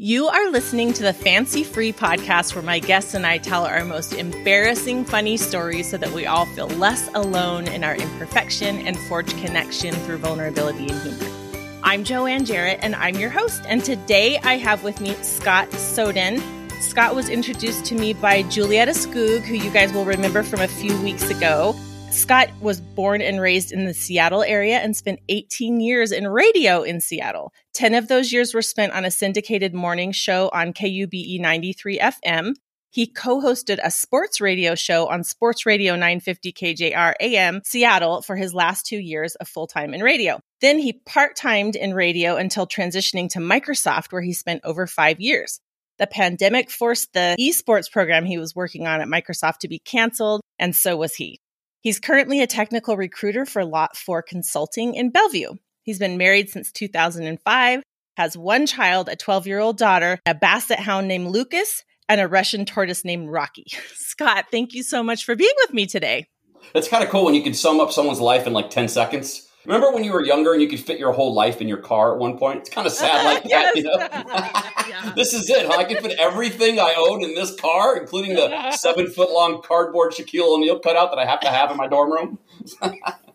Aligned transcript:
You 0.00 0.28
are 0.28 0.52
listening 0.52 0.92
to 0.92 1.02
the 1.02 1.12
Fancy 1.12 1.64
Free 1.64 1.92
podcast 1.92 2.54
where 2.54 2.62
my 2.62 2.78
guests 2.78 3.14
and 3.14 3.26
I 3.26 3.38
tell 3.38 3.66
our 3.66 3.84
most 3.84 4.12
embarrassing, 4.12 5.04
funny 5.04 5.36
stories 5.36 5.90
so 5.90 5.96
that 5.96 6.12
we 6.12 6.24
all 6.24 6.46
feel 6.46 6.68
less 6.68 7.10
alone 7.16 7.66
in 7.66 7.82
our 7.82 7.96
imperfection 7.96 8.86
and 8.86 8.96
forge 8.96 9.28
connection 9.42 9.92
through 9.92 10.18
vulnerability 10.18 10.88
and 10.88 11.02
humor. 11.02 11.80
I'm 11.82 12.04
Joanne 12.04 12.44
Jarrett, 12.44 12.78
and 12.80 12.94
I'm 12.94 13.16
your 13.16 13.30
host. 13.30 13.62
And 13.66 13.82
today 13.82 14.38
I 14.44 14.56
have 14.58 14.84
with 14.84 15.00
me 15.00 15.14
Scott 15.14 15.72
Soden. 15.72 16.40
Scott 16.80 17.16
was 17.16 17.28
introduced 17.28 17.84
to 17.86 17.96
me 17.96 18.12
by 18.12 18.44
Julietta 18.44 18.92
Skoog, 18.92 19.40
who 19.40 19.56
you 19.56 19.70
guys 19.72 19.92
will 19.92 20.04
remember 20.04 20.44
from 20.44 20.60
a 20.60 20.68
few 20.68 20.96
weeks 21.02 21.28
ago. 21.28 21.74
Scott 22.12 22.48
was 22.60 22.80
born 22.80 23.20
and 23.20 23.40
raised 23.40 23.72
in 23.72 23.84
the 23.84 23.92
Seattle 23.92 24.42
area 24.42 24.78
and 24.78 24.96
spent 24.96 25.18
18 25.28 25.80
years 25.80 26.10
in 26.12 26.28
radio 26.28 26.82
in 26.82 27.00
Seattle. 27.00 27.52
10 27.78 27.94
of 27.94 28.08
those 28.08 28.32
years 28.32 28.54
were 28.54 28.60
spent 28.60 28.92
on 28.92 29.04
a 29.04 29.10
syndicated 29.10 29.72
morning 29.72 30.10
show 30.10 30.50
on 30.52 30.72
KUBE 30.72 31.38
93 31.40 32.00
FM. 32.00 32.54
He 32.90 33.06
co 33.06 33.40
hosted 33.40 33.78
a 33.80 33.88
sports 33.92 34.40
radio 34.40 34.74
show 34.74 35.06
on 35.06 35.22
Sports 35.22 35.64
Radio 35.64 35.92
950 35.92 36.52
KJR 36.54 37.14
AM 37.20 37.60
Seattle 37.64 38.20
for 38.22 38.34
his 38.34 38.52
last 38.52 38.84
two 38.84 38.98
years 38.98 39.36
of 39.36 39.46
full 39.46 39.68
time 39.68 39.94
in 39.94 40.02
radio. 40.02 40.40
Then 40.60 40.80
he 40.80 40.94
part 41.06 41.36
timed 41.36 41.76
in 41.76 41.94
radio 41.94 42.34
until 42.34 42.66
transitioning 42.66 43.28
to 43.28 43.38
Microsoft, 43.38 44.10
where 44.10 44.22
he 44.22 44.32
spent 44.32 44.62
over 44.64 44.88
five 44.88 45.20
years. 45.20 45.60
The 46.00 46.08
pandemic 46.08 46.72
forced 46.72 47.12
the 47.12 47.36
esports 47.38 47.88
program 47.88 48.24
he 48.24 48.38
was 48.38 48.56
working 48.56 48.88
on 48.88 49.00
at 49.00 49.06
Microsoft 49.06 49.58
to 49.58 49.68
be 49.68 49.78
canceled, 49.78 50.40
and 50.58 50.74
so 50.74 50.96
was 50.96 51.14
he. 51.14 51.38
He's 51.80 52.00
currently 52.00 52.42
a 52.42 52.48
technical 52.48 52.96
recruiter 52.96 53.46
for 53.46 53.64
Lot 53.64 53.96
4 53.96 54.22
Consulting 54.22 54.96
in 54.96 55.10
Bellevue. 55.10 55.54
He's 55.88 55.98
been 55.98 56.18
married 56.18 56.50
since 56.50 56.70
2005, 56.70 57.82
has 58.18 58.36
one 58.36 58.66
child, 58.66 59.08
a 59.08 59.16
12 59.16 59.46
year 59.46 59.58
old 59.58 59.78
daughter, 59.78 60.20
a 60.26 60.34
basset 60.34 60.80
hound 60.80 61.08
named 61.08 61.28
Lucas, 61.28 61.82
and 62.10 62.20
a 62.20 62.28
Russian 62.28 62.66
tortoise 62.66 63.06
named 63.06 63.30
Rocky. 63.30 63.64
Scott, 63.94 64.48
thank 64.50 64.74
you 64.74 64.82
so 64.82 65.02
much 65.02 65.24
for 65.24 65.34
being 65.34 65.54
with 65.56 65.72
me 65.72 65.86
today. 65.86 66.26
It's 66.74 66.88
kind 66.88 67.02
of 67.02 67.08
cool 67.08 67.24
when 67.24 67.34
you 67.34 67.42
can 67.42 67.54
sum 67.54 67.80
up 67.80 67.90
someone's 67.90 68.20
life 68.20 68.46
in 68.46 68.52
like 68.52 68.68
10 68.68 68.88
seconds. 68.88 69.48
Remember 69.64 69.90
when 69.90 70.04
you 70.04 70.12
were 70.12 70.22
younger 70.22 70.52
and 70.52 70.60
you 70.60 70.68
could 70.68 70.78
fit 70.78 70.98
your 70.98 71.12
whole 71.12 71.32
life 71.32 71.62
in 71.62 71.68
your 71.68 71.78
car 71.78 72.12
at 72.12 72.18
one 72.18 72.36
point? 72.36 72.58
It's 72.58 72.68
kind 72.68 72.86
of 72.86 72.92
sad 72.92 73.24
like 73.24 73.44
that, 73.48 73.74
you 73.74 73.84
know? 73.84 73.96
yeah. 74.88 75.14
This 75.16 75.32
is 75.32 75.48
it, 75.48 75.64
huh? 75.64 75.78
I 75.78 75.84
can 75.84 76.02
fit 76.02 76.18
everything 76.18 76.78
I 76.78 76.96
own 76.98 77.24
in 77.24 77.34
this 77.34 77.58
car, 77.58 77.96
including 77.96 78.34
the 78.34 78.72
seven 78.72 79.06
foot 79.06 79.30
long 79.30 79.62
cardboard 79.62 80.12
Shaquille 80.12 80.54
O'Neal 80.54 80.80
cutout 80.80 81.12
that 81.12 81.18
I 81.18 81.24
have 81.24 81.40
to 81.40 81.48
have 81.48 81.70
in 81.70 81.78
my 81.78 81.86
dorm 81.86 82.12
room. 82.12 82.38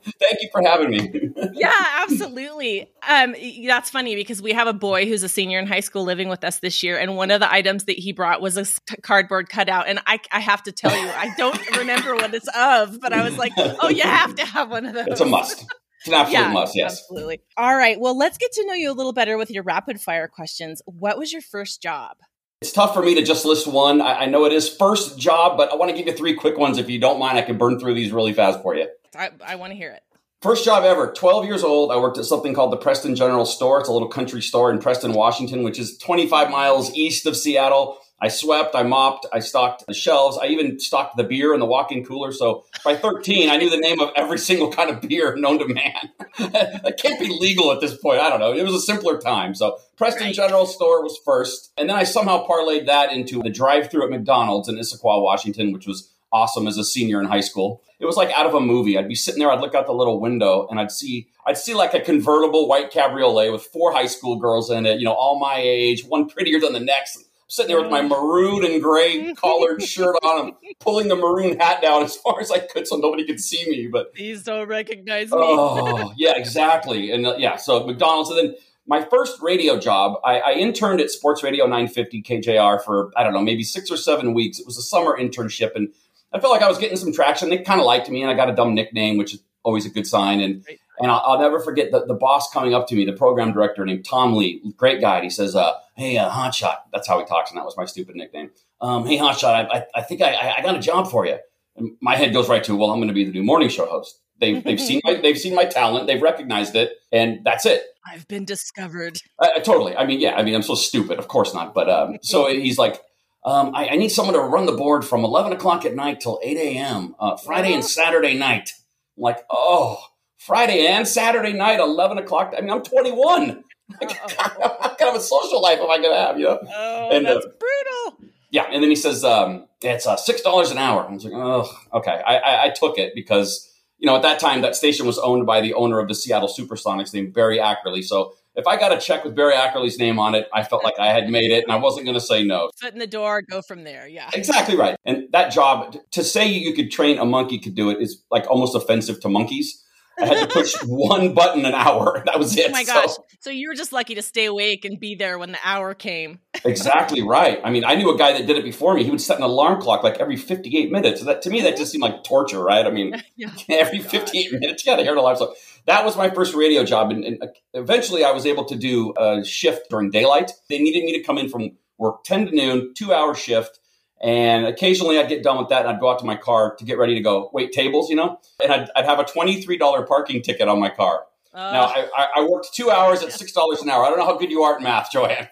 Thank 0.19 0.41
you 0.41 0.49
for 0.51 0.61
having 0.61 0.89
me. 0.89 1.29
yeah, 1.53 1.71
absolutely. 2.01 2.91
Um, 3.07 3.35
that's 3.67 3.89
funny 3.89 4.15
because 4.15 4.41
we 4.41 4.53
have 4.53 4.67
a 4.67 4.73
boy 4.73 5.05
who's 5.05 5.23
a 5.23 5.29
senior 5.29 5.59
in 5.59 5.67
high 5.67 5.79
school 5.79 6.03
living 6.03 6.29
with 6.29 6.43
us 6.43 6.59
this 6.59 6.83
year, 6.83 6.97
and 6.97 7.15
one 7.15 7.31
of 7.31 7.39
the 7.39 7.51
items 7.51 7.85
that 7.85 7.97
he 7.97 8.11
brought 8.11 8.41
was 8.41 8.57
a 8.57 8.65
cardboard 9.01 9.49
cutout. 9.49 9.87
And 9.87 9.99
I, 10.05 10.19
I 10.31 10.39
have 10.39 10.63
to 10.63 10.71
tell 10.71 10.95
you, 10.95 11.07
I 11.07 11.33
don't 11.37 11.59
remember 11.77 12.15
what 12.15 12.33
it's 12.33 12.49
of, 12.55 12.99
but 12.99 13.13
I 13.13 13.23
was 13.23 13.37
like, 13.37 13.53
oh, 13.57 13.89
you 13.89 14.03
have 14.03 14.35
to 14.35 14.45
have 14.45 14.69
one 14.69 14.85
of 14.85 14.93
those. 14.93 15.07
It's 15.07 15.21
a 15.21 15.25
must. 15.25 15.65
It's 15.99 16.09
an 16.09 16.15
absolute 16.15 16.39
yeah, 16.39 16.51
must, 16.51 16.75
yes. 16.75 16.99
Absolutely. 16.99 17.41
All 17.55 17.75
right. 17.75 17.97
Well, 17.97 18.17
let's 18.17 18.37
get 18.37 18.51
to 18.53 18.65
know 18.65 18.73
you 18.73 18.91
a 18.91 18.93
little 18.93 19.13
better 19.13 19.37
with 19.37 19.49
your 19.49 19.63
rapid 19.63 20.01
fire 20.01 20.27
questions. 20.27 20.81
What 20.85 21.17
was 21.17 21.31
your 21.31 21.41
first 21.41 21.81
job? 21.81 22.17
It's 22.63 22.71
tough 22.71 22.93
for 22.93 23.03
me 23.03 23.15
to 23.15 23.23
just 23.23 23.43
list 23.43 23.67
one. 23.67 24.01
I, 24.01 24.21
I 24.21 24.25
know 24.25 24.45
it 24.45 24.53
is 24.53 24.73
first 24.73 25.19
job, 25.19 25.57
but 25.57 25.71
I 25.71 25.75
want 25.75 25.91
to 25.91 25.97
give 25.97 26.07
you 26.07 26.13
three 26.13 26.33
quick 26.33 26.57
ones. 26.57 26.77
If 26.77 26.89
you 26.89 26.99
don't 26.99 27.19
mind, 27.19 27.37
I 27.37 27.41
can 27.41 27.57
burn 27.57 27.77
through 27.79 27.93
these 27.93 28.11
really 28.13 28.31
fast 28.31 28.61
for 28.61 28.73
you. 28.73 28.87
I, 29.15 29.31
I 29.45 29.55
want 29.55 29.71
to 29.71 29.77
hear 29.77 29.91
it. 29.91 30.03
First 30.41 30.65
job 30.65 30.83
ever, 30.83 31.13
12 31.13 31.45
years 31.45 31.63
old. 31.63 31.89
I 31.89 31.97
worked 31.97 32.17
at 32.17 32.25
something 32.25 32.53
called 32.53 32.73
the 32.73 32.77
Preston 32.77 33.15
General 33.15 33.45
Store. 33.45 33.79
It's 33.79 33.87
a 33.87 33.93
little 33.93 34.09
country 34.09 34.41
store 34.41 34.71
in 34.71 34.79
Preston, 34.79 35.13
Washington, 35.13 35.63
which 35.63 35.79
is 35.79 35.97
25 35.99 36.49
miles 36.49 36.93
east 36.95 37.25
of 37.25 37.37
Seattle. 37.37 37.97
I 38.23 38.29
swept, 38.29 38.73
I 38.73 38.83
mopped, 38.83 39.25
I 39.33 39.39
stocked 39.39 39.85
the 39.85 39.93
shelves. 39.93 40.37
I 40.41 40.47
even 40.47 40.79
stocked 40.79 41.17
the 41.17 41.25
beer 41.25 41.53
in 41.53 41.59
the 41.59 41.65
walk-in 41.65 42.05
cooler. 42.05 42.31
So 42.31 42.63
by 42.83 42.95
13, 42.95 43.49
I 43.49 43.57
knew 43.57 43.69
the 43.69 43.77
name 43.77 43.99
of 43.99 44.11
every 44.15 44.37
single 44.37 44.71
kind 44.71 44.89
of 44.89 45.01
beer 45.01 45.35
known 45.35 45.59
to 45.59 45.67
man. 45.67 46.09
it 46.37 46.97
can't 46.97 47.19
be 47.19 47.27
legal 47.27 47.73
at 47.73 47.81
this 47.81 47.97
point. 47.97 48.21
I 48.21 48.29
don't 48.29 48.39
know. 48.39 48.53
It 48.53 48.63
was 48.63 48.75
a 48.75 48.81
simpler 48.81 49.19
time. 49.19 49.55
So 49.55 49.77
Preston 49.97 50.27
right. 50.27 50.35
General 50.35 50.65
Store 50.65 51.03
was 51.03 51.19
first. 51.25 51.73
And 51.77 51.89
then 51.89 51.97
I 51.97 52.03
somehow 52.03 52.47
parlayed 52.47 52.85
that 52.85 53.11
into 53.11 53.41
the 53.43 53.49
drive-through 53.49 54.05
at 54.05 54.09
McDonald's 54.09 54.69
in 54.69 54.75
Issaquah, 54.75 55.21
Washington, 55.21 55.73
which 55.73 55.85
was 55.85 56.12
awesome 56.33 56.67
as 56.67 56.77
a 56.77 56.83
senior 56.83 57.21
in 57.21 57.27
high 57.27 57.41
school. 57.41 57.81
It 57.99 58.05
was 58.05 58.17
like 58.17 58.31
out 58.31 58.45
of 58.45 58.53
a 58.53 58.59
movie. 58.59 58.97
I'd 58.97 59.07
be 59.07 59.15
sitting 59.15 59.39
there, 59.39 59.51
I'd 59.51 59.61
look 59.61 59.75
out 59.75 59.85
the 59.85 59.93
little 59.93 60.19
window 60.19 60.67
and 60.69 60.79
I'd 60.79 60.91
see 60.91 61.27
I'd 61.45 61.57
see 61.57 61.73
like 61.73 61.93
a 61.93 62.01
convertible 62.01 62.67
white 62.67 62.91
cabriolet 62.91 63.51
with 63.51 63.63
four 63.63 63.93
high 63.93 64.07
school 64.07 64.37
girls 64.37 64.69
in 64.69 64.85
it, 64.85 64.99
you 64.99 65.05
know, 65.05 65.13
all 65.13 65.39
my 65.39 65.57
age, 65.57 66.03
one 66.05 66.27
prettier 66.27 66.59
than 66.59 66.73
the 66.73 66.79
next 66.79 67.23
sitting 67.53 67.67
there 67.67 67.81
with 67.81 67.91
my 67.91 68.01
maroon 68.01 68.65
and 68.65 68.81
gray 68.81 69.31
collared 69.37 69.81
shirt 69.83 70.15
on, 70.23 70.47
and 70.47 70.53
pulling 70.79 71.07
the 71.07 71.15
maroon 71.15 71.59
hat 71.59 71.81
down 71.81 72.01
as 72.01 72.15
far 72.15 72.39
as 72.39 72.49
I 72.49 72.59
could 72.59 72.87
so 72.87 72.95
nobody 72.95 73.25
could 73.25 73.39
see 73.39 73.69
me. 73.69 73.87
But 73.87 74.15
please 74.15 74.43
don't 74.43 74.67
recognize 74.67 75.31
me. 75.31 75.37
oh, 75.39 76.13
yeah, 76.17 76.33
exactly. 76.35 77.11
And 77.11 77.27
uh, 77.27 77.35
yeah, 77.37 77.57
so 77.57 77.85
McDonald's, 77.85 78.31
and 78.31 78.39
then 78.39 78.55
my 78.87 79.05
first 79.05 79.41
radio 79.41 79.77
job, 79.77 80.19
I, 80.25 80.39
I, 80.39 80.51
interned 80.53 80.99
at 80.99 81.09
Sports 81.09 81.43
Radio 81.43 81.65
950 81.65 82.23
KJR 82.23 82.83
for 82.83 83.11
I 83.15 83.23
don't 83.23 83.33
know, 83.33 83.41
maybe 83.41 83.63
six 83.63 83.91
or 83.91 83.97
seven 83.97 84.33
weeks. 84.33 84.59
It 84.59 84.65
was 84.65 84.77
a 84.77 84.81
summer 84.81 85.17
internship, 85.17 85.75
and 85.75 85.93
I 86.33 86.39
felt 86.39 86.51
like 86.51 86.61
I 86.61 86.67
was 86.67 86.77
getting 86.77 86.97
some 86.97 87.13
traction. 87.13 87.49
They 87.49 87.59
kind 87.59 87.79
of 87.79 87.85
liked 87.85 88.09
me, 88.09 88.21
and 88.21 88.31
I 88.31 88.33
got 88.33 88.49
a 88.49 88.55
dumb 88.55 88.73
nickname, 88.73 89.17
which 89.17 89.33
is 89.33 89.43
always 89.63 89.85
a 89.85 89.89
good 89.89 90.07
sign. 90.07 90.39
And. 90.39 90.65
And 90.99 91.09
I'll, 91.09 91.23
I'll, 91.25 91.39
never 91.39 91.59
forget 91.59 91.89
the, 91.89 92.05
the 92.05 92.13
boss 92.13 92.51
coming 92.53 92.75
up 92.75 92.87
to 92.89 92.95
me, 92.95 93.03
the 93.03 93.13
program 93.13 93.51
director 93.51 93.83
named 93.83 94.05
Tom 94.05 94.35
Lee, 94.35 94.61
great 94.77 95.01
guy. 95.01 95.15
And 95.15 95.23
he 95.23 95.29
says, 95.31 95.55
uh, 95.55 95.73
"Hey, 95.95 96.17
uh, 96.19 96.29
Hotshot." 96.29 96.77
That's 96.93 97.07
how 97.07 97.17
he 97.17 97.25
talks, 97.25 97.49
and 97.49 97.57
that 97.57 97.65
was 97.65 97.75
my 97.75 97.85
stupid 97.85 98.15
nickname. 98.15 98.51
Um, 98.79 99.07
hey, 99.07 99.17
Hotshot, 99.17 99.45
I, 99.45 99.61
I, 99.79 99.85
I 99.95 100.01
think 100.03 100.21
I, 100.21 100.53
I 100.57 100.61
got 100.61 100.75
a 100.75 100.79
job 100.79 101.09
for 101.09 101.25
you. 101.25 101.37
And 101.75 101.95
my 102.01 102.15
head 102.15 102.33
goes 102.33 102.49
right 102.49 102.63
to, 102.65 102.75
well, 102.75 102.91
I'm 102.91 102.99
going 102.99 103.07
to 103.07 103.13
be 103.13 103.23
the 103.23 103.31
new 103.31 103.43
morning 103.43 103.69
show 103.69 103.85
host. 103.85 104.19
They've, 104.39 104.63
they've 104.65 104.79
seen 104.79 105.01
my 105.03 105.15
they've 105.15 105.37
seen 105.37 105.55
my 105.55 105.65
talent, 105.65 106.07
they've 106.07 106.21
recognized 106.21 106.75
it, 106.75 106.91
and 107.11 107.39
that's 107.43 107.65
it. 107.65 107.83
I've 108.05 108.27
been 108.27 108.45
discovered. 108.45 109.17
Uh, 109.39 109.59
totally. 109.61 109.95
I 109.95 110.05
mean, 110.05 110.19
yeah. 110.19 110.35
I 110.35 110.43
mean, 110.43 110.55
I'm 110.55 110.61
so 110.61 110.75
stupid. 110.75 111.17
Of 111.17 111.29
course 111.29 111.53
not. 111.53 111.73
But 111.73 111.89
um, 111.89 112.17
so 112.21 112.47
he's 112.49 112.77
like, 112.77 113.01
um, 113.45 113.75
I, 113.75 113.89
I, 113.89 113.95
need 113.97 114.09
someone 114.09 114.35
to 114.35 114.41
run 114.41 114.65
the 114.65 114.71
board 114.71 115.03
from 115.03 115.25
11 115.25 115.51
o'clock 115.51 115.83
at 115.85 115.95
night 115.95 116.21
till 116.21 116.39
8 116.41 116.57
a.m. 116.57 117.15
Uh, 117.19 117.35
Friday 117.35 117.73
and 117.73 117.83
Saturday 117.83 118.37
night. 118.37 118.71
I'm 119.17 119.23
like, 119.23 119.45
oh, 119.49 119.99
Friday 120.37 120.87
and 120.87 121.07
Saturday 121.07 121.53
night, 121.53 121.79
11 121.79 122.17
o'clock. 122.19 122.53
I 122.57 122.61
mean, 122.61 122.69
I'm 122.69 122.83
21. 122.83 123.63
what 123.97 124.97
kind 124.97 125.09
of 125.09 125.15
a 125.15 125.19
social 125.19 125.61
life 125.61 125.79
am 125.79 125.89
I 125.89 125.97
going 125.97 126.13
to 126.13 126.17
have, 126.17 126.39
you 126.39 126.45
know? 126.45 126.59
Oh, 126.73 127.09
and, 127.11 127.25
that's 127.25 127.45
uh, 127.45 127.49
brutal. 127.59 128.29
Yeah. 128.49 128.65
And 128.71 128.81
then 128.81 128.89
he 128.89 128.95
says, 128.95 129.25
um, 129.25 129.67
it's 129.81 130.07
uh, 130.07 130.15
$6 130.15 130.71
an 130.71 130.77
hour. 130.77 131.05
I 131.05 131.11
was 131.11 131.25
like, 131.25 131.33
oh, 131.35 131.69
okay. 131.93 132.21
I, 132.25 132.37
I, 132.37 132.63
I, 132.65 132.69
took 132.69 132.97
it 132.97 133.13
because, 133.13 133.69
you 133.97 134.07
know, 134.07 134.15
at 134.15 134.21
that 134.21 134.39
time, 134.39 134.61
that 134.61 134.75
station 134.75 135.05
was 135.05 135.19
owned 135.19 135.45
by 135.45 135.59
the 135.59 135.73
owner 135.73 135.99
of 135.99 136.07
the 136.07 136.15
Seattle 136.15 136.47
Supersonics 136.47 137.13
named 137.13 137.33
Barry 137.33 137.59
Ackerley. 137.59 138.03
So 138.03 138.35
if 138.55 138.67
I 138.67 138.77
got 138.77 138.91
a 138.91 138.99
check 138.99 139.23
with 139.23 139.35
Barry 139.35 139.53
Ackerley's 139.53 139.97
name 139.97 140.19
on 140.19 140.35
it, 140.35 140.47
I 140.53 140.63
felt 140.63 140.83
like 140.83 140.99
I 140.99 141.07
had 141.07 141.29
made 141.29 141.51
it 141.51 141.63
and 141.63 141.71
I 141.71 141.77
wasn't 141.77 142.05
going 142.05 142.15
to 142.15 142.21
say 142.21 142.43
no. 142.43 142.69
Foot 142.79 142.93
in 142.93 142.99
the 142.99 143.07
door, 143.07 143.41
go 143.41 143.61
from 143.61 143.83
there. 143.83 144.07
Yeah. 144.07 144.29
Exactly 144.33 144.75
right. 144.75 144.95
And 145.05 145.27
that 145.31 145.51
job, 145.51 145.97
to 146.11 146.23
say 146.23 146.47
you 146.47 146.73
could 146.73 146.91
train 146.91 147.17
a 147.17 147.25
monkey 147.25 147.59
could 147.59 147.75
do 147.75 147.89
it 147.89 148.01
is 148.01 148.23
like 148.29 148.49
almost 148.49 148.75
offensive 148.75 149.19
to 149.21 149.29
monkeys 149.29 149.83
I 150.19 150.25
had 150.25 150.49
to 150.49 150.53
push 150.53 150.73
one 150.85 151.33
button 151.33 151.65
an 151.65 151.73
hour. 151.73 152.23
That 152.33 152.39
was 152.39 152.57
it. 152.57 152.69
Oh 152.69 152.71
my 152.71 152.83
gosh. 152.83 153.09
So, 153.09 153.23
so, 153.41 153.49
you 153.49 153.67
were 153.67 153.75
just 153.75 153.91
lucky 153.91 154.15
to 154.15 154.21
stay 154.21 154.45
awake 154.45 154.85
and 154.85 154.99
be 154.99 155.13
there 155.13 155.37
when 155.37 155.51
the 155.51 155.57
hour 155.63 155.93
came. 155.93 156.39
exactly 156.65 157.21
right. 157.21 157.59
I 157.63 157.69
mean, 157.69 157.83
I 157.83 157.95
knew 157.95 158.09
a 158.13 158.17
guy 158.17 158.33
that 158.33 158.47
did 158.47 158.57
it 158.57 158.63
before 158.63 158.93
me. 158.93 159.03
He 159.03 159.11
would 159.11 159.21
set 159.21 159.37
an 159.37 159.43
alarm 159.43 159.81
clock 159.81 160.03
like 160.03 160.19
every 160.19 160.37
58 160.37 160.91
minutes. 160.91 161.19
So 161.19 161.25
that 161.25 161.41
to 161.43 161.49
me, 161.49 161.61
that 161.61 161.77
just 161.77 161.91
seemed 161.91 162.01
like 162.01 162.23
torture, 162.23 162.63
right? 162.63 162.85
I 162.85 162.91
mean, 162.91 163.21
yeah. 163.35 163.49
every 163.69 163.99
58 163.99 164.53
minutes, 164.53 164.85
you 164.85 164.91
got 164.91 164.97
to 164.97 165.03
hear 165.03 165.13
the 165.13 165.21
alarm. 165.21 165.37
So 165.37 165.53
that 165.85 166.05
was 166.05 166.15
my 166.15 166.29
first 166.29 166.53
radio 166.53 166.83
job. 166.83 167.11
And, 167.11 167.23
and 167.23 167.43
eventually 167.73 168.23
I 168.23 168.31
was 168.31 168.45
able 168.45 168.65
to 168.65 168.75
do 168.75 169.13
a 169.17 169.43
shift 169.43 169.89
during 169.89 170.11
daylight. 170.11 170.51
They 170.69 170.79
needed 170.79 171.03
me 171.03 171.17
to 171.17 171.23
come 171.23 171.37
in 171.37 171.49
from 171.49 171.71
work 171.97 172.23
10 172.23 172.47
to 172.47 172.55
noon, 172.55 172.93
two 172.95 173.13
hour 173.13 173.35
shift 173.35 173.79
and 174.23 174.65
occasionally 174.65 175.19
I'd 175.19 175.27
get 175.27 175.43
done 175.43 175.57
with 175.57 175.67
that 175.69 175.81
and 175.81 175.89
I'd 175.89 175.99
go 175.99 176.09
out 176.09 176.19
to 176.19 176.25
my 176.25 176.37
car 176.37 176.75
to 176.77 176.85
get 176.85 176.97
ready 176.97 177.13
to 177.15 177.21
go 177.21 177.49
wait 177.53 177.73
tables, 177.73 178.09
you 178.09 178.15
know, 178.15 178.39
and 178.63 178.71
I'd, 178.71 178.89
I'd 178.95 179.05
have 179.05 179.19
a 179.19 179.25
$23 179.25 180.07
parking 180.07 180.41
ticket 180.41 180.69
on 180.69 180.79
my 180.79 180.89
car. 180.89 181.25
Uh, 181.53 181.71
now, 181.71 181.83
I, 181.85 182.27
I 182.37 182.47
worked 182.49 182.73
two 182.73 182.89
hours 182.89 183.21
at 183.21 183.29
$6 183.29 183.81
an 183.81 183.89
hour. 183.89 184.03
I 184.03 184.09
don't 184.09 184.17
know 184.17 184.25
how 184.25 184.37
good 184.37 184.49
you 184.49 184.63
are 184.63 184.77
at 184.77 184.81
math, 184.81 185.11
Joanne. 185.11 185.49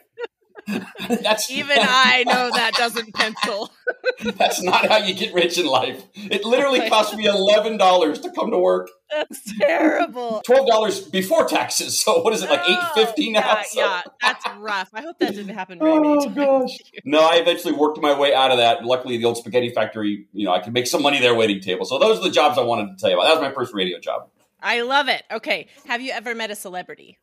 That's 1.10 1.50
even 1.50 1.78
I 1.80 2.24
know 2.28 2.52
that 2.52 2.74
doesn't 2.75 3.13
pencil. 3.13 3.72
that's 4.38 4.62
not 4.62 4.88
how 4.88 4.98
you 4.98 5.13
get 5.13 5.34
rich 5.34 5.58
in 5.58 5.66
life. 5.66 6.04
It 6.13 6.46
literally 6.46 6.88
cost 6.88 7.16
me 7.16 7.25
eleven 7.25 7.78
dollars 7.78 8.19
to 8.19 8.31
come 8.31 8.52
to 8.52 8.58
work. 8.58 8.90
That's 9.10 9.58
terrible. 9.58 10.42
Twelve 10.46 10.68
dollars 10.68 11.02
before 11.02 11.48
taxes. 11.48 12.00
So 12.00 12.22
what 12.22 12.34
is 12.34 12.44
it 12.44 12.50
like 12.50 12.62
eight 12.62 12.78
oh, 12.80 12.92
fifty 12.96 13.31
now? 13.31 13.40
Yeah, 13.40 13.63
so. 13.63 13.80
yeah, 13.80 14.02
that's 14.22 14.46
rough. 14.58 14.90
I 14.94 15.02
hope 15.02 15.19
that 15.19 15.36
didn't 15.36 15.54
happen. 15.54 15.80
Very 15.80 15.92
oh 15.92 16.30
gosh. 16.30 16.78
No, 17.04 17.19
I 17.19 17.36
eventually 17.36 17.74
worked 17.74 18.00
my 18.00 18.18
way 18.18 18.34
out 18.34 18.52
of 18.52 18.58
that. 18.58 18.86
Luckily, 18.86 19.18
the 19.18 19.25
old 19.25 19.38
spaghetti 19.38 19.69
factory. 19.69 20.28
You 20.34 20.46
know, 20.46 20.54
I 20.54 20.60
could 20.60 20.74
make 20.74 20.88
some 20.88 21.02
money 21.02 21.19
there 21.19 21.36
waiting 21.36 21.60
table. 21.60 21.86
So 21.86 22.00
those 22.00 22.19
are 22.19 22.24
the 22.24 22.31
jobs 22.31 22.58
I 22.58 22.63
wanted 22.63 22.92
to 22.92 22.96
tell 22.98 23.10
you 23.10 23.18
about. 23.18 23.28
That 23.28 23.42
was 23.42 23.50
my 23.50 23.54
first 23.54 23.74
radio 23.74 24.00
job. 24.00 24.30
I 24.62 24.81
love 24.81 25.08
it. 25.10 25.24
Okay, 25.31 25.68
have 25.88 26.02
you 26.02 26.12
ever 26.12 26.36
met 26.36 26.52
a 26.52 26.56
celebrity? 26.56 27.18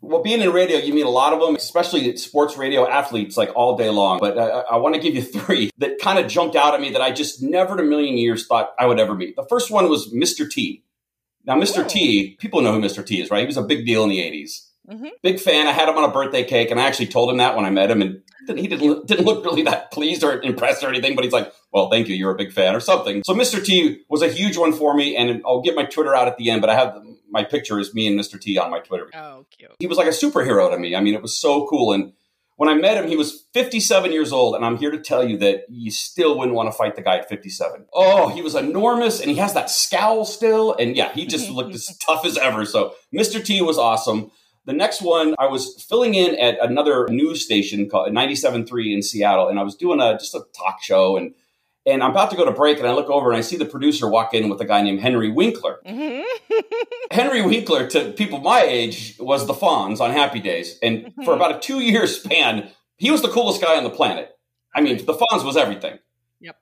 Well, 0.00 0.22
being 0.22 0.40
in 0.40 0.52
radio, 0.52 0.78
you 0.78 0.94
meet 0.94 1.06
a 1.06 1.10
lot 1.10 1.32
of 1.32 1.40
them, 1.40 1.56
especially 1.56 2.16
sports 2.16 2.56
radio 2.56 2.88
athletes, 2.88 3.36
like 3.36 3.50
all 3.56 3.76
day 3.76 3.90
long. 3.90 4.20
But 4.20 4.38
I, 4.38 4.46
I 4.46 4.76
want 4.76 4.94
to 4.94 5.00
give 5.00 5.14
you 5.14 5.22
three 5.40 5.70
that 5.78 5.98
kind 6.00 6.18
of 6.18 6.30
jumped 6.30 6.54
out 6.56 6.74
at 6.74 6.80
me 6.80 6.90
that 6.90 7.02
I 7.02 7.10
just 7.10 7.42
never 7.42 7.74
in 7.74 7.80
a 7.80 7.88
million 7.88 8.16
years 8.16 8.46
thought 8.46 8.74
I 8.78 8.86
would 8.86 9.00
ever 9.00 9.14
meet. 9.14 9.36
The 9.36 9.46
first 9.48 9.70
one 9.70 9.88
was 9.88 10.12
Mr. 10.12 10.48
T. 10.48 10.84
Now, 11.44 11.56
Mr. 11.56 11.88
T, 11.88 12.36
people 12.38 12.60
know 12.60 12.72
who 12.72 12.80
Mr. 12.80 13.04
T 13.04 13.20
is, 13.20 13.30
right? 13.30 13.40
He 13.40 13.46
was 13.46 13.56
a 13.56 13.62
big 13.62 13.86
deal 13.86 14.04
in 14.04 14.10
the 14.10 14.18
80s. 14.18 14.68
Mm-hmm. 14.88 15.06
Big 15.22 15.40
fan. 15.40 15.66
I 15.66 15.72
had 15.72 15.88
him 15.88 15.96
on 15.96 16.04
a 16.04 16.12
birthday 16.12 16.44
cake, 16.44 16.70
and 16.70 16.80
I 16.80 16.86
actually 16.86 17.08
told 17.08 17.30
him 17.30 17.38
that 17.38 17.56
when 17.56 17.64
I 17.64 17.70
met 17.70 17.90
him, 17.90 18.00
and 18.00 18.22
he 18.58 18.66
didn't 18.66 19.06
didn't 19.06 19.26
look 19.26 19.44
really 19.44 19.62
that 19.64 19.90
pleased 19.90 20.24
or 20.24 20.40
impressed 20.40 20.82
or 20.82 20.88
anything. 20.88 21.14
But 21.14 21.24
he's 21.24 21.32
like, 21.32 21.52
"Well, 21.72 21.90
thank 21.90 22.08
you. 22.08 22.14
You're 22.14 22.30
a 22.30 22.36
big 22.36 22.52
fan 22.52 22.74
or 22.74 22.80
something." 22.80 23.22
So 23.24 23.34
Mr. 23.34 23.62
T 23.62 24.00
was 24.08 24.22
a 24.22 24.28
huge 24.28 24.56
one 24.56 24.72
for 24.72 24.94
me, 24.94 25.14
and 25.14 25.42
I'll 25.44 25.60
get 25.60 25.74
my 25.74 25.84
Twitter 25.84 26.14
out 26.14 26.26
at 26.26 26.38
the 26.38 26.48
end. 26.50 26.62
But 26.62 26.70
I 26.70 26.74
have 26.74 27.02
my 27.30 27.44
picture 27.44 27.78
is 27.78 27.94
me 27.94 28.06
and 28.06 28.18
Mr. 28.18 28.40
T 28.40 28.58
on 28.58 28.70
my 28.70 28.80
Twitter. 28.80 29.08
Oh, 29.14 29.46
cute. 29.50 29.72
He 29.78 29.86
was 29.86 29.98
like 29.98 30.06
a 30.06 30.10
superhero 30.10 30.70
to 30.70 30.78
me. 30.78 30.94
I 30.94 31.00
mean, 31.00 31.14
it 31.14 31.22
was 31.22 31.36
so 31.36 31.66
cool. 31.68 31.92
And 31.92 32.12
when 32.56 32.68
I 32.68 32.74
met 32.74 32.96
him, 32.96 33.08
he 33.08 33.16
was 33.16 33.46
57 33.54 34.10
years 34.10 34.32
old, 34.32 34.56
and 34.56 34.64
I'm 34.64 34.78
here 34.78 34.90
to 34.90 34.98
tell 34.98 35.26
you 35.26 35.38
that 35.38 35.66
you 35.68 35.92
still 35.92 36.36
wouldn't 36.36 36.56
want 36.56 36.68
to 36.68 36.76
fight 36.76 36.96
the 36.96 37.02
guy 37.02 37.18
at 37.18 37.28
57. 37.28 37.86
Oh, 37.92 38.28
he 38.28 38.42
was 38.42 38.56
enormous, 38.56 39.20
and 39.20 39.30
he 39.30 39.36
has 39.36 39.54
that 39.54 39.70
scowl 39.70 40.24
still, 40.24 40.74
and 40.74 40.96
yeah, 40.96 41.12
he 41.12 41.24
just 41.24 41.48
looked 41.50 41.74
as 41.74 41.96
tough 42.04 42.24
as 42.26 42.36
ever. 42.36 42.64
So 42.64 42.94
Mr. 43.14 43.44
T 43.44 43.62
was 43.62 43.78
awesome. 43.78 44.32
The 44.64 44.72
next 44.72 45.02
one, 45.02 45.36
I 45.38 45.46
was 45.46 45.82
filling 45.88 46.14
in 46.14 46.34
at 46.34 46.58
another 46.60 47.06
news 47.08 47.44
station 47.44 47.88
called 47.88 48.12
97.3 48.12 48.92
in 48.92 49.02
Seattle, 49.02 49.48
and 49.48 49.60
I 49.60 49.62
was 49.62 49.76
doing 49.76 50.00
a 50.00 50.18
just 50.18 50.34
a 50.34 50.42
talk 50.52 50.82
show, 50.82 51.16
and 51.16 51.34
and 51.88 52.02
I'm 52.02 52.10
about 52.10 52.30
to 52.30 52.36
go 52.36 52.44
to 52.44 52.52
break, 52.52 52.78
and 52.78 52.86
I 52.86 52.92
look 52.92 53.08
over 53.08 53.30
and 53.30 53.38
I 53.38 53.40
see 53.40 53.56
the 53.56 53.64
producer 53.64 54.08
walk 54.08 54.34
in 54.34 54.48
with 54.48 54.60
a 54.60 54.64
guy 54.64 54.82
named 54.82 55.00
Henry 55.00 55.30
Winkler. 55.30 55.80
Mm-hmm. 55.86 56.54
Henry 57.10 57.42
Winkler, 57.42 57.88
to 57.88 58.12
people 58.12 58.40
my 58.40 58.62
age, 58.62 59.16
was 59.18 59.46
the 59.46 59.54
Fonz 59.54 60.00
on 60.00 60.10
Happy 60.10 60.40
Days, 60.40 60.78
and 60.82 61.06
mm-hmm. 61.06 61.24
for 61.24 61.34
about 61.34 61.56
a 61.56 61.58
two 61.58 61.80
year 61.80 62.06
span, 62.06 62.70
he 62.96 63.10
was 63.10 63.22
the 63.22 63.28
coolest 63.28 63.62
guy 63.62 63.76
on 63.76 63.84
the 63.84 63.90
planet. 63.90 64.30
I 64.74 64.80
mean, 64.80 65.04
the 65.04 65.14
Fonz 65.14 65.44
was 65.44 65.56
everything. 65.56 65.98
Yep. 66.40 66.56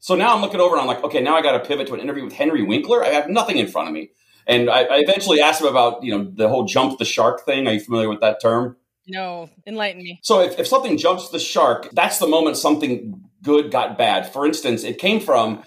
So 0.00 0.14
now 0.14 0.34
I'm 0.34 0.40
looking 0.40 0.60
over 0.60 0.74
and 0.74 0.80
I'm 0.80 0.88
like, 0.88 1.04
okay, 1.04 1.20
now 1.20 1.36
I 1.36 1.42
got 1.42 1.52
to 1.52 1.60
pivot 1.60 1.86
to 1.86 1.94
an 1.94 2.00
interview 2.00 2.24
with 2.24 2.32
Henry 2.32 2.62
Winkler. 2.62 3.04
I 3.04 3.08
have 3.08 3.28
nothing 3.28 3.58
in 3.58 3.68
front 3.68 3.88
of 3.88 3.94
me. 3.94 4.10
And 4.46 4.68
I, 4.68 4.82
I, 4.82 4.96
eventually 4.96 5.40
asked 5.40 5.60
him 5.60 5.68
about, 5.68 6.02
you 6.02 6.16
know, 6.16 6.24
the 6.24 6.48
whole 6.48 6.64
jump 6.64 6.98
the 6.98 7.04
shark 7.04 7.44
thing. 7.44 7.68
Are 7.68 7.72
you 7.72 7.78
familiar 7.78 8.08
with 8.08 8.20
that 8.20 8.40
term? 8.42 8.76
No, 9.06 9.48
enlighten 9.66 10.02
me. 10.02 10.18
So 10.22 10.40
if, 10.40 10.58
if 10.58 10.66
something 10.66 10.98
jumps 10.98 11.28
the 11.30 11.38
shark, 11.38 11.88
that's 11.92 12.18
the 12.18 12.26
moment 12.26 12.56
something 12.56 13.21
good 13.42 13.70
got 13.70 13.98
bad. 13.98 14.32
For 14.32 14.46
instance, 14.46 14.84
it 14.84 14.98
came 14.98 15.20
from 15.20 15.62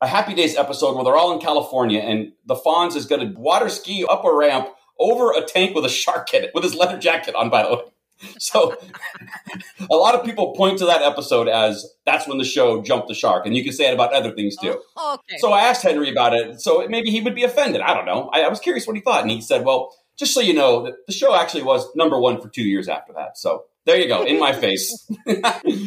a 0.00 0.06
Happy 0.06 0.34
Days 0.34 0.56
episode 0.56 0.94
where 0.94 1.04
they're 1.04 1.16
all 1.16 1.32
in 1.32 1.40
California 1.40 2.00
and 2.00 2.32
the 2.46 2.54
Fonz 2.54 2.96
is 2.96 3.06
going 3.06 3.20
to 3.20 3.38
water 3.38 3.68
ski 3.68 4.04
up 4.08 4.24
a 4.24 4.34
ramp 4.34 4.68
over 4.98 5.32
a 5.32 5.42
tank 5.42 5.74
with 5.74 5.84
a 5.84 5.88
shark 5.88 6.32
in 6.34 6.44
it, 6.44 6.50
with 6.54 6.64
his 6.64 6.74
leather 6.74 6.98
jacket 6.98 7.34
on, 7.34 7.50
by 7.50 7.62
the 7.62 7.70
way. 7.70 7.82
So 8.38 8.76
a 9.90 9.96
lot 9.96 10.14
of 10.14 10.24
people 10.24 10.52
point 10.54 10.78
to 10.78 10.86
that 10.86 11.02
episode 11.02 11.48
as 11.48 11.86
that's 12.04 12.28
when 12.28 12.38
the 12.38 12.44
show 12.44 12.82
jumped 12.82 13.08
the 13.08 13.14
shark. 13.14 13.46
And 13.46 13.56
you 13.56 13.64
can 13.64 13.72
say 13.72 13.88
it 13.88 13.94
about 13.94 14.12
other 14.12 14.32
things 14.32 14.56
too. 14.56 14.80
Oh, 14.96 15.14
okay. 15.14 15.38
So 15.38 15.52
I 15.52 15.60
asked 15.60 15.82
Henry 15.82 16.10
about 16.10 16.34
it. 16.34 16.60
So 16.60 16.86
maybe 16.88 17.10
he 17.10 17.20
would 17.22 17.34
be 17.34 17.44
offended. 17.44 17.80
I 17.80 17.94
don't 17.94 18.04
know. 18.04 18.28
I, 18.32 18.42
I 18.42 18.48
was 18.48 18.60
curious 18.60 18.86
what 18.86 18.96
he 18.96 19.02
thought. 19.02 19.22
And 19.22 19.30
he 19.30 19.40
said, 19.40 19.64
well, 19.64 19.94
just 20.18 20.34
so 20.34 20.40
you 20.40 20.52
know, 20.52 20.94
the 21.06 21.12
show 21.12 21.34
actually 21.34 21.62
was 21.62 21.88
number 21.96 22.18
one 22.20 22.40
for 22.40 22.48
two 22.48 22.62
years 22.62 22.88
after 22.88 23.14
that. 23.14 23.38
So 23.38 23.64
there 23.86 23.98
you 23.98 24.08
go, 24.08 24.22
in 24.24 24.38
my 24.38 24.52
face. 24.60 25.10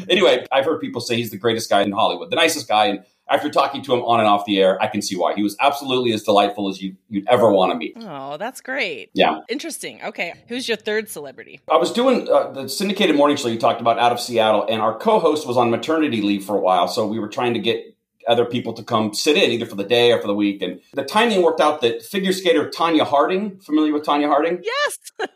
anyway, 0.09 0.45
I've 0.51 0.65
heard 0.65 0.79
people 0.81 1.01
say 1.01 1.15
he's 1.15 1.31
the 1.31 1.37
greatest 1.37 1.69
guy 1.69 1.81
in 1.81 1.91
Hollywood, 1.91 2.31
the 2.31 2.35
nicest 2.35 2.67
guy. 2.67 2.87
And 2.87 3.05
after 3.29 3.49
talking 3.49 3.81
to 3.83 3.93
him 3.93 4.01
on 4.01 4.19
and 4.19 4.27
off 4.27 4.45
the 4.45 4.59
air, 4.59 4.81
I 4.81 4.87
can 4.87 5.01
see 5.01 5.15
why. 5.15 5.33
He 5.33 5.43
was 5.43 5.55
absolutely 5.59 6.11
as 6.11 6.23
delightful 6.23 6.69
as 6.69 6.81
you, 6.81 6.95
would 7.09 7.27
ever 7.27 7.51
want 7.51 7.71
to 7.71 7.77
meet. 7.77 7.95
Oh, 7.99 8.37
that's 8.37 8.61
great. 8.61 9.11
Yeah. 9.13 9.39
Interesting. 9.49 10.01
Okay. 10.03 10.33
Who's 10.47 10.67
your 10.67 10.77
third 10.77 11.09
celebrity? 11.09 11.61
I 11.71 11.77
was 11.77 11.91
doing 11.91 12.27
uh, 12.29 12.51
the 12.51 12.67
syndicated 12.67 13.15
morning 13.15 13.37
show 13.37 13.47
you 13.47 13.57
talked 13.59 13.81
about 13.81 13.97
out 13.97 14.11
of 14.11 14.19
Seattle, 14.19 14.65
and 14.69 14.81
our 14.81 14.97
co 14.97 15.19
host 15.19 15.47
was 15.47 15.57
on 15.57 15.71
maternity 15.71 16.21
leave 16.21 16.43
for 16.43 16.57
a 16.57 16.59
while. 16.59 16.87
So 16.87 17.07
we 17.07 17.19
were 17.19 17.29
trying 17.29 17.53
to 17.53 17.59
get 17.59 17.95
other 18.27 18.45
people 18.45 18.73
to 18.73 18.83
come 18.83 19.13
sit 19.13 19.37
in 19.37 19.51
either 19.51 19.65
for 19.65 19.75
the 19.75 19.83
day 19.83 20.11
or 20.11 20.21
for 20.21 20.27
the 20.27 20.33
week. 20.33 20.61
And 20.61 20.81
the 20.93 21.03
timing 21.03 21.41
worked 21.41 21.59
out 21.59 21.81
that 21.81 22.01
figure 22.01 22.31
skater 22.31 22.69
Tonya 22.69 23.05
Harding, 23.05 23.59
familiar 23.59 23.93
with 23.93 24.03
Tonya 24.03 24.27
Harding? 24.27 24.63
Yes. 24.63 24.97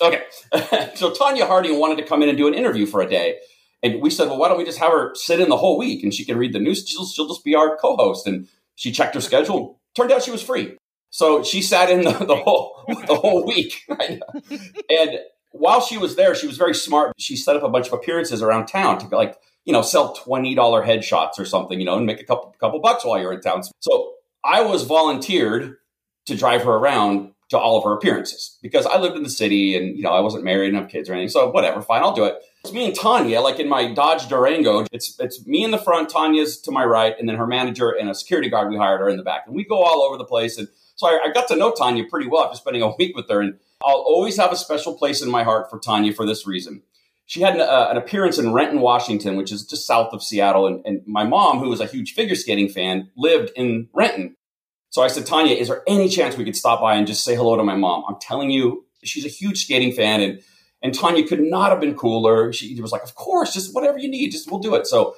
okay. 0.00 0.22
so 0.94 1.12
Tonya 1.12 1.46
Harding 1.46 1.78
wanted 1.78 1.96
to 1.98 2.04
come 2.04 2.22
in 2.22 2.28
and 2.28 2.38
do 2.38 2.48
an 2.48 2.54
interview 2.54 2.86
for 2.86 3.00
a 3.00 3.08
day. 3.08 3.38
And 3.82 4.02
we 4.02 4.10
said, 4.10 4.28
well, 4.28 4.38
why 4.38 4.48
don't 4.48 4.58
we 4.58 4.64
just 4.64 4.78
have 4.78 4.92
her 4.92 5.14
sit 5.14 5.40
in 5.40 5.48
the 5.48 5.56
whole 5.56 5.78
week 5.78 6.02
and 6.02 6.12
she 6.12 6.24
can 6.24 6.36
read 6.36 6.52
the 6.52 6.58
news? 6.58 6.86
She'll, 6.86 7.06
she'll 7.06 7.28
just 7.28 7.44
be 7.44 7.54
our 7.54 7.76
co 7.76 7.96
host. 7.96 8.26
And 8.26 8.48
she 8.74 8.92
checked 8.92 9.14
her 9.14 9.20
schedule. 9.20 9.80
Turned 9.94 10.12
out 10.12 10.22
she 10.22 10.30
was 10.30 10.42
free. 10.42 10.76
So 11.10 11.42
she 11.42 11.60
sat 11.60 11.90
in 11.90 12.02
the, 12.02 12.12
the 12.12 12.36
whole 12.36 12.84
the 13.06 13.14
whole 13.14 13.44
week. 13.44 13.74
and 13.88 15.18
while 15.52 15.80
she 15.80 15.98
was 15.98 16.16
there, 16.16 16.34
she 16.34 16.46
was 16.46 16.56
very 16.56 16.74
smart. 16.74 17.12
She 17.18 17.36
set 17.36 17.56
up 17.56 17.62
a 17.62 17.68
bunch 17.68 17.88
of 17.88 17.92
appearances 17.92 18.42
around 18.42 18.66
town 18.66 18.98
to 19.00 19.16
like, 19.16 19.36
you 19.64 19.72
know, 19.72 19.82
sell 19.82 20.14
$20 20.14 20.54
headshots 20.56 21.38
or 21.38 21.44
something, 21.44 21.78
you 21.78 21.84
know, 21.84 21.96
and 21.96 22.06
make 22.06 22.20
a 22.20 22.24
couple 22.24 22.54
couple 22.60 22.80
bucks 22.80 23.04
while 23.04 23.20
you're 23.20 23.32
in 23.32 23.40
town. 23.40 23.62
So 23.80 24.14
I 24.44 24.62
was 24.62 24.84
volunteered 24.84 25.76
to 26.26 26.36
drive 26.36 26.62
her 26.62 26.72
around 26.72 27.32
to 27.50 27.58
all 27.58 27.76
of 27.76 27.84
her 27.84 27.92
appearances 27.92 28.56
because 28.62 28.86
I 28.86 28.98
lived 28.98 29.16
in 29.16 29.24
the 29.24 29.30
city 29.30 29.76
and, 29.76 29.96
you 29.96 30.02
know, 30.02 30.10
I 30.10 30.20
wasn't 30.20 30.44
married 30.44 30.68
and 30.68 30.76
have 30.76 30.88
kids 30.88 31.08
or 31.08 31.12
anything. 31.12 31.30
So 31.30 31.50
whatever, 31.50 31.82
fine, 31.82 32.02
I'll 32.02 32.14
do 32.14 32.24
it. 32.24 32.36
It's 32.62 32.72
me 32.72 32.86
and 32.86 32.96
Tonya, 32.96 33.42
like 33.42 33.58
in 33.58 33.68
my 33.68 33.92
Dodge 33.92 34.28
Durango. 34.28 34.86
It's 34.92 35.18
it's 35.18 35.44
me 35.46 35.64
in 35.64 35.70
the 35.70 35.78
front, 35.78 36.10
Tonya's 36.10 36.60
to 36.62 36.70
my 36.70 36.84
right, 36.84 37.14
and 37.18 37.28
then 37.28 37.36
her 37.36 37.46
manager 37.46 37.90
and 37.90 38.08
a 38.08 38.14
security 38.14 38.48
guard 38.48 38.70
we 38.70 38.76
hired 38.76 39.00
are 39.00 39.08
in 39.08 39.16
the 39.16 39.22
back. 39.22 39.44
And 39.46 39.56
we 39.56 39.64
go 39.64 39.82
all 39.82 40.02
over 40.02 40.16
the 40.16 40.24
place. 40.24 40.58
And 40.58 40.68
so 40.94 41.08
I, 41.08 41.20
I 41.24 41.32
got 41.32 41.48
to 41.48 41.56
know 41.56 41.72
Tonya 41.72 42.08
pretty 42.08 42.28
well 42.28 42.44
after 42.44 42.56
spending 42.56 42.82
a 42.82 42.94
week 42.98 43.16
with 43.16 43.28
her. 43.28 43.40
And 43.40 43.58
I'll 43.84 44.04
always 44.06 44.36
have 44.36 44.52
a 44.52 44.56
special 44.56 44.96
place 44.96 45.22
in 45.22 45.30
my 45.30 45.42
heart 45.42 45.70
for 45.70 45.80
Tonya 45.80 46.14
for 46.14 46.26
this 46.26 46.46
reason. 46.46 46.82
She 47.26 47.40
had 47.40 47.54
an, 47.54 47.62
uh, 47.62 47.88
an 47.90 47.96
appearance 47.96 48.38
in 48.38 48.52
Renton, 48.52 48.80
Washington, 48.80 49.36
which 49.36 49.52
is 49.52 49.64
just 49.64 49.86
south 49.86 50.12
of 50.12 50.22
Seattle. 50.22 50.66
And, 50.66 50.84
and 50.84 51.02
my 51.06 51.24
mom, 51.24 51.60
who 51.60 51.68
was 51.68 51.80
a 51.80 51.86
huge 51.86 52.12
figure 52.12 52.34
skating 52.34 52.68
fan, 52.68 53.10
lived 53.16 53.52
in 53.56 53.88
Renton. 53.92 54.36
So 54.90 55.02
I 55.02 55.08
said, 55.08 55.24
Tonya, 55.24 55.56
is 55.56 55.68
there 55.68 55.82
any 55.86 56.08
chance 56.08 56.36
we 56.36 56.44
could 56.44 56.56
stop 56.56 56.80
by 56.80 56.96
and 56.96 57.06
just 57.06 57.24
say 57.24 57.34
hello 57.34 57.56
to 57.56 57.62
my 57.62 57.76
mom? 57.76 58.04
I'm 58.08 58.16
telling 58.20 58.50
you, 58.50 58.84
she's 59.04 59.24
a 59.24 59.28
huge 59.28 59.64
skating 59.64 59.92
fan. 59.92 60.20
And 60.20 60.42
and 60.82 60.94
Tonya 60.94 61.28
could 61.28 61.40
not 61.40 61.70
have 61.70 61.80
been 61.80 61.94
cooler. 61.94 62.52
She 62.52 62.78
was 62.80 62.92
like, 62.92 63.02
Of 63.02 63.14
course, 63.14 63.52
just 63.52 63.74
whatever 63.74 63.98
you 63.98 64.08
need, 64.08 64.30
just 64.30 64.50
we'll 64.50 64.60
do 64.60 64.74
it. 64.74 64.86
So 64.86 65.14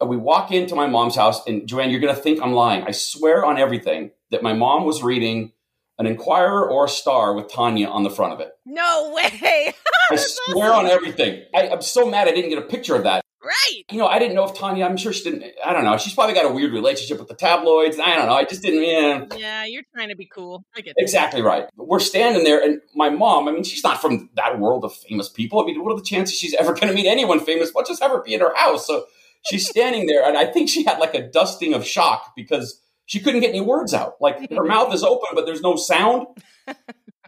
uh, 0.00 0.06
we 0.06 0.16
walk 0.16 0.52
into 0.52 0.74
my 0.74 0.86
mom's 0.86 1.16
house, 1.16 1.46
and 1.46 1.68
Joanne, 1.68 1.90
you're 1.90 2.00
going 2.00 2.14
to 2.14 2.20
think 2.20 2.40
I'm 2.40 2.52
lying. 2.52 2.84
I 2.84 2.92
swear 2.92 3.44
on 3.44 3.58
everything 3.58 4.12
that 4.30 4.42
my 4.42 4.52
mom 4.52 4.84
was 4.84 5.02
reading 5.02 5.52
an 5.98 6.06
Inquirer 6.06 6.68
or 6.68 6.84
a 6.84 6.88
Star 6.88 7.34
with 7.34 7.48
Tonya 7.48 7.88
on 7.90 8.04
the 8.04 8.10
front 8.10 8.32
of 8.32 8.40
it. 8.40 8.52
No 8.64 9.12
way. 9.14 9.74
I 10.10 10.16
swear 10.16 10.72
awesome. 10.72 10.86
on 10.86 10.90
everything. 10.90 11.44
I, 11.54 11.68
I'm 11.68 11.82
so 11.82 12.08
mad 12.08 12.28
I 12.28 12.30
didn't 12.30 12.50
get 12.50 12.58
a 12.58 12.66
picture 12.66 12.94
of 12.94 13.02
that. 13.02 13.22
Right. 13.42 13.84
You 13.90 13.98
know, 13.98 14.08
I 14.08 14.18
didn't 14.18 14.34
know 14.34 14.44
if 14.44 14.54
Tonya, 14.54 14.84
I'm 14.84 14.96
sure 14.96 15.12
she 15.12 15.22
didn't, 15.22 15.44
I 15.64 15.72
don't 15.72 15.84
know. 15.84 15.96
She's 15.96 16.12
probably 16.12 16.34
got 16.34 16.44
a 16.44 16.52
weird 16.52 16.72
relationship 16.72 17.20
with 17.20 17.28
the 17.28 17.34
tabloids. 17.34 17.98
I 17.98 18.16
don't 18.16 18.26
know. 18.26 18.34
I 18.34 18.44
just 18.44 18.62
didn't, 18.62 18.82
yeah. 18.82 19.24
Yeah, 19.36 19.64
you're 19.64 19.84
trying 19.94 20.08
to 20.08 20.16
be 20.16 20.26
cool. 20.26 20.64
I 20.76 20.80
get 20.80 20.94
Exactly 20.98 21.40
right. 21.40 21.66
We're 21.76 22.00
standing 22.00 22.42
there, 22.42 22.60
and 22.60 22.80
my 22.94 23.10
mom, 23.10 23.46
I 23.46 23.52
mean, 23.52 23.62
she's 23.62 23.84
not 23.84 24.02
from 24.02 24.28
that 24.34 24.58
world 24.58 24.84
of 24.84 24.92
famous 24.92 25.28
people. 25.28 25.60
I 25.60 25.66
mean, 25.66 25.82
what 25.82 25.92
are 25.92 25.96
the 25.96 26.04
chances 26.04 26.36
she's 26.36 26.54
ever 26.54 26.74
going 26.74 26.88
to 26.88 26.94
meet 26.94 27.06
anyone 27.06 27.38
famous? 27.38 27.70
But 27.70 27.86
just 27.86 28.02
have 28.02 28.10
her 28.10 28.22
be 28.22 28.34
in 28.34 28.40
her 28.40 28.54
house. 28.56 28.86
So 28.86 29.06
she's 29.48 29.68
standing 29.70 30.06
there, 30.06 30.26
and 30.26 30.36
I 30.36 30.46
think 30.46 30.68
she 30.68 30.82
had 30.82 30.98
like 30.98 31.14
a 31.14 31.28
dusting 31.28 31.74
of 31.74 31.86
shock 31.86 32.32
because 32.34 32.82
she 33.06 33.20
couldn't 33.20 33.40
get 33.40 33.50
any 33.50 33.60
words 33.60 33.94
out. 33.94 34.14
Like 34.20 34.50
her 34.50 34.64
mouth 34.64 34.92
is 34.92 35.04
open, 35.04 35.28
but 35.34 35.46
there's 35.46 35.62
no 35.62 35.76
sound. 35.76 36.26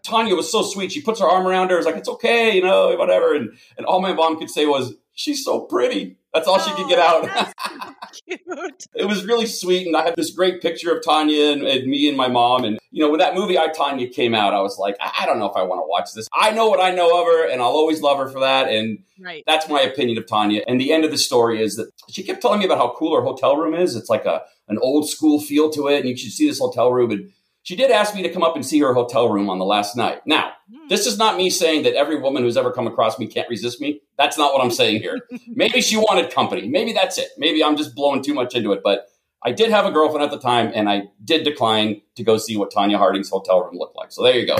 Tonya 0.02 0.36
was 0.36 0.50
so 0.50 0.62
sweet. 0.62 0.90
She 0.90 1.02
puts 1.02 1.20
her 1.20 1.26
arm 1.26 1.46
around 1.46 1.70
her. 1.70 1.76
It's 1.76 1.86
like, 1.86 1.96
it's 1.96 2.08
okay, 2.08 2.56
you 2.56 2.62
know, 2.62 2.96
whatever. 2.96 3.34
And, 3.34 3.50
and 3.76 3.86
all 3.86 4.00
my 4.00 4.12
mom 4.12 4.38
could 4.38 4.50
say 4.50 4.66
was, 4.66 4.94
she's 5.20 5.44
so 5.44 5.60
pretty. 5.60 6.16
That's 6.32 6.48
all 6.48 6.56
oh, 6.58 6.64
she 6.64 6.74
could 6.74 6.88
get 6.88 6.98
oh, 6.98 7.28
out. 7.28 7.52
cute. 8.26 8.40
it 8.94 9.04
was 9.06 9.24
really 9.24 9.46
sweet. 9.46 9.86
And 9.86 9.96
I 9.96 10.02
had 10.02 10.16
this 10.16 10.30
great 10.30 10.62
picture 10.62 10.96
of 10.96 11.02
Tonya 11.02 11.52
and, 11.52 11.62
and, 11.62 11.90
me 11.90 12.08
and 12.08 12.16
my 12.16 12.28
mom. 12.28 12.64
And, 12.64 12.78
you 12.90 13.02
know, 13.02 13.10
when 13.10 13.18
that 13.18 13.34
movie 13.34 13.58
I, 13.58 13.68
Tonya 13.68 14.10
came 14.12 14.34
out, 14.34 14.54
I 14.54 14.60
was 14.60 14.78
like, 14.78 14.96
I, 15.00 15.22
I 15.22 15.26
don't 15.26 15.38
know 15.38 15.50
if 15.50 15.56
I 15.56 15.62
want 15.62 15.80
to 15.80 15.86
watch 15.86 16.14
this. 16.14 16.28
I 16.32 16.52
know 16.52 16.68
what 16.68 16.80
I 16.80 16.92
know 16.92 17.20
of 17.20 17.26
her 17.26 17.50
and 17.50 17.60
I'll 17.60 17.68
always 17.68 18.00
love 18.00 18.18
her 18.18 18.28
for 18.28 18.40
that. 18.40 18.68
And 18.68 19.00
right. 19.20 19.42
that's 19.46 19.68
my 19.68 19.80
opinion 19.80 20.18
of 20.18 20.26
Tonya. 20.26 20.62
And 20.66 20.80
the 20.80 20.92
end 20.92 21.04
of 21.04 21.10
the 21.10 21.18
story 21.18 21.60
is 21.60 21.76
that 21.76 21.90
she 22.08 22.22
kept 22.22 22.40
telling 22.40 22.60
me 22.60 22.64
about 22.64 22.78
how 22.78 22.94
cool 22.96 23.14
her 23.14 23.22
hotel 23.22 23.56
room 23.56 23.74
is. 23.74 23.96
It's 23.96 24.08
like 24.08 24.24
a, 24.24 24.42
an 24.68 24.78
old 24.78 25.08
school 25.08 25.40
feel 25.40 25.68
to 25.70 25.88
it. 25.88 26.00
And 26.00 26.08
you 26.08 26.16
should 26.16 26.32
see 26.32 26.48
this 26.48 26.60
hotel 26.60 26.92
room. 26.92 27.10
And 27.10 27.32
she 27.62 27.76
did 27.76 27.90
ask 27.90 28.14
me 28.14 28.22
to 28.22 28.32
come 28.32 28.42
up 28.42 28.56
and 28.56 28.64
see 28.64 28.78
her 28.80 28.94
hotel 28.94 29.28
room 29.28 29.50
on 29.50 29.58
the 29.58 29.64
last 29.64 29.96
night. 29.96 30.22
Now, 30.26 30.52
hmm. 30.72 30.88
this 30.88 31.06
is 31.06 31.18
not 31.18 31.36
me 31.36 31.50
saying 31.50 31.82
that 31.84 31.94
every 31.94 32.18
woman 32.20 32.42
who's 32.42 32.56
ever 32.56 32.72
come 32.72 32.86
across 32.86 33.18
me 33.18 33.26
can't 33.26 33.48
resist 33.48 33.80
me. 33.80 34.00
That's 34.16 34.38
not 34.38 34.52
what 34.52 34.62
I'm 34.62 34.70
saying 34.70 35.00
here. 35.02 35.20
Maybe 35.48 35.80
she 35.80 35.96
wanted 35.96 36.32
company. 36.32 36.68
Maybe 36.68 36.92
that's 36.92 37.18
it. 37.18 37.28
Maybe 37.36 37.62
I'm 37.62 37.76
just 37.76 37.94
blowing 37.94 38.22
too 38.22 38.34
much 38.34 38.54
into 38.54 38.72
it. 38.72 38.80
But 38.82 39.06
I 39.42 39.52
did 39.52 39.70
have 39.70 39.86
a 39.86 39.90
girlfriend 39.90 40.24
at 40.24 40.30
the 40.30 40.38
time, 40.38 40.70
and 40.74 40.88
I 40.88 41.04
did 41.24 41.44
decline 41.44 42.02
to 42.16 42.22
go 42.22 42.36
see 42.36 42.56
what 42.56 42.72
Tonya 42.72 42.98
Harding's 42.98 43.30
hotel 43.30 43.62
room 43.62 43.76
looked 43.76 43.96
like. 43.96 44.12
So 44.12 44.22
there 44.22 44.36
you 44.36 44.46
go. 44.46 44.56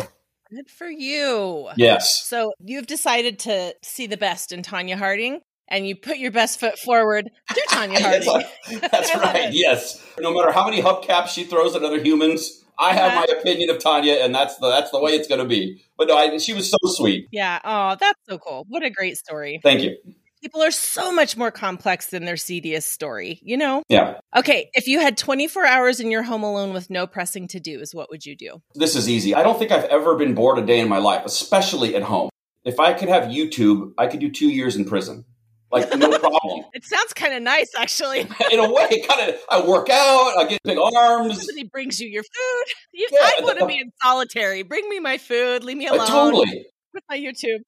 Good 0.51 0.71
for 0.71 0.91
you. 0.91 1.69
Yes. 1.77 2.25
So 2.25 2.53
you've 2.59 2.87
decided 2.87 3.39
to 3.41 3.75
see 3.83 4.07
the 4.07 4.17
best 4.17 4.53
in 4.53 4.63
Tonya 4.63 4.97
Harding 4.97 5.41
and 5.69 5.87
you 5.87 5.95
put 5.95 6.19
your 6.19 6.33
best 6.33 6.59
foot 6.59 6.77
forward 6.79 7.31
to 7.55 7.67
Tonya 7.71 8.01
Harding. 8.01 8.81
That's 8.91 9.15
right. 9.15 9.53
yes. 9.53 10.05
No 10.19 10.35
matter 10.35 10.51
how 10.51 10.65
many 10.65 10.83
hubcaps 10.83 11.29
she 11.29 11.45
throws 11.45 11.77
at 11.77 11.85
other 11.85 12.03
humans, 12.03 12.60
I 12.81 12.95
have 12.95 13.15
my 13.15 13.27
opinion 13.39 13.71
of 13.71 13.79
Tonya, 13.79 14.25
and 14.25 14.35
that's 14.35 14.57
the 14.57 14.69
that's 14.69 14.91
the 14.91 15.01
way 15.01 15.13
it's 15.13 15.29
going 15.29 15.41
to 15.41 15.47
be. 15.47 15.85
But 15.99 16.09
no, 16.09 16.17
I, 16.17 16.39
she 16.39 16.55
was 16.55 16.71
so 16.71 16.79
sweet. 16.85 17.29
Yeah. 17.31 17.61
Oh, 17.65 17.97
that's 18.01 18.19
so 18.29 18.39
cool. 18.39 18.65
What 18.69 18.83
a 18.83 18.91
great 18.91 19.19
story. 19.19 19.61
Thank 19.63 19.83
you. 19.83 19.97
People 20.41 20.63
are 20.63 20.71
so 20.71 21.13
much 21.13 21.37
more 21.37 21.51
complex 21.51 22.07
than 22.07 22.25
their 22.25 22.39
seediest 22.39 22.91
story, 22.91 23.41
you 23.43 23.59
know? 23.59 23.83
Yeah. 23.91 24.21
Okay, 24.35 24.71
if 24.73 24.89
you 24.89 24.99
had 24.99 25.19
24 25.19 25.67
hours 25.67 26.01
in 26.01 26.11
your 26.11 26.23
home 26.23 26.43
alone 26.43 26.73
with 26.73 26.89
no 26.89 27.07
pressing 27.07 27.47
to 27.49 27.61
do's, 27.61 27.95
what 27.95 28.09
would 28.09 28.25
you 28.25 28.35
do? 28.35 28.63
This 28.75 28.97
is 28.97 29.07
easy. 29.07 29.35
I 29.35 29.43
don't 29.43 29.59
think 29.59 29.71
I've 29.71 29.85
ever 29.85 30.17
been 30.17 30.35
bored 30.35 30.59
a 30.59 30.65
day 30.65 30.81
in 30.81 30.89
my 30.89 30.97
life, 30.97 31.27
especially 31.27 31.95
at 31.95 32.05
home. 32.05 32.31
If 32.65 32.81
I 32.81 32.95
could 32.95 33.11
have 33.11 33.25
YouTube, 33.25 33.93
I 33.99 34.07
could 34.07 34.21
do 34.21 34.31
two 34.31 34.49
years 34.49 34.77
in 34.77 34.87
prison. 34.87 35.27
Like 35.71 35.97
no 35.97 36.09
problem. 36.19 36.65
it 36.73 36.85
sounds 36.85 37.13
kind 37.15 37.35
of 37.35 37.43
nice, 37.43 37.71
actually. 37.77 38.21
in 38.53 38.59
a 38.59 38.71
way, 38.71 38.89
kind 39.09 39.31
of. 39.31 39.37
I 39.49 39.65
work 39.67 39.89
out. 39.89 40.39
I 40.39 40.47
get 40.49 40.61
big 40.65 40.79
arms. 40.79 41.47
Somebody 41.47 41.69
brings 41.69 42.01
you 42.01 42.09
your 42.09 42.25
food. 42.25 42.65
You, 42.93 43.09
yeah, 43.13 43.19
I 43.39 43.41
want 43.43 43.59
to 43.61 43.67
be 43.67 43.79
in 43.79 43.93
solitary. 44.03 44.63
Bring 44.63 44.89
me 44.89 44.99
my 44.99 45.19
food. 45.19 45.63
Leave 45.63 45.77
me 45.77 45.87
alone. 45.87 46.01
Uh, 46.01 46.07
totally. 46.07 46.67
With 46.93 47.05
my 47.09 47.17
YouTube. 47.17 47.61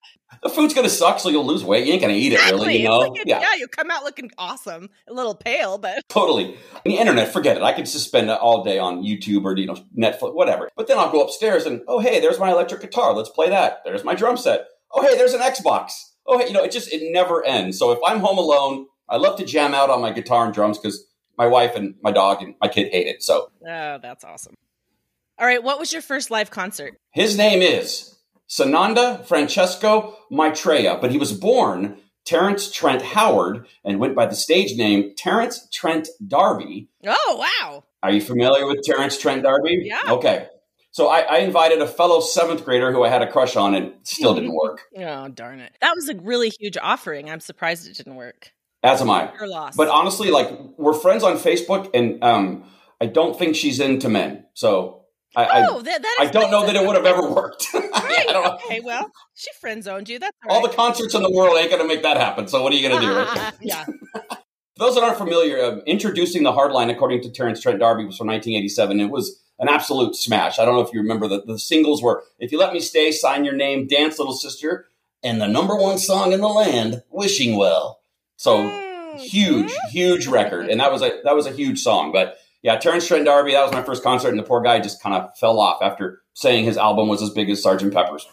The 0.43 0.49
food's 0.49 0.75
gonna 0.75 0.89
suck, 0.89 1.21
so 1.21 1.29
you'll 1.29 1.47
lose 1.47 1.63
weight. 1.63 1.87
You 1.87 1.93
ain't 1.93 2.03
gonna 2.03 2.15
eat 2.15 2.33
exactly. 2.33 2.59
it, 2.59 2.61
really. 2.61 2.77
You 2.79 2.89
know? 2.89 2.99
Like 2.99 3.25
yeah. 3.25 3.41
yeah, 3.41 3.55
you'll 3.57 3.69
come 3.69 3.89
out 3.89 4.03
looking 4.03 4.33
awesome, 4.37 4.89
a 5.09 5.13
little 5.13 5.37
pale, 5.37 5.79
but 5.79 6.03
totally. 6.09 6.57
The 6.85 6.97
internet, 6.97 7.33
forget 7.33 7.57
it. 7.57 7.63
I 7.63 7.73
could 7.73 7.85
just 7.85 8.05
spend 8.05 8.29
all 8.31 8.65
day 8.65 8.81
on 8.81 9.05
YouTube 9.05 9.45
or 9.45 9.57
you 9.57 9.67
know 9.67 9.77
Netflix, 9.97 10.35
whatever. 10.35 10.71
But 10.77 10.89
then 10.89 10.99
I'll 10.99 11.13
go 11.13 11.23
upstairs 11.23 11.67
and 11.67 11.83
oh 11.87 12.01
hey, 12.01 12.19
there's 12.19 12.41
my 12.41 12.51
electric 12.51 12.81
guitar. 12.81 13.15
Let's 13.15 13.29
play 13.29 13.51
that. 13.51 13.83
There's 13.85 14.03
my 14.03 14.17
drum 14.17 14.37
set. 14.37 14.67
Oh 14.91 15.03
hey, 15.03 15.17
there's 15.17 15.35
an 15.35 15.41
Xbox 15.41 15.93
oh, 16.27 16.39
hey, 16.39 16.47
you 16.47 16.53
know, 16.53 16.63
it 16.63 16.73
just, 16.73 16.93
it 16.93 17.03
never 17.13 17.45
ends. 17.45 17.79
So 17.79 17.93
if 17.93 17.99
I'm 18.07 18.21
home 18.21 18.39
alone, 18.39 18.87
I 19.09 19.17
love 19.17 19.37
to 19.39 19.45
jam 19.45 19.75
out 19.75 19.91
on 19.91 20.01
my 20.01 20.13
guitar 20.13 20.45
and 20.45 20.55
drums 20.55 20.79
because 20.79 21.07
my 21.37 21.47
wife 21.47 21.75
and 21.75 21.95
my 22.03 22.13
dog 22.13 22.43
and 22.43 22.55
my 22.61 22.69
kid 22.69 22.91
hate 22.93 23.07
it. 23.07 23.23
So, 23.23 23.51
oh, 23.67 23.99
that's 24.03 24.25
awesome. 24.25 24.55
All 25.39 25.47
right. 25.47 25.63
What 25.63 25.79
was 25.79 25.93
your 25.93 26.03
first 26.03 26.31
live 26.31 26.51
concert? 26.51 26.97
His 27.13 27.37
name 27.37 27.63
is 27.63 28.17
Sananda 28.49 29.25
Francesco 29.27 30.17
Maitreya, 30.31 30.99
but 31.01 31.11
he 31.11 31.19
was 31.19 31.33
born 31.33 31.99
Terence 32.25 32.71
Trent 32.71 33.03
Howard 33.03 33.67
and 33.85 33.99
went 33.99 34.15
by 34.15 34.27
the 34.27 34.35
stage 34.35 34.77
name 34.77 35.15
Terence 35.17 35.69
Trent 35.73 36.09
D'Arby. 36.27 36.89
Oh, 37.07 37.47
wow. 37.63 37.85
Are 38.03 38.13
you 38.13 38.21
familiar 38.21 38.67
with 38.67 38.83
Terence 38.85 39.19
Trent 39.19 39.43
D'Arby? 39.43 39.83
Yeah. 39.85 40.03
Okay. 40.13 40.47
So 40.93 41.09
I, 41.09 41.21
I, 41.21 41.39
invited 41.39 41.81
a 41.81 41.87
fellow 41.87 42.21
seventh 42.21 42.67
grader 42.67 42.93
who 42.93 43.03
I 43.03 43.09
had 43.09 43.23
a 43.23 43.31
crush 43.31 43.57
on, 43.57 43.75
and 43.75 43.95
still 44.03 44.35
didn't 44.35 44.55
work. 44.55 44.83
oh 44.99 45.29
darn 45.29 45.59
it! 45.61 45.73
That 45.81 45.95
was 45.95 46.09
a 46.09 46.15
really 46.17 46.51
huge 46.61 46.77
offering. 46.81 47.31
I'm 47.31 47.41
surprised 47.41 47.89
it 47.89 47.97
didn't 47.97 48.17
work. 48.17 48.53
As 48.83 49.01
am 49.01 49.11
I. 49.11 49.33
Your 49.35 49.49
loss. 49.49 49.75
But 49.75 49.89
honestly, 49.89 50.31
like 50.31 50.51
we're 50.77 50.93
friends 50.93 51.23
on 51.23 51.39
Facebook, 51.39 51.91
and 51.95 52.23
um, 52.23 52.65
I 53.01 53.07
don't 53.07 53.39
think 53.39 53.57
she's 53.57 53.81
into 53.81 54.09
men. 54.09 54.45
So 54.55 55.03
I, 55.35 55.67
oh, 55.67 55.81
that, 55.81 56.03
that 56.03 56.17
I 56.21 56.27
don't 56.27 56.51
know 56.51 56.67
that 56.67 56.77
it 56.77 56.87
would 56.87 56.97
have 56.97 57.07
ever 57.07 57.29
worked. 57.29 57.67
Right. 57.93 58.27
okay. 58.55 58.81
Well, 58.81 59.11
she 59.35 59.51
friend 59.61 59.83
zoned 59.83 60.09
you. 60.09 60.19
That's 60.19 60.37
all, 60.49 60.57
all 60.57 60.63
the 60.69 60.75
concerts 60.75 61.15
in 61.15 61.23
the 61.23 61.31
world 61.31 61.57
ain't 61.57 61.71
going 61.71 61.81
to 61.81 61.89
make 61.89 62.03
that 62.03 62.19
happen. 62.19 62.47
So 62.47 62.63
what 62.63 62.73
are 62.73 62.77
you 62.77 62.89
going 62.89 63.01
to 63.01 63.07
do? 63.07 63.13
Right? 63.15 63.53
yeah. 63.61 63.87
those 64.77 64.95
that 64.97 65.03
aren't 65.03 65.17
familiar, 65.17 65.59
uh, 65.59 65.77
introducing 65.87 66.43
the 66.43 66.53
hardline, 66.53 66.91
according 66.91 67.23
to 67.23 67.31
Terence 67.31 67.61
Trent 67.61 67.79
D'Arby, 67.79 68.05
was 68.05 68.19
from 68.19 68.27
1987. 68.27 69.01
It 69.01 69.11
was 69.11 69.42
an 69.63 69.69
absolute 69.69 70.17
smash. 70.17 70.59
I 70.59 70.65
don't 70.65 70.75
know 70.75 70.83
if 70.83 70.93
you 70.93 71.01
remember 71.01 71.29
that 71.29 71.47
the 71.47 71.59
singles 71.59 72.03
were 72.03 72.25
"If 72.39 72.53
You 72.53 72.59
Let 72.59 72.75
Me 72.75 72.81
Stay," 72.81 73.13
"Sign 73.13 73.45
Your 73.45 73.55
Name," 73.55 73.87
"Dance 73.87 74.19
Little 74.19 74.35
Sister," 74.35 74.89
and 75.23 75.41
the 75.41 75.47
number 75.47 75.77
one 75.77 75.99
song 75.99 76.33
in 76.33 76.41
the 76.41 76.49
land, 76.49 77.03
"Wishing 77.11 77.57
Well." 77.57 78.01
So 78.37 78.59
mm-hmm. 78.59 79.19
huge, 79.19 79.73
huge 79.89 80.27
record, 80.27 80.69
and 80.69 80.81
that 80.81 80.91
was 80.93 81.01
a 81.01 81.21
that 81.25 81.37
was 81.37 81.47
a 81.47 81.53
huge 81.53 81.79
song. 81.79 82.13
But 82.13 82.39
yeah, 82.63 82.77
Terence 82.77 83.07
Trent 83.07 83.25
D'Arby, 83.25 83.53
that 83.53 83.63
was 83.63 83.73
my 83.73 83.83
first 83.83 84.03
concert, 84.03 84.31
and 84.31 84.39
the 84.39 84.43
poor 84.43 84.61
guy 84.61 84.81
just 84.81 85.01
kind 85.01 85.15
of 85.15 85.37
fell 85.39 85.61
off 85.61 85.81
after 85.81 86.21
saying 86.35 86.65
his 86.65 86.77
album 86.77 87.09
was 87.09 87.23
as 87.23 87.31
big 87.31 87.49
as 87.49 87.63
Sergeant 87.63 87.95
Pepper's. 87.95 88.27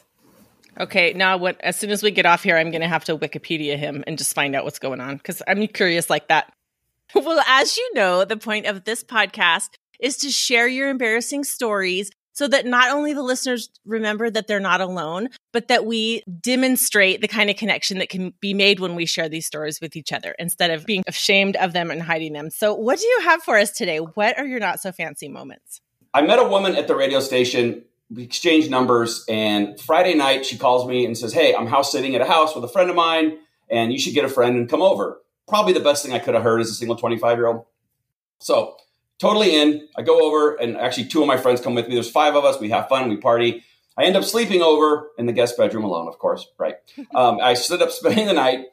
Okay, 0.80 1.14
now 1.14 1.38
what? 1.38 1.62
As 1.62 1.76
soon 1.76 1.92
as 1.92 2.02
we 2.02 2.10
get 2.10 2.26
off 2.26 2.42
here, 2.42 2.58
I'm 2.58 2.72
going 2.72 2.82
to 2.82 2.88
have 2.88 3.04
to 3.06 3.18
Wikipedia 3.18 3.78
him 3.78 4.04
and 4.08 4.18
just 4.18 4.34
find 4.34 4.56
out 4.56 4.64
what's 4.64 4.80
going 4.80 5.02
on 5.02 5.18
because 5.18 5.44
I'm 5.48 5.68
curious 5.68 6.10
like 6.10 6.28
that. 6.28 6.52
Well, 7.16 7.44
as 7.48 7.76
you 7.76 7.94
know, 7.96 8.24
the 8.24 8.38
point 8.38 8.68
of 8.68 8.84
this 8.84 9.04
podcast 9.04 9.70
is 10.00 10.18
to 10.18 10.32
share 10.32 10.68
your 10.68 10.90
embarrassing 10.90 11.44
stories 11.44 12.12
so 12.40 12.48
that 12.48 12.66
not 12.66 12.90
only 12.90 13.14
the 13.14 13.22
listeners 13.22 13.70
remember 13.86 14.30
that 14.30 14.48
they're 14.48 14.62
not 14.62 14.80
alone, 14.80 15.28
but 15.52 15.68
that 15.68 15.86
we 15.86 16.24
demonstrate 16.40 17.20
the 17.20 17.28
kind 17.28 17.50
of 17.50 17.58
connection 17.58 17.98
that 17.98 18.08
can 18.08 18.34
be 18.40 18.54
made 18.54 18.80
when 18.80 18.96
we 18.96 19.06
share 19.06 19.28
these 19.28 19.46
stories 19.46 19.82
with 19.82 19.98
each 19.98 20.14
other 20.14 20.36
instead 20.40 20.72
of 20.72 20.86
being 20.86 21.04
ashamed 21.06 21.58
of 21.58 21.74
them 21.74 21.92
and 21.92 22.02
hiding 22.02 22.32
them. 22.32 22.50
So, 22.50 22.74
what 22.74 22.98
do 22.98 23.06
you 23.06 23.20
have 23.24 23.44
for 23.44 23.58
us 23.58 23.72
today? 23.72 23.98
What 23.98 24.40
are 24.40 24.46
your 24.46 24.62
not 24.62 24.80
so 24.80 24.94
fancy 24.94 25.28
moments? 25.28 25.82
I 26.14 26.22
met 26.22 26.40
a 26.40 26.46
woman 26.46 26.78
at 26.78 26.88
the 26.88 26.96
radio 26.96 27.20
station. 27.20 27.84
We 28.10 28.24
exchanged 28.24 28.72
numbers, 28.72 29.26
and 29.28 29.78
Friday 29.78 30.16
night 30.16 30.46
she 30.46 30.58
calls 30.58 30.88
me 30.88 31.06
and 31.06 31.18
says, 31.18 31.34
Hey, 31.34 31.54
I'm 31.54 31.68
house 31.68 31.92
sitting 31.92 32.16
at 32.16 32.22
a 32.22 32.26
house 32.26 32.56
with 32.56 32.64
a 32.64 32.70
friend 32.70 32.90
of 32.90 32.96
mine, 32.96 33.38
and 33.70 33.92
you 33.92 34.00
should 34.00 34.14
get 34.14 34.24
a 34.24 34.30
friend 34.30 34.56
and 34.56 34.70
come 34.70 34.82
over. 34.82 35.22
Probably 35.46 35.74
the 35.74 35.82
best 35.82 36.06
thing 36.06 36.14
I 36.14 36.20
could 36.20 36.36
have 36.36 36.44
heard 36.44 36.62
as 36.62 36.70
a 36.70 36.74
single 36.74 36.96
25 36.96 37.38
year 37.38 37.48
old. 37.48 37.66
So 38.40 38.78
totally 39.20 39.56
in. 39.56 39.88
I 39.96 40.02
go 40.02 40.22
over, 40.22 40.56
and 40.56 40.78
actually, 40.78 41.06
two 41.06 41.22
of 41.22 41.28
my 41.28 41.38
friends 41.38 41.62
come 41.62 41.76
with 41.76 41.88
me. 41.88 41.94
There's 41.94 42.10
five 42.10 42.36
of 42.36 42.46
us. 42.46 42.60
We 42.60 42.70
have 42.70 42.90
fun. 42.90 43.10
We 43.10 43.18
party. 43.18 43.64
I 43.98 44.06
end 44.06 44.16
up 44.16 44.24
sleeping 44.24 44.62
over 44.62 45.12
in 45.18 45.26
the 45.26 45.34
guest 45.34 45.58
bedroom 45.58 45.84
alone, 45.84 46.08
of 46.08 46.18
course, 46.18 46.48
right? 46.58 46.76
Um, 47.16 47.40
I 47.42 47.54
stood 47.54 47.82
up 47.82 47.92
spending 47.92 48.28
the 48.28 48.34
night. 48.34 48.66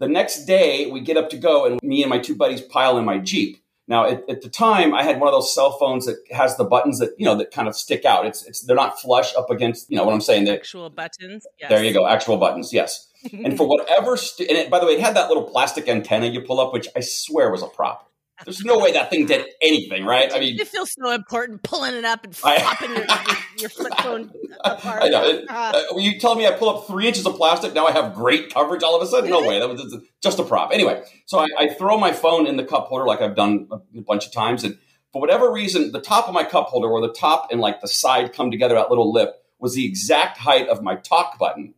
The 0.00 0.08
next 0.08 0.44
day, 0.46 0.90
we 0.90 1.00
get 1.00 1.16
up 1.16 1.30
to 1.30 1.36
go, 1.36 1.66
and 1.66 1.80
me 1.82 2.02
and 2.02 2.10
my 2.10 2.18
two 2.18 2.34
buddies 2.34 2.60
pile 2.60 2.98
in 2.98 3.04
my 3.04 3.18
Jeep. 3.18 3.58
Now, 3.88 4.06
at, 4.06 4.28
at, 4.28 4.42
the 4.42 4.48
time, 4.48 4.94
I 4.94 5.02
had 5.02 5.20
one 5.20 5.28
of 5.28 5.32
those 5.32 5.52
cell 5.52 5.72
phones 5.72 6.06
that 6.06 6.16
has 6.30 6.56
the 6.56 6.64
buttons 6.64 6.98
that 7.00 7.10
you 7.18 7.24
know 7.24 7.36
that 7.36 7.50
kind 7.50 7.68
of 7.68 7.76
stick 7.76 8.04
out. 8.04 8.26
It's 8.26 8.44
it's 8.46 8.60
they're 8.62 8.76
not 8.76 9.00
flush 9.00 9.34
up 9.36 9.50
against 9.50 9.90
you 9.90 9.96
know 9.96 10.04
what 10.04 10.14
I'm 10.14 10.20
saying. 10.20 10.48
Actual 10.48 10.88
buttons. 10.90 11.46
Yes. 11.60 11.68
There 11.68 11.84
you 11.84 11.92
go, 11.92 12.06
actual 12.06 12.36
buttons. 12.36 12.72
Yes. 12.72 13.08
and 13.32 13.56
for 13.56 13.68
whatever, 13.68 14.16
st- 14.16 14.48
and 14.48 14.58
it, 14.58 14.70
by 14.70 14.80
the 14.80 14.86
way, 14.86 14.92
it 14.92 15.00
had 15.00 15.14
that 15.16 15.28
little 15.28 15.44
plastic 15.44 15.88
antenna 15.88 16.26
you 16.26 16.40
pull 16.40 16.60
up, 16.60 16.72
which 16.72 16.88
I 16.96 17.00
swear 17.00 17.50
was 17.50 17.62
a 17.62 17.68
prop. 17.68 18.11
There's 18.44 18.64
no 18.64 18.78
way 18.78 18.92
that 18.92 19.10
thing 19.10 19.26
did 19.26 19.46
anything, 19.60 20.04
right? 20.04 20.32
I 20.32 20.38
mean, 20.38 20.58
it 20.58 20.68
feels 20.68 20.92
so 20.92 21.10
important 21.10 21.62
pulling 21.62 21.94
it 21.94 22.04
up 22.04 22.24
and 22.24 22.34
flopping 22.34 22.90
I, 22.90 22.94
your, 22.94 23.04
your, 23.04 23.36
your, 23.58 23.68
flip 23.70 23.92
phone 23.98 24.30
apart. 24.64 25.02
I 25.02 25.08
know. 25.08 25.44
Uh, 25.48 25.82
uh, 25.92 25.98
you 25.98 26.18
tell 26.18 26.34
me 26.34 26.46
I 26.46 26.52
pull 26.52 26.68
up 26.68 26.86
three 26.86 27.06
inches 27.06 27.26
of 27.26 27.36
plastic, 27.36 27.74
now 27.74 27.86
I 27.86 27.92
have 27.92 28.14
great 28.14 28.52
coverage 28.52 28.82
all 28.82 28.96
of 28.96 29.02
a 29.02 29.06
sudden? 29.06 29.30
No 29.30 29.46
way. 29.46 29.58
That 29.58 29.68
was 29.68 29.96
just 30.22 30.38
a 30.38 30.44
prop. 30.44 30.72
Anyway, 30.72 31.02
so 31.26 31.38
I, 31.38 31.48
I 31.58 31.68
throw 31.74 31.98
my 31.98 32.12
phone 32.12 32.46
in 32.46 32.56
the 32.56 32.64
cup 32.64 32.86
holder 32.86 33.06
like 33.06 33.20
I've 33.20 33.36
done 33.36 33.68
a 33.70 34.00
bunch 34.00 34.26
of 34.26 34.32
times. 34.32 34.64
And 34.64 34.78
for 35.12 35.20
whatever 35.20 35.50
reason, 35.52 35.92
the 35.92 36.00
top 36.00 36.28
of 36.28 36.34
my 36.34 36.44
cup 36.44 36.66
holder, 36.66 36.90
where 36.90 37.02
the 37.02 37.12
top 37.12 37.48
and 37.50 37.60
like 37.60 37.80
the 37.80 37.88
side 37.88 38.32
come 38.32 38.50
together, 38.50 38.74
that 38.74 38.90
little 38.90 39.12
lip, 39.12 39.34
was 39.58 39.74
the 39.74 39.86
exact 39.86 40.38
height 40.38 40.68
of 40.68 40.82
my 40.82 40.96
talk 40.96 41.38
button. 41.38 41.74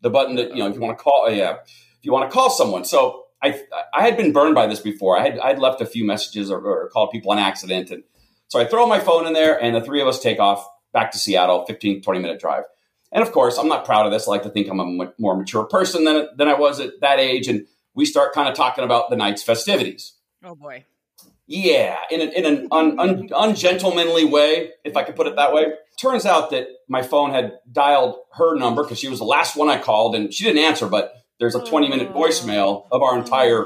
The 0.00 0.10
button 0.10 0.36
that, 0.36 0.50
you 0.50 0.58
know, 0.58 0.68
if 0.68 0.74
you 0.74 0.80
want 0.80 0.96
to 0.96 1.02
call, 1.02 1.30
yeah, 1.30 1.58
if 1.62 2.02
you 2.02 2.12
want 2.12 2.28
to 2.28 2.34
call 2.34 2.50
someone. 2.50 2.84
So 2.84 3.24
I 3.42 3.60
I 3.94 4.02
had 4.02 4.16
been 4.16 4.32
burned 4.32 4.54
by 4.54 4.66
this 4.66 4.80
before. 4.80 5.18
I 5.18 5.22
had 5.22 5.38
I'd 5.38 5.58
left 5.58 5.80
a 5.80 5.86
few 5.86 6.04
messages 6.04 6.50
or, 6.50 6.60
or, 6.60 6.88
called 6.90 7.10
people 7.10 7.30
on 7.30 7.38
accident, 7.38 7.90
and 7.90 8.02
so 8.48 8.58
I 8.60 8.64
throw 8.64 8.86
my 8.86 8.98
phone 8.98 9.26
in 9.26 9.32
there, 9.32 9.62
and 9.62 9.74
the 9.74 9.80
three 9.80 10.00
of 10.00 10.08
us 10.08 10.20
take 10.20 10.38
off 10.38 10.66
back 10.92 11.12
to 11.12 11.18
Seattle, 11.18 11.64
15, 11.66 12.02
20 12.02 12.20
minute 12.20 12.40
drive. 12.40 12.64
And 13.12 13.22
of 13.22 13.32
course, 13.32 13.58
I'm 13.58 13.68
not 13.68 13.84
proud 13.84 14.06
of 14.06 14.12
this. 14.12 14.26
I 14.26 14.32
like 14.32 14.42
to 14.42 14.50
think 14.50 14.68
I'm 14.68 14.80
a 14.80 15.04
m- 15.04 15.12
more 15.18 15.36
mature 15.36 15.64
person 15.64 16.04
than 16.04 16.28
than 16.36 16.48
I 16.48 16.54
was 16.54 16.80
at 16.80 17.00
that 17.00 17.20
age, 17.20 17.48
and 17.48 17.66
we 17.94 18.04
start 18.04 18.32
kind 18.32 18.48
of 18.48 18.54
talking 18.54 18.84
about 18.84 19.10
the 19.10 19.16
night's 19.16 19.42
festivities. 19.42 20.14
Oh 20.44 20.54
boy. 20.54 20.84
Yeah, 21.50 21.96
in 22.10 22.20
an, 22.20 22.28
in 22.32 22.44
an 22.44 22.68
un, 22.70 23.00
un, 23.00 23.30
ungentlemanly 23.34 24.26
way, 24.26 24.72
if 24.84 24.98
I 24.98 25.02
could 25.02 25.16
put 25.16 25.26
it 25.26 25.36
that 25.36 25.54
way. 25.54 25.72
Turns 25.98 26.26
out 26.26 26.50
that 26.50 26.68
my 26.88 27.00
phone 27.00 27.30
had 27.30 27.58
dialed 27.72 28.16
her 28.34 28.54
number 28.54 28.82
because 28.82 28.98
she 28.98 29.08
was 29.08 29.18
the 29.18 29.24
last 29.24 29.56
one 29.56 29.70
I 29.70 29.80
called, 29.80 30.14
and 30.14 30.32
she 30.32 30.44
didn't 30.44 30.62
answer, 30.62 30.86
but 30.86 31.14
there's 31.38 31.54
a 31.54 31.64
20 31.64 31.88
minute 31.88 32.12
voicemail 32.12 32.86
oh. 32.90 32.96
of 32.96 33.02
our 33.02 33.18
entire 33.18 33.64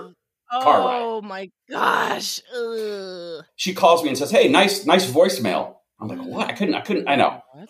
oh, 0.52 0.60
car 0.60 0.78
ride. 0.78 1.00
Oh 1.02 1.22
my 1.22 1.50
gosh. 1.70 2.40
Ugh. 2.54 3.44
She 3.56 3.74
calls 3.74 4.02
me 4.02 4.08
and 4.08 4.18
says, 4.18 4.30
Hey, 4.30 4.48
nice, 4.48 4.86
nice 4.86 5.10
voicemail. 5.10 5.76
I'm 6.00 6.08
like, 6.08 6.18
mm. 6.18 6.26
what? 6.26 6.48
I 6.48 6.52
couldn't, 6.52 6.74
I 6.74 6.80
couldn't, 6.80 7.08
I 7.08 7.16
know. 7.16 7.42
What? 7.52 7.68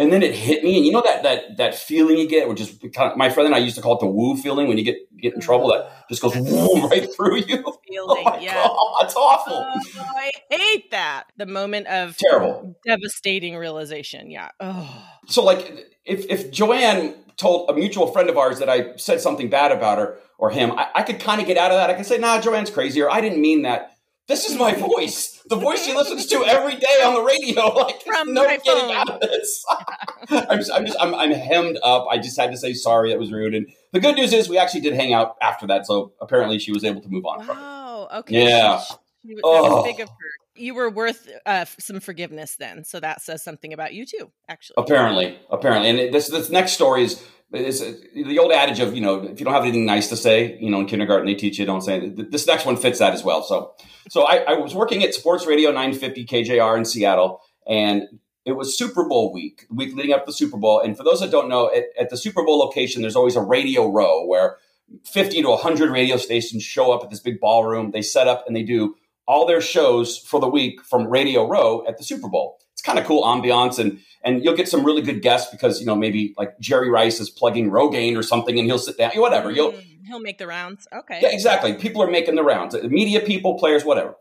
And 0.00 0.10
then 0.10 0.22
it 0.22 0.34
hit 0.34 0.64
me, 0.64 0.78
and 0.78 0.86
you 0.86 0.92
know 0.92 1.02
that 1.04 1.24
that 1.24 1.58
that 1.58 1.74
feeling 1.74 2.16
you 2.16 2.26
get, 2.26 2.48
which 2.48 2.58
is 2.58 2.70
kind 2.94 3.12
of, 3.12 3.18
my 3.18 3.28
friend 3.28 3.46
and 3.46 3.54
I 3.54 3.58
used 3.58 3.76
to 3.76 3.82
call 3.82 3.96
it 3.96 4.00
the 4.00 4.06
woo 4.06 4.34
feeling 4.34 4.66
when 4.66 4.78
you 4.78 4.84
get 4.84 4.96
get 5.20 5.34
in 5.34 5.42
trouble 5.42 5.68
that 5.68 5.90
just 6.08 6.22
goes 6.22 6.34
woo 6.34 6.88
right 6.88 7.06
through 7.14 7.42
you. 7.42 7.62
Oh 7.66 7.76
feeling, 7.86 8.24
oh 8.24 8.38
yeah, 8.40 8.54
God, 8.54 8.96
that's 9.00 9.14
awful. 9.16 9.66
Oh, 9.66 9.80
I 9.98 10.30
hate 10.48 10.90
that. 10.92 11.24
The 11.36 11.44
moment 11.44 11.86
of 11.88 12.16
terrible, 12.16 12.78
devastating 12.86 13.56
realization. 13.56 14.30
Yeah. 14.30 14.48
Oh. 14.58 15.06
So 15.26 15.44
like, 15.44 15.86
if 16.06 16.24
if 16.30 16.50
Joanne 16.50 17.14
told 17.40 17.70
a 17.70 17.74
mutual 17.74 18.06
friend 18.06 18.28
of 18.28 18.36
ours 18.36 18.58
that 18.58 18.68
I 18.68 18.96
said 18.96 19.20
something 19.20 19.48
bad 19.48 19.72
about 19.72 19.98
her 19.98 20.18
or 20.38 20.50
him, 20.50 20.72
I, 20.72 20.88
I 20.96 21.02
could 21.02 21.18
kind 21.18 21.40
of 21.40 21.46
get 21.46 21.56
out 21.56 21.70
of 21.70 21.78
that. 21.78 21.90
I 21.90 21.94
could 21.94 22.06
say, 22.06 22.18
nah, 22.18 22.40
Joanne's 22.40 22.70
crazy, 22.70 23.00
or 23.00 23.10
I 23.10 23.20
didn't 23.20 23.40
mean 23.40 23.62
that. 23.62 23.96
This 24.28 24.48
is 24.48 24.56
my 24.56 24.74
voice, 24.94 25.42
the 25.48 25.56
voice 25.56 25.84
she 25.84 25.94
listens 25.94 26.26
to 26.26 26.44
every 26.46 26.76
day 26.76 27.02
on 27.04 27.14
the 27.14 27.22
radio. 27.22 27.74
Like, 27.80 28.02
From 28.02 28.34
no 28.34 28.46
getting 28.46 28.64
phone. 28.64 28.90
out 28.94 29.08
of 29.10 29.20
this. 29.20 29.64
I'm, 30.30 30.58
just, 30.58 30.70
I'm, 30.70 30.86
just 30.86 30.98
I'm, 31.00 31.14
I'm 31.14 31.32
hemmed 31.32 31.78
up. 31.82 32.06
I 32.10 32.18
just 32.18 32.38
had 32.38 32.50
to 32.52 32.58
say 32.58 32.74
sorry. 32.74 33.10
That 33.10 33.18
was 33.18 33.32
rude. 33.32 33.54
And 33.54 33.66
the 33.92 34.00
good 34.00 34.16
news 34.16 34.32
is 34.32 34.48
we 34.48 34.58
actually 34.58 34.82
did 34.82 34.92
hang 34.92 35.14
out 35.14 35.36
after 35.40 35.66
that. 35.68 35.86
So 35.86 36.12
apparently 36.20 36.58
she 36.58 36.72
was 36.72 36.84
able 36.84 37.00
to 37.00 37.08
move 37.08 37.24
on 37.24 37.38
wow. 37.38 37.44
from 37.44 37.58
it. 37.58 38.18
Okay. 38.20 38.48
Yeah. 38.48 38.80
She, 38.80 38.94
she, 39.28 39.34
that 39.34 39.40
oh. 39.44 39.76
was 39.76 39.84
big 39.84 40.00
of 40.00 40.08
her. 40.08 40.39
You 40.60 40.74
were 40.74 40.90
worth 40.90 41.28
uh, 41.46 41.64
some 41.78 42.00
forgiveness 42.00 42.56
then. 42.56 42.84
So 42.84 43.00
that 43.00 43.22
says 43.22 43.42
something 43.42 43.72
about 43.72 43.94
you 43.94 44.06
too, 44.06 44.30
actually. 44.48 44.74
Apparently, 44.78 45.38
apparently. 45.50 45.90
And 45.90 46.14
this 46.14 46.28
this 46.28 46.50
next 46.50 46.72
story 46.72 47.04
is 47.04 47.24
is 47.52 47.80
the 48.14 48.38
old 48.38 48.52
adage 48.52 48.78
of 48.78 48.94
you 48.94 49.00
know 49.00 49.24
if 49.24 49.40
you 49.40 49.44
don't 49.44 49.54
have 49.54 49.64
anything 49.64 49.86
nice 49.86 50.08
to 50.08 50.16
say, 50.16 50.56
you 50.60 50.70
know 50.70 50.80
in 50.80 50.86
kindergarten 50.86 51.26
they 51.26 51.34
teach 51.34 51.58
you 51.58 51.66
don't 51.66 51.82
say. 51.82 52.08
This 52.08 52.46
next 52.46 52.66
one 52.66 52.76
fits 52.76 52.98
that 52.98 53.12
as 53.12 53.24
well. 53.24 53.42
So 53.42 53.74
so 54.08 54.22
I, 54.22 54.36
I 54.36 54.54
was 54.54 54.74
working 54.74 55.02
at 55.02 55.14
Sports 55.14 55.46
Radio 55.46 55.70
950 55.70 56.26
KJR 56.26 56.76
in 56.76 56.84
Seattle, 56.84 57.40
and 57.66 58.04
it 58.44 58.52
was 58.52 58.76
Super 58.76 59.06
Bowl 59.06 59.32
week, 59.32 59.66
week 59.70 59.94
leading 59.94 60.12
up 60.12 60.24
to 60.24 60.26
the 60.26 60.32
Super 60.32 60.56
Bowl. 60.56 60.80
And 60.80 60.96
for 60.96 61.04
those 61.04 61.20
that 61.20 61.30
don't 61.30 61.48
know, 61.48 61.70
at, 61.74 61.84
at 61.98 62.10
the 62.10 62.16
Super 62.16 62.42
Bowl 62.42 62.58
location, 62.58 63.02
there's 63.02 63.16
always 63.16 63.36
a 63.36 63.42
radio 63.42 63.90
row 63.90 64.24
where 64.26 64.56
50 65.04 65.42
to 65.42 65.48
100 65.50 65.90
radio 65.90 66.16
stations 66.16 66.62
show 66.62 66.92
up 66.92 67.04
at 67.04 67.10
this 67.10 67.20
big 67.20 67.40
ballroom. 67.40 67.90
They 67.90 68.02
set 68.02 68.28
up 68.28 68.44
and 68.46 68.56
they 68.56 68.62
do 68.62 68.96
all 69.26 69.46
their 69.46 69.60
shows 69.60 70.18
for 70.18 70.40
the 70.40 70.48
week 70.48 70.82
from 70.82 71.06
Radio 71.06 71.46
Row 71.46 71.84
at 71.86 71.98
the 71.98 72.04
Super 72.04 72.28
Bowl. 72.28 72.58
It's 72.72 72.82
kind 72.82 72.98
of 72.98 73.04
cool 73.04 73.24
ambiance 73.24 73.78
and 73.78 74.00
and 74.22 74.44
you'll 74.44 74.56
get 74.56 74.68
some 74.68 74.84
really 74.84 75.02
good 75.02 75.22
guests 75.22 75.50
because 75.50 75.80
you 75.80 75.86
know 75.86 75.94
maybe 75.94 76.34
like 76.36 76.58
Jerry 76.60 76.90
Rice 76.90 77.20
is 77.20 77.30
plugging 77.30 77.70
Rogaine 77.70 78.16
or 78.16 78.22
something 78.22 78.58
and 78.58 78.66
he'll 78.66 78.78
sit 78.78 78.98
down 78.98 79.12
whatever 79.16 79.50
you'll 79.50 79.72
mm, 79.72 80.06
he'll 80.06 80.20
make 80.20 80.38
the 80.38 80.46
rounds. 80.46 80.86
Okay. 80.92 81.20
Yeah, 81.22 81.30
exactly. 81.30 81.74
People 81.74 82.02
are 82.02 82.10
making 82.10 82.34
the 82.34 82.42
rounds. 82.42 82.74
Media 82.82 83.20
people, 83.20 83.58
players, 83.58 83.84
whatever. 83.84 84.14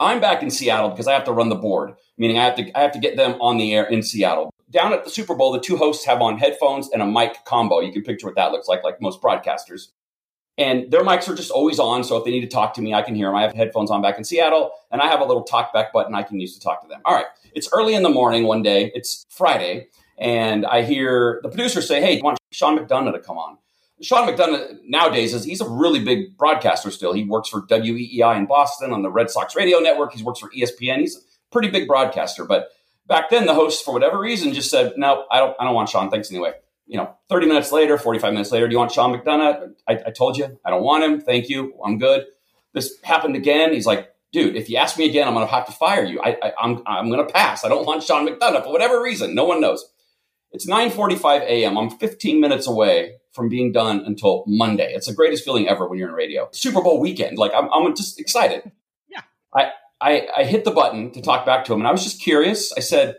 I'm 0.00 0.20
back 0.20 0.42
in 0.42 0.50
Seattle 0.50 0.90
because 0.90 1.08
I 1.08 1.12
have 1.12 1.24
to 1.24 1.32
run 1.32 1.48
the 1.48 1.56
board, 1.56 1.94
meaning 2.16 2.38
I 2.38 2.44
have 2.44 2.56
to 2.56 2.78
I 2.78 2.82
have 2.82 2.92
to 2.92 3.00
get 3.00 3.16
them 3.16 3.40
on 3.40 3.58
the 3.58 3.74
air 3.74 3.84
in 3.84 4.02
Seattle. 4.02 4.50
Down 4.70 4.92
at 4.92 5.04
the 5.04 5.10
Super 5.10 5.34
Bowl, 5.34 5.50
the 5.50 5.60
two 5.60 5.76
hosts 5.76 6.04
have 6.04 6.20
on 6.20 6.38
headphones 6.38 6.90
and 6.90 7.02
a 7.02 7.06
mic 7.06 7.44
combo. 7.44 7.80
You 7.80 7.92
can 7.92 8.02
picture 8.02 8.26
what 8.26 8.36
that 8.36 8.52
looks 8.52 8.68
like, 8.68 8.84
like 8.84 9.00
most 9.00 9.20
broadcasters. 9.22 9.88
And 10.58 10.90
their 10.90 11.02
mics 11.02 11.28
are 11.28 11.36
just 11.36 11.52
always 11.52 11.78
on. 11.78 12.02
So 12.02 12.16
if 12.16 12.24
they 12.24 12.32
need 12.32 12.40
to 12.40 12.48
talk 12.48 12.74
to 12.74 12.82
me, 12.82 12.92
I 12.92 13.02
can 13.02 13.14
hear 13.14 13.28
them. 13.28 13.36
I 13.36 13.42
have 13.42 13.54
headphones 13.54 13.92
on 13.92 14.02
back 14.02 14.18
in 14.18 14.24
Seattle, 14.24 14.72
and 14.90 15.00
I 15.00 15.06
have 15.06 15.20
a 15.20 15.24
little 15.24 15.44
talk 15.44 15.72
back 15.72 15.92
button 15.92 16.14
I 16.16 16.24
can 16.24 16.40
use 16.40 16.54
to 16.54 16.60
talk 16.60 16.82
to 16.82 16.88
them. 16.88 17.00
All 17.04 17.14
right. 17.14 17.26
It's 17.54 17.68
early 17.72 17.94
in 17.94 18.02
the 18.02 18.08
morning 18.10 18.44
one 18.44 18.62
day. 18.62 18.90
It's 18.92 19.24
Friday. 19.30 19.86
And 20.18 20.66
I 20.66 20.82
hear 20.82 21.38
the 21.44 21.48
producer 21.48 21.80
say, 21.80 22.00
Hey, 22.00 22.16
you 22.16 22.22
want 22.24 22.38
Sean 22.50 22.76
McDonough 22.76 23.12
to 23.12 23.20
come 23.20 23.38
on? 23.38 23.58
Sean 24.02 24.28
McDonough 24.28 24.78
nowadays 24.84 25.32
is 25.32 25.44
he's 25.44 25.60
a 25.60 25.68
really 25.68 26.00
big 26.00 26.36
broadcaster 26.36 26.90
still. 26.90 27.12
He 27.12 27.22
works 27.22 27.48
for 27.48 27.62
WEEI 27.62 28.36
in 28.36 28.46
Boston 28.46 28.92
on 28.92 29.02
the 29.02 29.10
Red 29.10 29.30
Sox 29.30 29.54
radio 29.54 29.78
network. 29.78 30.12
He 30.12 30.24
works 30.24 30.40
for 30.40 30.50
ESPN. 30.50 30.98
He's 30.98 31.16
a 31.16 31.20
pretty 31.52 31.68
big 31.68 31.86
broadcaster. 31.86 32.44
But 32.44 32.68
back 33.06 33.30
then 33.30 33.46
the 33.46 33.54
host, 33.54 33.84
for 33.84 33.94
whatever 33.94 34.18
reason, 34.18 34.52
just 34.52 34.70
said, 34.70 34.94
No, 34.96 35.24
I 35.30 35.38
don't 35.38 35.56
I 35.60 35.64
don't 35.64 35.74
want 35.74 35.88
Sean. 35.88 36.10
Thanks 36.10 36.32
anyway 36.32 36.54
you 36.88 36.96
know, 36.96 37.14
30 37.28 37.46
minutes 37.46 37.70
later, 37.70 37.98
45 37.98 38.32
minutes 38.32 38.50
later, 38.50 38.66
do 38.66 38.72
you 38.72 38.78
want 38.78 38.90
Sean 38.90 39.16
McDonough? 39.16 39.74
I, 39.86 39.92
I 40.06 40.10
told 40.10 40.38
you, 40.38 40.58
I 40.64 40.70
don't 40.70 40.82
want 40.82 41.04
him. 41.04 41.20
Thank 41.20 41.48
you. 41.48 41.74
I'm 41.84 41.98
good. 41.98 42.24
This 42.72 42.98
happened 43.04 43.36
again. 43.36 43.74
He's 43.74 43.86
like, 43.86 44.10
dude, 44.32 44.56
if 44.56 44.70
you 44.70 44.78
ask 44.78 44.98
me 44.98 45.08
again, 45.08 45.28
I'm 45.28 45.34
going 45.34 45.46
to 45.46 45.52
have 45.52 45.66
to 45.66 45.72
fire 45.72 46.04
you. 46.04 46.20
I, 46.20 46.36
I, 46.42 46.52
I'm, 46.60 46.82
I'm 46.86 47.10
going 47.10 47.24
to 47.24 47.32
pass. 47.32 47.64
I 47.64 47.68
don't 47.68 47.86
want 47.86 48.02
Sean 48.02 48.26
McDonough 48.26 48.64
for 48.64 48.72
whatever 48.72 49.02
reason. 49.02 49.34
No 49.34 49.44
one 49.44 49.60
knows. 49.60 49.84
It's 50.50 50.66
9:45 50.66 51.42
a.m. 51.42 51.76
I'm 51.76 51.90
15 51.90 52.40
minutes 52.40 52.66
away 52.66 53.16
from 53.32 53.50
being 53.50 53.70
done 53.70 54.00
until 54.06 54.44
Monday. 54.46 54.94
It's 54.94 55.06
the 55.06 55.12
greatest 55.12 55.44
feeling 55.44 55.68
ever 55.68 55.86
when 55.86 55.98
you're 55.98 56.08
in 56.08 56.14
radio. 56.14 56.48
Super 56.52 56.80
Bowl 56.80 57.00
weekend. 57.00 57.36
Like 57.36 57.52
I'm, 57.54 57.68
I'm 57.70 57.94
just 57.94 58.18
excited. 58.18 58.72
Yeah. 59.08 59.20
I, 59.54 59.72
I, 60.00 60.28
I 60.38 60.44
hit 60.44 60.64
the 60.64 60.70
button 60.70 61.10
to 61.12 61.20
talk 61.20 61.44
back 61.44 61.66
to 61.66 61.74
him, 61.74 61.80
and 61.80 61.88
I 61.88 61.92
was 61.92 62.02
just 62.02 62.22
curious. 62.22 62.72
I 62.72 62.80
said, 62.80 63.16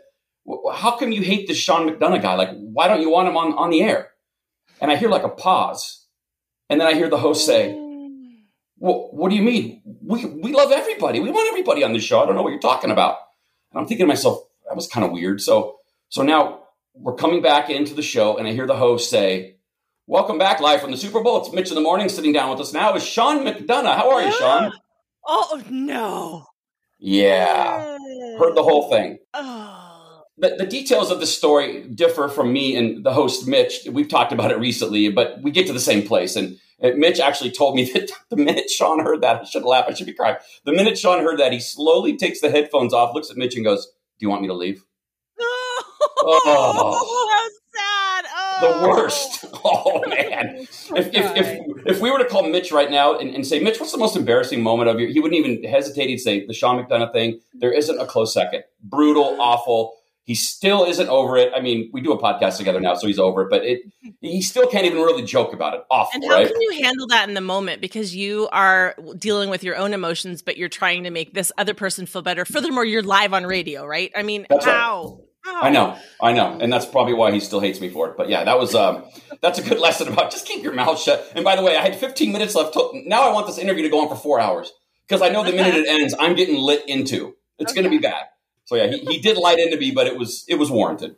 how 0.74 0.98
come 0.98 1.12
you 1.12 1.22
hate 1.22 1.48
this 1.48 1.58
Sean 1.58 1.88
McDonough 1.88 2.22
guy? 2.22 2.36
Like, 2.36 2.50
why 2.52 2.88
don't 2.88 3.02
you 3.02 3.10
want 3.10 3.28
him 3.28 3.38
on, 3.38 3.54
on 3.54 3.70
the 3.70 3.82
air? 3.82 4.12
And 4.82 4.92
I 4.92 4.96
hear 4.96 5.10
like 5.10 5.24
a 5.24 5.30
pause. 5.30 6.06
And 6.70 6.80
then 6.80 6.88
I 6.88 6.94
hear 6.94 7.10
the 7.10 7.18
host 7.18 7.46
say, 7.46 7.74
well, 8.78 9.10
what 9.12 9.30
do 9.30 9.36
you 9.36 9.42
mean? 9.42 9.82
We, 10.02 10.26
we 10.26 10.54
love 10.54 10.72
everybody. 10.72 11.20
We 11.20 11.32
want 11.32 11.50
everybody 11.50 11.84
on 11.84 11.94
the 11.94 12.00
show. 12.00 12.22
I 12.22 12.26
don't 12.26 12.36
know 12.36 12.42
what 12.42 12.52
you're 12.52 12.60
talking 12.60 12.92
about. 12.92 13.18
And 13.72 13.80
I'm 13.80 13.88
thinking 13.88 14.06
to 14.06 14.08
myself, 14.08 14.40
that 14.68 14.76
was 14.76 14.88
kind 14.88 15.06
of 15.06 15.12
weird. 15.12 15.42
So, 15.42 15.78
so 16.10 16.24
now 16.24 16.62
we're 16.94 17.16
coming 17.16 17.42
back 17.42 17.70
into 17.70 17.94
the 17.94 18.02
show 18.02 18.38
and 18.38 18.48
I 18.48 18.54
hear 18.54 18.68
the 18.68 18.76
host 18.76 19.10
say, 19.10 19.58
welcome 20.08 20.38
back 20.38 20.62
live 20.62 20.82
from 20.82 20.92
the 20.92 20.98
Super 20.98 21.22
Bowl. 21.22 21.42
It's 21.42 21.54
Mitch 21.54 21.70
in 21.70 21.76
the 21.76 21.82
morning. 21.82 22.10
Sitting 22.10 22.34
down 22.34 22.50
with 22.50 22.60
us 22.60 22.74
now 22.74 22.96
is 22.96 23.06
Sean 23.06 23.46
McDonough. 23.46 23.96
How 23.96 24.12
are 24.12 24.24
you, 24.24 24.32
Sean? 24.32 24.72
Oh, 25.32 25.62
no. 25.70 26.48
Yeah. 26.98 27.98
Heard 28.40 28.56
the 28.56 28.64
whole 28.64 28.90
thing. 28.90 29.20
Oh 29.36 29.79
the, 30.40 30.56
the 30.58 30.66
details 30.66 31.12
of 31.12 31.20
the 31.20 31.28
story 31.28 31.84
differ 31.84 32.30
from 32.30 32.52
me 32.54 32.76
and 32.76 33.04
the 33.04 33.14
host 33.14 33.48
Mitch. 33.48 33.88
We've 33.92 34.08
talked 34.08 34.32
about 34.32 34.52
it 34.52 34.60
recently, 34.60 35.10
but 35.10 35.42
we 35.42 35.52
get 35.52 35.68
to 35.68 35.74
the 35.74 35.80
same 35.80 36.08
place. 36.08 36.36
And 36.36 36.58
Mitch 36.82 37.20
actually 37.20 37.52
told 37.52 37.76
me 37.76 37.92
that 37.94 38.12
the 38.30 38.38
minute 38.38 38.70
Sean 38.70 39.04
heard 39.04 39.22
that, 39.22 39.42
I 39.42 39.44
should 39.44 39.64
laugh, 39.64 39.86
I 39.88 39.94
should 39.94 40.08
be 40.08 40.14
crying. 40.14 40.38
The 40.66 40.74
minute 40.74 40.98
Sean 40.98 41.20
heard 41.24 41.40
that, 41.40 41.52
he 41.52 41.60
slowly 41.60 42.18
takes 42.18 42.42
the 42.42 42.50
headphones 42.50 42.94
off, 42.94 43.14
looks 43.14 43.30
at 43.30 43.38
Mitch, 43.38 43.56
and 43.56 43.66
goes, 43.66 43.86
"Do 43.86 44.26
you 44.26 44.30
want 44.30 44.42
me 44.42 44.48
to 44.48 44.54
leave?" 44.54 44.84
oh, 45.40 46.42
oh 46.46 47.50
sad. 47.76 48.26
Oh. 48.36 48.82
The 48.82 48.90
worst. 48.90 49.46
Oh 49.62 50.02
man. 50.08 50.56
if, 50.60 50.90
if, 50.96 51.14
if, 51.14 51.86
if 51.86 52.00
we 52.00 52.10
were 52.10 52.18
to 52.18 52.26
call 52.26 52.48
Mitch 52.48 52.72
right 52.72 52.90
now 52.90 53.18
and, 53.18 53.36
and, 53.36 53.46
say, 53.46 53.60
Mitch, 53.60 53.78
what's 53.78 53.92
the 53.92 53.98
most 53.98 54.16
embarrassing 54.16 54.64
moment 54.64 54.90
of 54.90 55.02
your? 55.02 55.10
He 55.10 55.20
wouldn't 55.20 55.38
even 55.38 55.70
hesitate. 55.70 56.08
He'd 56.08 56.20
say 56.20 56.46
the 56.46 56.54
Sean 56.54 56.82
McDonough 56.82 57.12
thing. 57.12 57.42
There 57.56 57.74
isn't 57.74 58.00
a 58.00 58.06
close 58.06 58.34
second. 58.34 58.64
Brutal, 58.82 59.36
awful 59.42 59.99
he 60.24 60.36
still 60.36 60.86
isn't 60.86 61.10
over 61.10 61.38
it. 61.38 61.52
I 61.56 61.62
mean, 61.62 61.90
we 61.92 62.02
do 62.02 62.12
a 62.12 62.22
podcast 62.22 62.58
together 62.58 62.80
now, 62.80 62.94
so 62.94 63.08
he's 63.08 63.18
over 63.18 63.44
it, 63.44 63.50
but 63.50 63.66
it 63.66 63.82
he 64.22 64.42
still 64.42 64.68
can't 64.68 64.86
even 64.86 65.00
really 65.00 65.24
joke 65.24 65.54
about 65.54 65.74
it. 65.74 65.84
Awful, 65.90 66.12
and 66.14 66.24
how 66.24 66.38
right? 66.38 66.48
can 66.48 66.62
you 66.62 66.84
handle 66.84 67.08
that 67.08 67.28
in 67.28 67.34
the 67.34 67.42
moment 67.42 67.82
because 67.82 68.16
you 68.16 68.48
are 68.52 68.96
dealing 69.18 69.50
with 69.50 69.64
your 69.64 69.76
own 69.76 69.94
emotions, 69.94 70.42
but 70.42 70.58
you're 70.58 70.70
trying 70.70 71.04
to 71.04 71.10
make 71.10 71.34
this 71.34 71.52
other 71.58 71.74
person 71.74 72.06
feel 72.06 72.22
better. 72.22 72.46
Furthermore, 72.46 72.86
you're 72.86 73.02
live 73.02 73.34
on 73.34 73.46
radio, 73.46 73.86
right? 73.86 74.12
I 74.16 74.24
mean, 74.24 74.46
that's 74.50 74.66
how? 74.66 75.22
I 75.46 75.70
know, 75.70 75.98
I 76.22 76.34
know, 76.34 76.60
and 76.60 76.72
that's 76.72 76.86
probably 76.86 77.14
why 77.14 77.32
he 77.32 77.40
still 77.40 77.60
hates 77.60 77.82
me 77.82 77.90
for 77.90 78.10
it. 78.10 78.18
But 78.18 78.30
yeah, 78.30 78.44
that 78.44 78.60
was 78.60 78.76
um, 78.76 79.06
that's 79.42 79.58
a 79.58 79.64
good 79.64 79.80
lesson 79.82 80.08
about 80.08 80.32
just 80.32 80.46
keep 80.46 80.64
your 80.64 80.74
mouth 80.74 81.00
shut. 81.00 81.32
And 81.36 81.44
by 81.44 81.56
the 81.56 81.64
way, 81.64 81.76
I 81.76 81.82
had 81.82 81.96
15 81.96 82.32
minutes 82.32 82.56
left. 82.56 82.74
To, 82.74 82.92
now 83.06 83.28
I 83.28 83.34
want 83.34 83.48
this 83.48 83.58
interview 83.58 83.84
to 83.84 83.90
go 83.90 84.02
on 84.02 84.10
for 84.10 84.16
four 84.16 84.40
hours 84.40 84.72
because 85.08 85.22
I 85.22 85.30
know 85.30 85.44
the 85.44 85.52
minute 85.52 85.76
it 85.76 85.88
ends, 85.88 86.14
I'm 86.20 86.36
getting 86.36 86.58
lit 86.58 86.88
into. 86.88 87.36
It's 87.58 87.72
okay. 87.72 87.82
going 87.82 87.92
to 87.92 87.98
be 87.98 88.02
bad. 88.02 88.26
So 88.70 88.76
yeah, 88.76 88.86
he, 88.86 89.00
he 89.00 89.18
did 89.18 89.36
light 89.36 89.58
into 89.58 89.78
me, 89.78 89.90
but 89.90 90.06
it 90.06 90.16
was 90.16 90.46
it 90.48 90.60
was 90.60 90.70
warranted. 90.70 91.16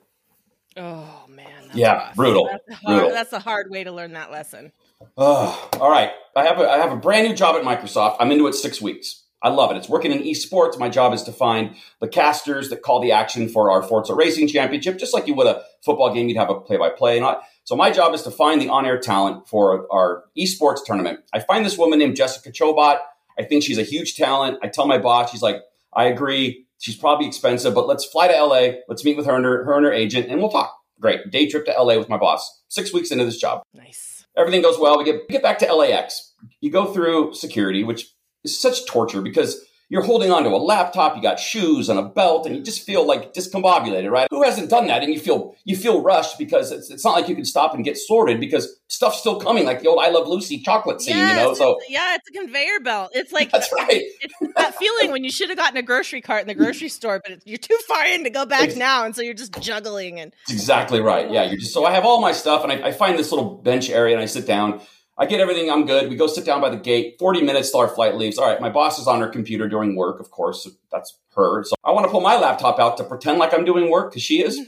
Oh 0.78 1.26
man. 1.28 1.52
yeah, 1.74 1.96
rough. 1.96 2.16
brutal. 2.16 2.46
That's 2.50 2.70
a, 2.70 2.74
hard, 2.76 2.98
brutal. 2.98 3.10
that's 3.10 3.34
a 3.34 3.40
hard 3.40 3.70
way 3.70 3.84
to 3.84 3.92
learn 3.92 4.14
that 4.14 4.32
lesson. 4.32 4.72
Oh, 5.18 5.70
all 5.78 5.92
right. 5.92 6.12
I 6.34 6.46
have 6.46 6.62
a 6.62 6.70
I 6.70 6.78
have 6.78 6.94
a 6.94 6.96
brand 6.96 7.28
new 7.28 7.36
job 7.36 7.58
at 7.58 7.64
Microsoft. 7.64 8.16
I'm 8.22 8.32
into 8.32 8.48
it 8.48 8.56
six 8.56 8.82
weeks. 8.82 9.26
I 9.44 9.50
love 9.50 9.70
it. 9.70 9.76
It's 9.76 9.90
working 9.90 10.14
in 10.14 10.20
esports. 10.20 10.80
My 10.80 10.88
job 10.88 11.14
is 11.14 11.24
to 11.24 11.34
find 11.34 11.76
the 12.00 12.08
casters 12.08 12.70
that 12.70 12.84
call 12.84 13.02
the 13.02 13.12
action 13.12 13.50
for 13.50 13.70
our 13.70 13.84
Forza 13.84 14.16
Racing 14.16 14.48
Championship, 14.48 14.98
just 14.98 15.14
like 15.14 15.28
you 15.28 15.34
would 15.34 15.48
a 15.48 15.62
football 15.84 16.14
game. 16.14 16.30
You'd 16.30 16.38
have 16.38 16.50
a 16.50 16.56
play-by-play. 16.56 17.18
And 17.18 17.36
so 17.66 17.76
my 17.76 17.92
job 17.92 18.14
is 18.14 18.22
to 18.22 18.32
find 18.32 18.62
the 18.62 18.70
on-air 18.70 19.00
talent 19.00 19.50
for 19.50 19.88
our 19.92 20.24
esports 20.38 20.86
tournament. 20.86 21.20
I 21.34 21.40
find 21.40 21.66
this 21.66 21.78
woman 21.78 22.00
named 22.00 22.16
Jessica 22.16 22.50
Chobot. 22.50 23.00
I 23.38 23.44
think 23.44 23.64
she's 23.64 23.78
a 23.80 23.84
huge 23.84 24.16
talent. 24.16 24.60
I 24.64 24.68
tell 24.70 24.88
my 24.88 25.00
boss, 25.00 25.32
she's 25.32 25.42
like, 25.42 25.58
I 25.92 26.06
agree. 26.06 26.68
She's 26.82 26.96
probably 26.96 27.28
expensive, 27.28 27.76
but 27.76 27.88
let's 27.88 28.06
fly 28.06 28.28
to 28.28 28.44
LA. 28.44 28.80
Let's 28.88 29.06
meet 29.06 29.16
with 29.16 29.28
her 29.28 29.36
and 29.36 29.46
her, 29.46 29.64
her 29.66 29.78
and 29.78 29.86
her 29.86 29.94
agent, 29.94 30.30
and 30.30 30.40
we'll 30.40 30.50
talk. 30.50 30.76
Great. 31.00 31.30
Day 31.30 31.48
trip 31.48 31.66
to 31.66 31.72
LA 31.72 31.98
with 31.98 32.10
my 32.10 32.18
boss. 32.18 32.64
Six 32.70 32.92
weeks 32.92 33.12
into 33.12 33.24
this 33.24 33.38
job. 33.38 33.62
Nice. 33.74 34.26
Everything 34.36 34.64
goes 34.64 34.80
well. 34.80 34.98
We 34.98 35.04
get, 35.04 35.22
we 35.30 35.34
get 35.34 35.44
back 35.44 35.60
to 35.60 35.72
LAX. 35.72 36.34
You 36.60 36.72
go 36.72 36.92
through 36.92 37.36
security, 37.36 37.84
which 37.84 38.08
is 38.44 38.60
such 38.60 38.88
torture 38.88 39.22
because 39.22 39.64
you're 39.92 40.02
holding 40.02 40.32
onto 40.32 40.48
a 40.48 40.56
laptop, 40.56 41.18
you 41.18 41.22
got 41.22 41.38
shoes 41.38 41.90
and 41.90 42.00
a 42.00 42.04
belt, 42.04 42.46
and 42.46 42.56
you 42.56 42.64
just 42.64 42.86
feel 42.86 43.06
like 43.06 43.34
discombobulated, 43.34 44.10
right? 44.10 44.26
Who 44.32 44.42
hasn't 44.42 44.70
done 44.70 44.88
that? 44.88 45.04
And 45.04 45.14
you 45.14 45.20
feel 45.20 45.54
you 45.66 45.76
feel 45.76 46.02
rushed 46.02 46.40
because 46.40 46.72
it's, 46.72 46.90
it's 46.90 47.04
not 47.04 47.12
like 47.12 47.28
you 47.28 47.36
can 47.36 47.44
stop 47.44 47.76
and 47.76 47.84
get 47.84 47.98
sorted 47.98 48.40
because 48.40 48.80
stuff's 48.88 49.20
still 49.20 49.38
coming, 49.38 49.66
like 49.66 49.82
the 49.82 49.90
old 49.90 50.00
I 50.02 50.08
Love 50.08 50.30
Lucy 50.30 50.60
chocolate 50.60 51.02
scene, 51.02 51.18
yes, 51.18 51.36
you 51.36 51.44
know. 51.44 51.54
So 51.54 51.78
yeah, 51.90 52.16
it's 52.16 52.30
a 52.30 52.32
conveyor 52.32 52.80
belt. 52.80 53.12
It's 53.14 53.34
like 53.34 53.52
that's 53.52 53.70
right. 53.74 54.02
It's 54.22 54.34
that 54.56 54.76
feeling 54.76 55.12
when 55.12 55.26
you 55.26 55.30
should 55.30 55.50
have 55.50 55.58
gotten 55.58 55.76
a 55.76 55.84
grocery 55.84 56.22
cart 56.22 56.40
in 56.40 56.48
the 56.48 56.56
grocery 56.56 56.88
store, 56.88 57.22
but 57.28 57.46
you're 57.46 57.58
too 57.58 57.78
far 57.86 58.06
in 58.06 58.24
to 58.24 58.30
go 58.30 58.46
back 58.46 58.78
now, 58.78 59.04
and 59.04 59.14
so 59.14 59.22
you're 59.22 59.34
just 59.34 59.60
juggling. 59.60 60.22
And 60.22 60.32
that's 60.48 60.54
exactly 60.54 61.02
right. 61.02 61.30
Yeah, 61.30 61.44
you're 61.44 61.60
just 61.60 61.74
so 61.74 61.84
I 61.84 61.92
have 61.92 62.06
all 62.06 62.22
my 62.22 62.32
stuff, 62.32 62.64
and 62.64 62.72
I, 62.72 62.88
I 62.88 62.92
find 62.94 63.20
this 63.20 63.30
little 63.30 63.58
bench 63.58 63.90
area, 63.90 64.16
and 64.16 64.24
I 64.24 64.26
sit 64.26 64.48
down 64.48 64.80
I 65.18 65.26
get 65.26 65.40
everything. 65.40 65.70
I'm 65.70 65.86
good. 65.86 66.10
We 66.10 66.16
go 66.16 66.28
sit 66.28 66.46
down 66.46 66.62
by 66.62 66.70
the 66.70 66.78
gate. 66.78 67.18
40 67.20 67.44
minutes 67.44 67.72
till 67.72 67.82
our 67.82 67.88
flight 67.88 68.16
leaves. 68.16 68.38
All 68.38 68.48
right. 68.48 68.60
My 68.60 68.70
boss 68.70 68.98
is 68.98 69.08
on 69.08 69.20
her 69.20 69.28
computer 69.28 69.68
doing 69.68 69.96
work, 69.96 70.20
of 70.20 70.32
course. 70.32 70.68
That's 70.92 71.18
her. 71.36 71.64
So 71.64 71.76
I 71.84 71.92
want 71.92 72.06
to 72.06 72.12
pull 72.12 72.22
my 72.22 72.38
laptop 72.38 72.80
out 72.80 72.98
to 72.98 73.04
pretend 73.04 73.38
like 73.38 73.54
I'm 73.54 73.66
doing 73.66 73.90
work 73.90 74.12
because 74.12 74.24
she 74.24 74.42
is. 74.42 74.60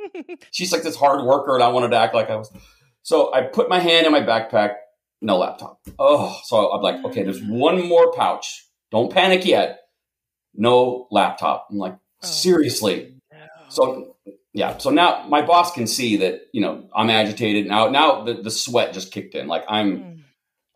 She's 0.50 0.72
like 0.72 0.82
this 0.82 0.96
hard 0.96 1.24
worker, 1.24 1.54
and 1.54 1.62
I 1.62 1.68
wanted 1.68 1.90
to 1.90 1.96
act 1.96 2.14
like 2.14 2.28
I 2.28 2.36
was. 2.36 2.52
So 3.02 3.32
I 3.32 3.42
put 3.42 3.68
my 3.68 3.78
hand 3.78 4.06
in 4.06 4.12
my 4.12 4.20
backpack. 4.20 4.74
No 5.22 5.38
laptop. 5.38 5.80
Oh, 5.98 6.38
so 6.44 6.70
I'm 6.72 6.82
like, 6.82 7.02
okay, 7.06 7.22
there's 7.22 7.40
mm. 7.40 7.48
one 7.48 7.86
more 7.86 8.12
pouch. 8.12 8.66
Don't 8.90 9.10
panic 9.10 9.46
yet. 9.46 9.80
No 10.54 11.08
laptop. 11.10 11.68
I'm 11.70 11.78
like, 11.78 11.96
oh, 12.22 12.26
seriously. 12.26 13.14
No. 13.32 13.38
So 13.68 14.16
yeah. 14.54 14.78
So 14.78 14.90
now 14.90 15.26
my 15.28 15.42
boss 15.42 15.72
can 15.72 15.86
see 15.88 16.16
that, 16.18 16.42
you 16.52 16.60
know, 16.60 16.88
I'm 16.94 17.10
agitated. 17.10 17.66
Now, 17.66 17.88
now 17.88 18.22
the, 18.22 18.34
the 18.34 18.52
sweat 18.52 18.94
just 18.94 19.12
kicked 19.12 19.34
in. 19.34 19.48
Like 19.48 19.64
I'm, 19.68 19.98
mm. 19.98 20.20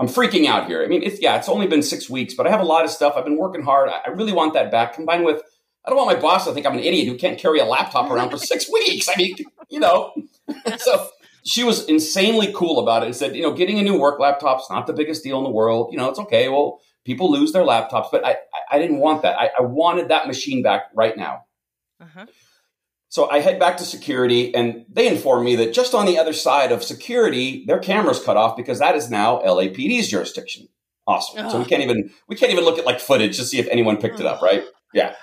I'm 0.01 0.09
freaking 0.09 0.47
out 0.47 0.67
here. 0.67 0.83
I 0.83 0.89
mean, 0.89 1.03
it's 1.03 1.23
yeah, 1.23 1.37
it's 1.37 1.49
only 1.49 1.69
been 1.69 1.83
six 1.83 2.11
weeks, 2.11 2.35
but 2.35 2.47
I 2.47 2.51
have 2.51 2.61
a 2.61 2.65
lot 2.65 2.85
of 2.85 2.91
stuff. 2.91 3.15
I've 3.17 3.25
been 3.25 3.39
working 3.39 3.63
hard. 3.63 3.89
I 3.89 4.11
really 4.11 4.33
want 4.33 4.55
that 4.55 4.71
back. 4.71 4.95
Combined 4.95 5.25
with, 5.25 5.43
I 5.85 5.91
don't 5.91 5.97
want 5.97 6.15
my 6.15 6.21
boss 6.21 6.45
to 6.45 6.53
think 6.53 6.67
I'm 6.67 6.75
an 6.75 6.81
idiot 6.81 7.09
who 7.09 7.17
can't 7.17 7.39
carry 7.39 7.61
a 7.61 7.65
laptop 7.65 8.11
around 8.11 8.31
for 8.31 8.37
six 8.37 8.71
weeks. 8.71 9.09
I 9.09 9.17
mean, 9.17 9.37
you 9.69 9.81
know. 9.81 10.13
so 10.79 11.09
she 11.45 11.65
was 11.65 11.85
insanely 11.87 12.53
cool 12.55 12.81
about 12.81 13.03
it 13.03 13.07
and 13.07 13.17
said, 13.17 13.35
you 13.35 13.43
know, 13.43 13.53
getting 13.53 13.79
a 13.79 13.83
new 13.83 13.99
work 13.99 14.19
laptop's 14.19 14.69
not 14.71 14.87
the 14.87 14.93
biggest 14.93 15.23
deal 15.23 15.39
in 15.39 15.45
the 15.45 15.51
world. 15.51 15.93
You 15.93 15.99
know, 15.99 16.09
it's 16.09 16.19
okay. 16.19 16.49
Well, 16.49 16.81
people 17.05 17.31
lose 17.31 17.53
their 17.53 17.63
laptops, 17.63 18.09
but 18.11 18.25
I, 18.25 18.37
I 18.71 18.79
didn't 18.79 18.99
want 18.99 19.23
that. 19.23 19.39
I, 19.39 19.51
I 19.59 19.63
wanted 19.63 20.09
that 20.09 20.27
machine 20.27 20.63
back 20.63 20.87
right 20.95 21.17
now. 21.17 21.45
Uh-huh. 22.01 22.27
So 23.11 23.31
I 23.31 23.41
head 23.41 23.59
back 23.59 23.79
to 23.79 23.85
security, 23.85 24.55
and 24.55 24.85
they 24.89 25.09
inform 25.09 25.45
me 25.45 25.57
that 25.57 25.73
just 25.73 25.95
on 25.95 26.05
the 26.05 26.19
other 26.19 26.35
side 26.35 26.73
of 26.73 26.85
security, 26.85 27.65
their 27.67 27.79
cameras 27.79 28.23
cut 28.23 28.37
off 28.37 28.57
because 28.57 28.81
that 28.81 28.95
is 28.95 29.11
now 29.11 29.41
LAPD's 29.41 30.09
jurisdiction. 30.09 30.69
Awesome. 31.07 31.47
Ugh. 31.47 31.51
So 31.51 31.59
we 31.59 31.65
can't 31.65 31.83
even 31.83 32.11
we 32.29 32.37
can't 32.37 32.53
even 32.53 32.65
look 32.65 32.79
at 32.79 32.85
like 32.85 33.01
footage 33.01 33.39
to 33.39 33.45
see 33.45 33.59
if 33.59 33.67
anyone 33.69 33.97
picked 33.97 34.21
it 34.21 34.27
up, 34.27 34.43
right? 34.43 34.63
Yeah. 34.93 35.15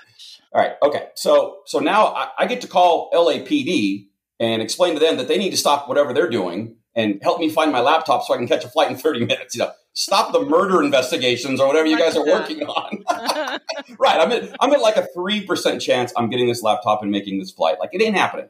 All 0.52 0.62
right. 0.62 0.74
Okay. 0.82 1.10
So 1.16 1.60
so 1.68 1.80
now 1.80 2.08
I, 2.08 2.30
I 2.40 2.46
get 2.48 2.62
to 2.62 2.68
call 2.68 3.12
LAPD 3.12 4.08
and 4.40 4.64
explain 4.64 4.96
to 4.96 5.00
them 5.00 5.18
that 5.18 5.28
they 5.28 5.38
need 5.38 5.52
to 5.52 5.58
stop 5.58 5.88
whatever 5.88 6.12
they're 6.12 6.30
doing 6.30 6.78
and 6.96 7.20
help 7.22 7.40
me 7.40 7.50
find 7.50 7.72
my 7.72 7.82
laptop 7.82 8.24
so 8.24 8.34
I 8.34 8.38
can 8.38 8.48
catch 8.48 8.64
a 8.64 8.70
flight 8.70 8.90
in 8.90 8.98
30 8.98 9.26
minutes. 9.26 9.56
You 9.56 9.64
know, 9.64 9.72
stop 9.94 10.32
the 10.32 10.42
murder 10.42 10.82
investigations 10.82 11.60
or 11.60 11.68
whatever 11.68 11.88
you 11.88 11.98
guys 11.98 12.16
are 12.16 12.26
working 12.26 12.64
on. 12.64 13.04
right. 14.00 14.20
I'm 14.20 14.32
at, 14.32 14.56
I'm 14.60 14.72
at 14.74 14.82
like 14.82 14.98
a 14.98 15.08
3% 15.16 15.82
chance 15.82 16.14
I'm 16.16 16.30
getting 16.30 16.48
this 16.48 16.64
laptop 16.64 17.02
and 17.02 17.12
making 17.12 17.40
this 17.40 17.52
flight. 17.52 17.78
Like 17.80 17.90
it 17.94 18.02
ain't 18.02 18.16
happening. 18.16 18.50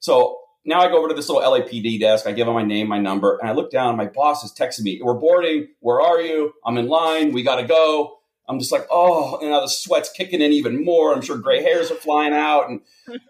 So 0.00 0.38
now 0.64 0.80
I 0.80 0.88
go 0.88 0.98
over 0.98 1.08
to 1.08 1.14
this 1.14 1.28
little 1.28 1.42
LAPD 1.42 1.98
desk. 1.98 2.26
I 2.26 2.32
give 2.32 2.46
them 2.46 2.54
my 2.54 2.62
name, 2.62 2.88
my 2.88 2.98
number, 2.98 3.36
and 3.38 3.48
I 3.48 3.52
look 3.52 3.70
down. 3.70 3.96
My 3.96 4.06
boss 4.06 4.44
is 4.44 4.52
texting 4.52 4.82
me, 4.82 5.00
We're 5.02 5.14
boarding. 5.14 5.68
Where 5.80 6.00
are 6.00 6.20
you? 6.20 6.52
I'm 6.64 6.78
in 6.78 6.88
line. 6.88 7.32
We 7.32 7.42
got 7.42 7.56
to 7.56 7.66
go. 7.66 8.18
I'm 8.48 8.58
just 8.58 8.72
like, 8.72 8.86
oh, 8.90 9.38
and 9.40 9.50
now 9.50 9.60
the 9.60 9.68
sweat's 9.68 10.10
kicking 10.10 10.40
in 10.40 10.52
even 10.52 10.84
more. 10.84 11.14
I'm 11.14 11.22
sure 11.22 11.38
gray 11.38 11.62
hairs 11.62 11.90
are 11.90 11.96
flying 11.96 12.32
out. 12.32 12.68
And, 12.68 12.80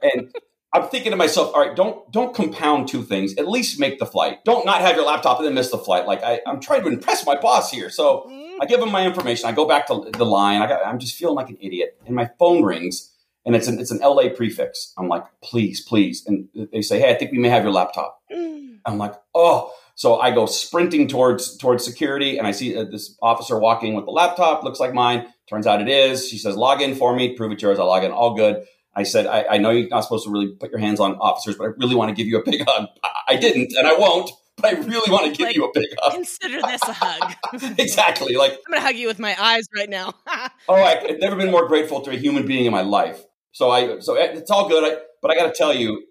and 0.03 0.35
I'm 0.75 0.89
thinking 0.89 1.11
to 1.11 1.17
myself, 1.17 1.55
all 1.55 1.61
right, 1.61 1.77
don't 1.77 2.11
don't 2.11 2.35
compound 2.35 2.89
two 2.89 3.03
things. 3.03 3.35
At 3.37 3.47
least 3.47 3.79
make 3.79 3.99
the 3.99 4.07
flight. 4.07 4.45
Don't 4.45 4.65
not 4.65 4.81
have 4.81 4.97
your 4.97 5.05
laptop 5.05 5.39
and 5.39 5.47
then 5.47 5.55
miss 5.55 5.71
the 5.71 5.79
flight. 5.79 6.07
Like 6.07 6.23
I, 6.23 6.41
am 6.47 6.61
trying 6.61 6.83
to 6.83 6.89
impress 6.89 7.27
my 7.27 7.37
boss 7.37 7.71
here. 7.71 7.91
So 7.91 8.27
I 8.61 8.67
give 8.67 8.81
him 8.81 8.91
my 8.91 9.05
information. 9.07 9.47
I 9.47 9.53
go 9.53 9.67
back 9.67 9.87
to 9.89 10.11
the 10.17 10.25
line. 10.25 10.63
I 10.63 10.67
got, 10.67 10.87
I'm 10.87 10.99
just 10.99 11.17
feeling 11.17 11.37
like 11.37 11.51
an 11.51 11.59
idiot, 11.61 12.01
and 12.07 12.17
my 12.17 12.31
phone 12.39 12.63
rings, 12.63 13.13
and 13.45 13.55
it's 13.55 13.69
an 13.69 13.79
it's 13.79 13.91
an 13.91 13.99
LA 13.99 14.31
prefix. 14.35 14.95
I'm 14.97 15.09
like, 15.09 15.25
please, 15.43 15.83
please, 15.83 16.25
and 16.27 16.49
they 16.73 16.81
say, 16.81 16.99
hey, 17.01 17.11
I 17.11 17.19
think 17.19 17.33
we 17.33 17.39
may 17.39 17.51
have 17.51 17.65
your 17.65 17.73
laptop. 17.73 18.21
Mm. 18.33 18.79
I'm 18.87 18.99
like, 18.99 19.15
oh. 19.35 19.73
So 19.95 20.19
I 20.19 20.31
go 20.31 20.47
sprinting 20.47 21.07
towards 21.07 21.59
towards 21.59 21.85
security, 21.85 22.39
and 22.39 22.47
I 22.47 22.53
see 22.53 22.75
uh, 22.75 22.85
this 22.85 23.15
officer 23.21 23.59
walking 23.59 23.93
with 23.95 24.07
the 24.07 24.11
laptop. 24.11 24.65
Looks 24.65 24.81
like 24.81 24.95
mine. 24.95 25.27
Turns 25.51 25.67
out 25.67 25.83
it 25.83 25.89
is. 25.89 26.27
She 26.27 26.39
says, 26.39 26.57
log 26.57 26.81
in 26.81 26.95
for 26.95 27.15
me. 27.15 27.37
Prove 27.37 27.53
it's 27.53 27.63
yours. 27.63 27.79
I 27.79 27.83
log 27.83 28.05
in. 28.05 28.11
All 28.11 28.35
good. 28.35 28.65
I 28.95 29.05
said, 29.05 29.27
I, 29.27 29.45
I, 29.53 29.59
know 29.59 29.71
you're 29.71 29.89
not 29.89 30.03
supposed 30.03 30.25
to 30.25 30.31
really 30.31 30.49
put 30.49 30.71
your 30.71 30.81
hands 30.81 31.01
on 31.01 31.15
officers, 31.17 31.57
but 31.57 31.65
I 31.65 31.67
really 31.79 31.95
want 31.95 32.11
to 32.11 32.15
give 32.15 32.27
you 32.27 32.39
a 32.39 32.45
big 32.45 32.63
hug. 32.67 32.89
I 33.27 33.37
didn't, 33.37 33.73
and 33.73 33.87
I 33.87 33.95
won't, 33.95 34.31
but 34.57 34.67
I 34.67 34.81
really 34.81 35.11
want 35.11 35.25
to 35.25 35.37
give 35.37 35.47
like, 35.47 35.57
you 35.57 35.65
a 35.65 35.71
big 35.73 35.89
hug. 35.99 36.13
Consider 36.13 36.61
this 36.61 36.83
a 36.83 36.93
hug. 36.93 37.35
exactly. 37.79 38.37
Like 38.37 38.53
I'm 38.53 38.59
going 38.73 38.81
to 38.81 38.87
hug 38.87 38.97
you 38.97 39.07
with 39.07 39.19
my 39.19 39.35
eyes 39.41 39.65
right 39.75 39.89
now. 39.89 40.13
oh, 40.69 40.75
I, 40.75 41.07
have 41.09 41.21
never 41.21 41.37
been 41.37 41.51
more 41.51 41.67
grateful 41.67 42.03
to 42.03 42.11
a 42.11 42.17
human 42.17 42.47
being 42.47 42.67
in 42.67 42.73
my 42.73 42.83
life. 42.83 43.23
So 43.53 43.71
I, 43.71 44.01
so 44.01 44.15
eh, 44.15 44.33
it's 44.35 44.51
all 44.51 44.69
good. 44.69 44.85
I, 44.85 45.01
but 45.23 45.31
I 45.31 45.37
got 45.37 45.47
to 45.47 45.55
tell 45.57 45.75
you, 45.75 46.03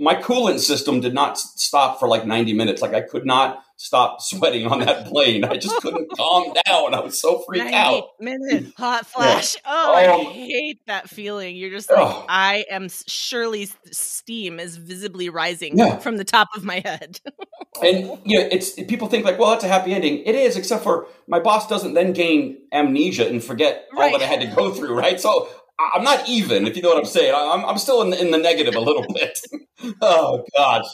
my 0.00 0.14
coolant 0.16 0.58
system 0.58 1.00
did 1.00 1.14
not 1.14 1.38
stop 1.38 2.00
for 2.00 2.08
like 2.08 2.26
90 2.26 2.52
minutes. 2.52 2.82
Like 2.82 2.94
I 2.94 3.00
could 3.00 3.24
not 3.24 3.62
stop 3.76 4.20
sweating 4.20 4.66
on 4.66 4.80
that 4.80 5.06
plane. 5.06 5.44
I 5.44 5.56
just 5.56 5.76
couldn't 5.82 6.10
calm 6.16 6.52
down. 6.66 6.94
I 6.94 7.00
was 7.00 7.20
so 7.20 7.40
freaked 7.40 7.72
out. 7.72 8.04
Minute 8.20 8.72
hot 8.76 9.06
flash. 9.14 9.54
Yeah. 9.54 9.60
Oh, 9.66 10.14
um, 10.14 10.26
I 10.26 10.32
hate 10.32 10.80
that 10.86 11.08
feeling. 11.08 11.56
You're 11.56 11.70
just 11.70 11.90
like, 11.90 12.00
oh. 12.00 12.24
I 12.28 12.64
am 12.70 12.88
surely 13.06 13.68
steam 13.90 14.58
is 14.58 14.76
visibly 14.76 15.28
rising 15.28 15.78
yeah. 15.78 15.98
from 15.98 16.16
the 16.16 16.24
top 16.24 16.48
of 16.56 16.64
my 16.64 16.80
head. 16.84 17.20
and 17.82 18.18
you 18.24 18.40
know, 18.40 18.48
it's 18.50 18.72
people 18.72 19.08
think 19.08 19.24
like, 19.24 19.38
well, 19.38 19.50
that's 19.50 19.64
a 19.64 19.68
happy 19.68 19.92
ending. 19.92 20.18
It 20.24 20.34
is, 20.34 20.56
except 20.56 20.82
for 20.82 21.06
my 21.28 21.38
boss 21.38 21.68
doesn't 21.68 21.94
then 21.94 22.12
gain 22.12 22.58
amnesia 22.72 23.28
and 23.28 23.42
forget 23.42 23.86
right. 23.92 24.12
all 24.12 24.18
that 24.18 24.24
I 24.24 24.28
had 24.28 24.40
to 24.40 24.54
go 24.54 24.72
through. 24.72 24.98
Right. 24.98 25.20
So 25.20 25.48
I'm 25.78 26.04
not 26.04 26.28
even, 26.28 26.66
if 26.66 26.76
you 26.76 26.82
know 26.82 26.90
what 26.90 26.98
I'm 26.98 27.04
saying. 27.04 27.34
I'm, 27.34 27.64
I'm 27.64 27.78
still 27.78 28.00
in 28.02 28.10
the, 28.10 28.20
in 28.20 28.30
the 28.30 28.38
negative 28.38 28.74
a 28.74 28.80
little 28.80 29.06
bit. 29.12 29.40
oh 30.00 30.44
gosh 30.56 30.86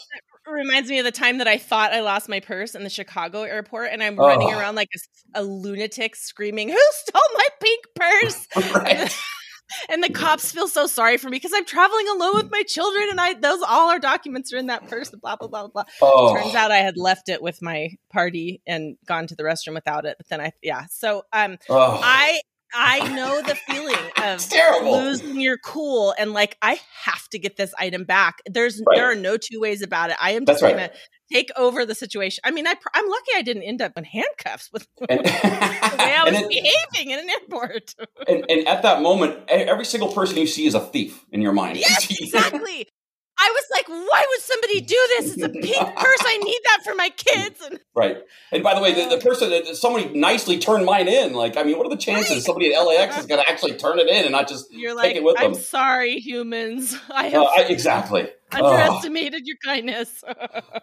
reminds 0.50 0.90
me 0.90 0.98
of 0.98 1.04
the 1.04 1.12
time 1.12 1.38
that 1.38 1.48
I 1.48 1.58
thought 1.58 1.92
I 1.92 2.00
lost 2.00 2.28
my 2.28 2.40
purse 2.40 2.74
in 2.74 2.82
the 2.82 2.90
Chicago 2.90 3.42
airport, 3.42 3.90
and 3.92 4.02
I'm 4.02 4.18
oh. 4.18 4.26
running 4.26 4.52
around 4.52 4.74
like 4.74 4.90
a, 5.34 5.40
a, 5.40 5.42
lunatic, 5.42 6.16
screaming, 6.16 6.68
"Who 6.68 6.78
stole 6.92 7.22
my 7.34 7.48
pink 7.60 7.84
purse?" 7.94 8.48
right. 8.74 9.16
and 9.88 10.02
the 10.02 10.10
cops 10.10 10.50
feel 10.50 10.66
so 10.66 10.86
sorry 10.86 11.16
for 11.16 11.28
me 11.28 11.36
because 11.36 11.52
I'm 11.54 11.64
traveling 11.64 12.08
alone 12.08 12.34
with 12.34 12.50
my 12.50 12.62
children, 12.66 13.08
and 13.10 13.20
I 13.20 13.34
those 13.34 13.62
all 13.62 13.90
our 13.90 13.98
documents 13.98 14.52
are 14.52 14.58
in 14.58 14.66
that 14.66 14.88
purse. 14.88 15.10
Blah 15.10 15.36
blah 15.36 15.48
blah 15.48 15.68
blah. 15.68 15.84
Oh. 16.02 16.34
Turns 16.34 16.54
out 16.54 16.70
I 16.70 16.78
had 16.78 16.96
left 16.96 17.28
it 17.28 17.42
with 17.42 17.62
my 17.62 17.90
party 18.12 18.60
and 18.66 18.96
gone 19.06 19.26
to 19.28 19.36
the 19.36 19.42
restroom 19.42 19.74
without 19.74 20.04
it. 20.04 20.16
But 20.18 20.28
then 20.28 20.40
I 20.40 20.52
yeah. 20.62 20.86
So 20.90 21.22
um, 21.32 21.58
oh. 21.68 22.00
I 22.02 22.40
I 22.74 23.14
know 23.14 23.42
the 23.42 23.54
feeling 23.54 23.96
of 24.22 24.84
losing 24.84 25.40
your 25.40 25.58
cool 25.58 26.14
and 26.18 26.32
like 26.32 26.56
I 26.62 26.80
have 27.04 27.28
to 27.30 27.38
get 27.38 27.56
this 27.56 27.72
item 27.78 28.04
back. 28.04 28.40
There's 28.46 28.82
right. 28.86 28.96
there 28.96 29.10
are 29.10 29.14
no 29.14 29.36
two 29.36 29.60
ways 29.60 29.82
about 29.82 30.10
it. 30.10 30.16
I 30.20 30.32
am 30.32 30.46
just 30.46 30.60
gonna 30.60 30.90
take 31.32 31.50
over 31.56 31.86
the 31.86 31.94
situation. 31.94 32.42
I 32.44 32.50
mean, 32.50 32.66
I, 32.66 32.72
am 32.72 33.08
lucky 33.08 33.30
I 33.36 33.42
didn't 33.42 33.62
end 33.62 33.82
up 33.82 33.92
in 33.96 34.04
handcuffs 34.04 34.70
with 34.72 34.86
and, 35.08 35.20
the 35.20 35.24
way 35.24 36.14
I 36.14 36.24
was 36.30 36.34
it, 36.34 36.48
behaving 36.48 37.12
in 37.12 37.18
an 37.20 37.30
airport. 37.30 37.94
and, 38.26 38.44
and, 38.48 38.68
at 38.68 38.82
that 38.82 39.02
moment, 39.02 39.38
every 39.48 39.84
single 39.84 40.12
person 40.12 40.38
you 40.38 40.46
see 40.46 40.66
is 40.66 40.74
a 40.74 40.80
thief 40.80 41.24
in 41.30 41.40
your 41.40 41.52
mind. 41.52 41.78
Yes, 41.78 42.10
exactly. 42.10 42.88
I 43.42 43.50
was 43.54 43.64
like, 43.72 43.88
why 43.88 44.26
would 44.28 44.40
somebody 44.40 44.80
do 44.82 45.08
this? 45.16 45.32
It's 45.32 45.42
a 45.42 45.48
pink 45.48 45.96
purse. 45.96 46.22
I 46.26 46.38
need 46.38 46.60
that 46.64 46.80
for 46.84 46.94
my 46.94 47.08
kids. 47.08 47.60
And- 47.62 47.80
right. 47.94 48.18
And 48.52 48.62
by 48.62 48.74
the 48.74 48.82
way, 48.82 48.92
the, 48.92 49.16
the 49.16 49.22
person 49.22 49.48
that 49.48 49.66
somebody 49.76 50.10
nicely 50.18 50.58
turned 50.58 50.84
mine 50.84 51.08
in. 51.08 51.32
Like, 51.32 51.56
I 51.56 51.62
mean, 51.62 51.78
what 51.78 51.86
are 51.86 51.90
the 51.90 51.96
chances 51.96 52.30
right. 52.30 52.42
somebody 52.42 52.74
at 52.74 52.80
LAX 52.80 53.18
is 53.18 53.26
going 53.26 53.42
to 53.42 53.50
actually 53.50 53.76
turn 53.76 53.98
it 53.98 54.08
in 54.08 54.24
and 54.24 54.32
not 54.32 54.46
just 54.46 54.70
You're 54.70 54.90
take 54.90 54.96
like, 54.96 55.16
it 55.16 55.24
with 55.24 55.36
I'm 55.38 55.52
them? 55.52 55.52
I'm 55.54 55.58
sorry, 55.58 56.18
humans. 56.18 56.98
I 57.10 57.28
have 57.28 57.42
uh, 57.42 57.46
I, 57.46 57.62
exactly 57.62 58.28
underestimated 58.52 59.46
your 59.46 59.56
kindness. 59.64 60.22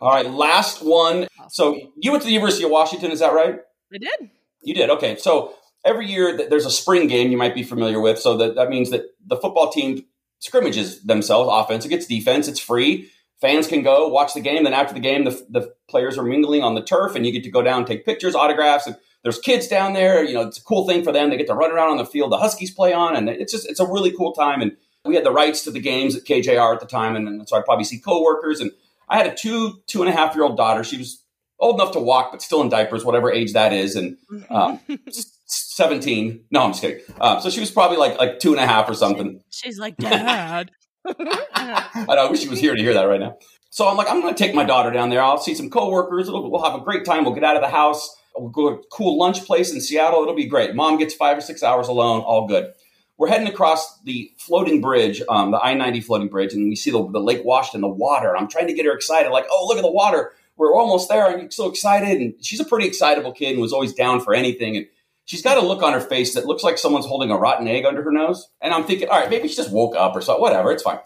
All 0.02 0.10
right, 0.10 0.30
last 0.30 0.84
one. 0.84 1.28
So 1.50 1.80
you 1.96 2.12
went 2.12 2.24
to 2.24 2.28
the 2.28 2.34
University 2.34 2.63
of 2.63 2.72
Washington, 2.72 3.12
is 3.12 3.20
that 3.20 3.34
right? 3.34 3.60
I 3.93 3.98
did. 4.00 4.32
You 4.63 4.74
did. 4.74 4.89
Okay. 4.89 5.15
So 5.17 5.54
every 5.86 6.08
year 6.08 6.38
there's 6.50 6.65
a 6.65 6.72
spring 6.72 7.08
game 7.08 7.30
you 7.32 7.38
might 7.38 7.54
be 7.54 7.63
familiar 7.63 8.00
with. 8.00 8.20
So 8.20 8.36
that, 8.38 8.56
that 8.56 8.70
means 8.70 8.89
that 8.89 9.04
the 9.26 9.38
football 9.38 9.72
team 9.72 10.06
scrimmages 10.39 11.04
themselves, 11.04 11.50
offense 11.52 11.86
against 11.86 12.10
defense. 12.10 12.47
It's 12.47 12.60
free. 12.60 13.12
Fans 13.39 13.67
can 13.67 13.84
go 13.84 14.08
watch 14.08 14.34
the 14.34 14.41
game. 14.41 14.63
Then 14.63 14.73
after 14.73 14.93
the 14.93 15.00
game, 15.00 15.23
the, 15.23 15.45
the 15.50 15.73
players 15.88 16.17
are 16.17 16.23
mingling 16.23 16.63
on 16.63 16.76
the 16.76 16.82
turf, 16.82 17.15
and 17.15 17.26
you 17.26 17.32
get 17.32 17.43
to 17.43 17.52
go 17.52 17.62
down, 17.62 17.80
and 17.80 17.88
take 17.88 18.06
pictures, 18.06 18.34
autographs, 18.36 18.88
and 18.88 18.95
there's 19.23 19.39
kids 19.39 19.67
down 19.67 19.93
there. 19.93 20.23
You 20.23 20.34
know, 20.34 20.41
it's 20.41 20.58
a 20.58 20.63
cool 20.63 20.88
thing 20.88 21.04
for 21.04 21.12
them. 21.12 21.30
They 21.30 21.38
get 21.38 21.47
to 21.47 21.54
run 21.54 21.71
around 21.71 21.91
on 21.91 21.97
the 21.97 22.06
field. 22.06 22.32
The 22.32 22.38
Huskies 22.38 22.71
play 22.71 22.93
on, 22.93 23.15
and 23.15 23.30
it's 23.30 23.52
just 23.52 23.69
it's 23.69 23.80
a 23.80 23.86
really 23.86 24.12
cool 24.12 24.34
time. 24.34 24.62
And 24.62 24.76
we 25.06 25.15
had 25.15 25.23
the 25.23 25.32
rights 25.32 25.63
to 25.63 25.71
the 25.71 25.80
games 25.80 26.15
at 26.15 26.23
KJR 26.23 26.73
at 26.73 26.80
the 26.80 26.86
time, 26.86 27.15
and, 27.15 27.28
and 27.28 27.47
so 27.47 27.58
I 27.58 27.62
probably 27.62 27.86
see 27.86 28.00
coworkers. 28.00 28.60
And 28.60 28.71
I 29.10 29.17
had 29.17 29.28
a 29.28 29.36
two 29.36 29.82
two 29.86 30.02
and 30.02 30.10
a 30.10 30.13
half 30.13 30.36
year 30.36 30.43
old 30.43 30.58
daughter. 30.58 30.84
She 30.84 30.97
was 30.97 31.23
old 31.60 31.80
enough 31.80 31.93
to 31.93 32.00
walk, 32.00 32.32
but 32.32 32.41
still 32.41 32.62
in 32.62 32.69
diapers, 32.69 33.04
whatever 33.04 33.32
age 33.32 33.54
that 33.54 33.73
is. 33.73 33.95
And 33.95 34.17
um, 34.50 34.80
17. 35.47 36.45
No, 36.51 36.63
I'm 36.63 36.71
just 36.71 36.81
kidding. 36.81 37.01
Uh, 37.19 37.39
so 37.39 37.49
she 37.49 37.60
was 37.60 37.71
probably 37.71 37.97
like 37.97 38.17
like 38.19 38.39
two 38.39 38.51
and 38.51 38.60
a 38.60 38.67
half 38.67 38.89
or 38.89 38.93
something. 38.93 39.41
She's 39.49 39.79
like, 39.79 39.97
Dad. 39.97 40.71
I, 41.05 42.05
know, 42.07 42.27
I 42.27 42.29
wish 42.29 42.41
she 42.41 42.49
was 42.49 42.60
here 42.60 42.75
to 42.75 42.81
hear 42.81 42.93
that 42.93 43.03
right 43.03 43.19
now. 43.19 43.38
So 43.69 43.88
I'm 43.88 43.95
like, 43.95 44.10
I'm 44.10 44.21
going 44.21 44.33
to 44.33 44.38
take 44.38 44.55
my 44.55 44.63
daughter 44.63 44.91
down 44.91 45.10
there. 45.10 45.21
I'll 45.21 45.38
see 45.38 45.55
some 45.55 45.69
coworkers. 45.69 46.27
It'll, 46.27 46.51
we'll 46.51 46.63
have 46.63 46.79
a 46.79 46.83
great 46.83 47.05
time. 47.05 47.23
We'll 47.23 47.33
get 47.33 47.43
out 47.43 47.55
of 47.55 47.62
the 47.62 47.69
house. 47.69 48.15
We'll 48.36 48.49
go 48.49 48.69
to 48.69 48.75
a 48.75 48.83
cool 48.91 49.17
lunch 49.17 49.45
place 49.45 49.73
in 49.73 49.81
Seattle. 49.81 50.21
It'll 50.21 50.36
be 50.36 50.47
great. 50.47 50.75
Mom 50.75 50.97
gets 50.97 51.13
five 51.13 51.38
or 51.38 51.41
six 51.41 51.63
hours 51.63 51.88
alone. 51.88 52.21
All 52.21 52.47
good. 52.47 52.73
We're 53.17 53.29
heading 53.29 53.47
across 53.47 53.99
the 54.01 54.31
floating 54.38 54.79
bridge, 54.79 55.23
um, 55.27 55.51
the 55.51 55.57
I 55.57 55.73
90 55.73 56.01
floating 56.01 56.27
bridge, 56.27 56.53
and 56.53 56.69
we 56.69 56.75
see 56.75 56.91
the, 56.91 57.10
the 57.10 57.19
Lake 57.19 57.43
Washington, 57.43 57.81
the 57.81 57.88
water. 57.88 58.38
I'm 58.38 58.47
trying 58.47 58.67
to 58.67 58.73
get 58.73 58.86
her 58.86 58.93
excited, 58.93 59.31
like, 59.31 59.45
oh, 59.49 59.65
look 59.67 59.77
at 59.77 59.81
the 59.81 59.91
water. 59.91 60.33
We're 60.55 60.75
almost 60.75 61.10
there. 61.10 61.25
I'm 61.25 61.49
so 61.49 61.69
excited. 61.69 62.21
And 62.21 62.33
she's 62.43 62.60
a 62.60 62.65
pretty 62.65 62.88
excitable 62.88 63.31
kid 63.31 63.53
and 63.53 63.62
was 63.62 63.73
always 63.73 63.93
down 63.93 64.21
for 64.21 64.33
anything. 64.33 64.77
And 64.77 64.88
she's 65.28 65.44
got 65.44 65.58
a 65.58 65.62
look 65.62 65.84
on 65.84 65.94
her 65.94 66.02
face 66.02 66.34
that 66.34 66.46
looks 66.46 66.63
like 66.63 66.78
someone's 66.78 67.06
holding 67.06 67.30
a 67.30 67.38
rotten 67.38 67.68
egg 67.68 67.86
under 67.86 68.02
her 68.02 68.12
nose. 68.12 68.48
And 68.62 68.74
I'm 68.74 68.86
thinking, 68.86 69.10
all 69.10 69.20
right, 69.20 69.30
maybe 69.30 69.48
she 69.48 69.56
just 69.56 69.72
woke 69.72 69.96
up 69.96 70.16
or 70.16 70.22
something. 70.22 70.42
Whatever, 70.42 70.72
it's 70.72 70.84
fine. 70.84 71.00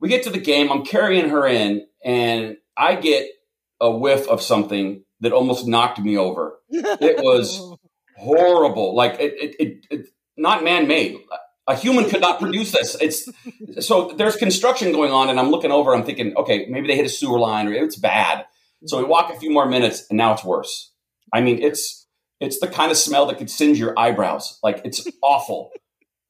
We 0.00 0.08
get 0.08 0.22
to 0.24 0.30
the 0.30 0.38
game. 0.38 0.70
I'm 0.70 0.84
carrying 0.84 1.30
her 1.30 1.46
in, 1.46 1.86
and 2.04 2.58
I 2.76 2.94
get 2.94 3.28
a 3.80 3.90
whiff 3.90 4.28
of 4.28 4.42
something 4.42 5.02
that 5.20 5.32
almost 5.32 5.66
knocked 5.66 5.98
me 5.98 6.16
over. 6.16 6.60
It 6.70 7.22
was 7.22 7.76
horrible. 8.18 8.94
Like 8.94 9.14
it, 9.18 9.32
it, 9.34 9.56
it, 9.58 9.86
it 9.90 10.06
not 10.36 10.62
man 10.62 10.86
made. 10.86 11.18
A 11.66 11.74
human 11.74 12.10
could 12.10 12.20
not 12.20 12.38
produce 12.38 12.72
this. 12.72 12.94
It's 13.00 13.30
so 13.86 14.12
there's 14.18 14.36
construction 14.36 14.92
going 14.92 15.10
on, 15.10 15.30
and 15.30 15.40
I'm 15.40 15.50
looking 15.50 15.72
over. 15.72 15.94
I'm 15.94 16.04
thinking, 16.04 16.36
okay, 16.36 16.66
maybe 16.68 16.86
they 16.86 16.96
hit 16.96 17.06
a 17.06 17.08
sewer 17.08 17.38
line, 17.38 17.66
or 17.66 17.72
it's 17.72 17.96
bad. 17.96 18.44
So 18.84 18.98
we 18.98 19.04
walk 19.04 19.32
a 19.32 19.40
few 19.40 19.50
more 19.50 19.64
minutes, 19.64 20.04
and 20.10 20.18
now 20.18 20.34
it's 20.34 20.44
worse. 20.44 20.92
I 21.32 21.40
mean, 21.40 21.62
it's 21.62 22.03
it's 22.40 22.58
the 22.58 22.68
kind 22.68 22.90
of 22.90 22.96
smell 22.96 23.26
that 23.26 23.38
could 23.38 23.50
singe 23.50 23.78
your 23.78 23.98
eyebrows. 23.98 24.58
Like 24.62 24.80
it's 24.84 25.06
awful. 25.22 25.70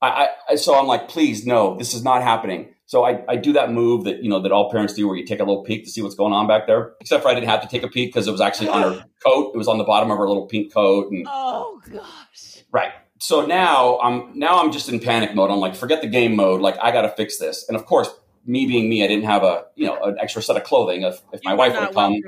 I, 0.00 0.28
I 0.50 0.54
so 0.56 0.78
I'm 0.78 0.86
like, 0.86 1.08
please, 1.08 1.46
no, 1.46 1.76
this 1.78 1.94
is 1.94 2.04
not 2.04 2.22
happening. 2.22 2.74
So 2.86 3.04
I, 3.04 3.24
I 3.28 3.36
do 3.36 3.54
that 3.54 3.72
move 3.72 4.04
that 4.04 4.22
you 4.22 4.28
know 4.28 4.40
that 4.42 4.52
all 4.52 4.70
parents 4.70 4.92
do, 4.92 5.08
where 5.08 5.16
you 5.16 5.24
take 5.24 5.40
a 5.40 5.44
little 5.44 5.64
peek 5.64 5.84
to 5.84 5.90
see 5.90 6.02
what's 6.02 6.14
going 6.14 6.32
on 6.32 6.46
back 6.46 6.66
there. 6.66 6.92
Except 7.00 7.22
for 7.22 7.28
I 7.28 7.34
didn't 7.34 7.48
have 7.48 7.62
to 7.62 7.68
take 7.68 7.82
a 7.82 7.88
peek 7.88 8.10
because 8.10 8.28
it 8.28 8.32
was 8.32 8.40
actually 8.40 8.68
on 8.68 8.82
her 8.82 9.04
coat. 9.24 9.52
It 9.54 9.58
was 9.58 9.68
on 9.68 9.78
the 9.78 9.84
bottom 9.84 10.10
of 10.10 10.18
her 10.18 10.28
little 10.28 10.46
pink 10.46 10.72
coat. 10.72 11.10
And 11.10 11.26
oh 11.28 11.80
gosh, 11.90 12.62
right. 12.70 12.92
So 13.20 13.46
now 13.46 13.98
I'm 14.00 14.38
now 14.38 14.62
I'm 14.62 14.70
just 14.70 14.90
in 14.90 15.00
panic 15.00 15.34
mode. 15.34 15.50
I'm 15.50 15.60
like, 15.60 15.74
forget 15.74 16.02
the 16.02 16.08
game 16.08 16.36
mode. 16.36 16.60
Like 16.60 16.76
I 16.82 16.92
got 16.92 17.02
to 17.02 17.08
fix 17.08 17.38
this. 17.38 17.66
And 17.68 17.76
of 17.76 17.86
course, 17.86 18.10
me 18.46 18.66
being 18.66 18.88
me, 18.88 19.02
I 19.04 19.06
didn't 19.06 19.24
have 19.24 19.42
a 19.42 19.64
you 19.74 19.86
know 19.86 20.02
an 20.02 20.16
extra 20.20 20.42
set 20.42 20.56
of 20.56 20.64
clothing. 20.64 21.02
If, 21.02 21.20
if 21.32 21.40
my 21.44 21.54
wife 21.54 21.72
would 21.72 21.82
have 21.82 21.94
come, 21.94 22.20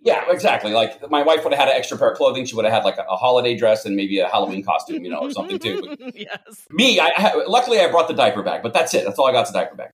yeah, 0.00 0.24
exactly. 0.28 0.72
Like 0.72 1.10
my 1.10 1.22
wife 1.22 1.44
would 1.44 1.52
have 1.52 1.60
had 1.60 1.68
an 1.68 1.76
extra 1.76 1.96
pair 1.96 2.10
of 2.10 2.16
clothing. 2.16 2.44
She 2.44 2.54
would 2.54 2.64
have 2.64 2.74
had 2.74 2.84
like 2.84 2.98
a, 2.98 3.04
a 3.08 3.16
holiday 3.16 3.56
dress 3.56 3.84
and 3.84 3.96
maybe 3.96 4.18
a 4.18 4.28
Halloween 4.28 4.62
costume, 4.62 5.04
you 5.04 5.10
know, 5.10 5.20
or 5.20 5.30
something 5.30 5.58
too. 5.58 5.96
Yes. 6.14 6.66
me, 6.70 7.00
I, 7.00 7.10
I 7.16 7.44
luckily 7.46 7.80
I 7.80 7.90
brought 7.90 8.06
the 8.06 8.14
diaper 8.14 8.42
bag, 8.42 8.62
but 8.62 8.72
that's 8.74 8.92
it. 8.94 9.04
That's 9.04 9.18
all 9.18 9.26
I 9.26 9.32
got. 9.32 9.46
The 9.46 9.52
diaper 9.52 9.74
bag. 9.74 9.90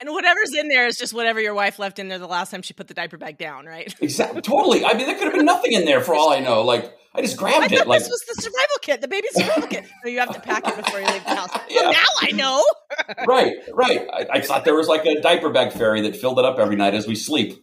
And 0.00 0.10
whatever's 0.10 0.54
in 0.54 0.68
there 0.68 0.86
is 0.86 0.96
just 0.96 1.12
whatever 1.12 1.40
your 1.40 1.52
wife 1.52 1.78
left 1.78 1.98
in 1.98 2.08
there 2.08 2.18
the 2.18 2.26
last 2.26 2.50
time 2.50 2.62
she 2.62 2.72
put 2.72 2.88
the 2.88 2.94
diaper 2.94 3.18
bag 3.18 3.36
down, 3.36 3.66
right? 3.66 3.94
Exactly. 4.00 4.40
Totally. 4.40 4.84
I 4.84 4.94
mean, 4.94 5.06
there 5.06 5.14
could 5.14 5.24
have 5.24 5.34
been 5.34 5.44
nothing 5.44 5.72
in 5.72 5.84
there 5.84 6.00
for 6.00 6.14
all 6.14 6.32
I 6.32 6.40
know. 6.40 6.62
Like 6.62 6.92
I 7.14 7.20
just 7.20 7.36
grabbed 7.36 7.72
I 7.72 7.76
it. 7.76 7.86
Like 7.86 8.00
this 8.00 8.08
was 8.08 8.20
the 8.28 8.42
survival 8.42 8.76
kit, 8.80 9.00
the 9.00 9.08
baby 9.08 9.28
survival 9.32 9.68
kit. 9.68 9.84
So 10.02 10.08
you 10.08 10.20
have 10.20 10.32
to 10.32 10.40
pack 10.40 10.66
it 10.66 10.76
before 10.76 11.00
you 11.00 11.06
leave 11.06 11.24
the 11.24 11.34
house. 11.34 11.50
yeah. 11.68 11.82
Well, 11.82 11.92
now 11.92 12.06
I 12.20 12.30
know. 12.32 12.64
right, 13.26 13.54
right. 13.72 14.08
I, 14.12 14.38
I, 14.38 14.40
thought 14.40 14.64
there 14.64 14.74
was 14.74 14.88
like 14.88 15.04
a 15.04 15.20
diaper 15.20 15.50
bag 15.50 15.72
fairy 15.72 16.02
that 16.02 16.16
filled 16.16 16.38
it 16.38 16.44
up 16.44 16.58
every 16.58 16.76
night 16.76 16.94
as 16.94 17.06
we 17.06 17.14
sleep. 17.14 17.62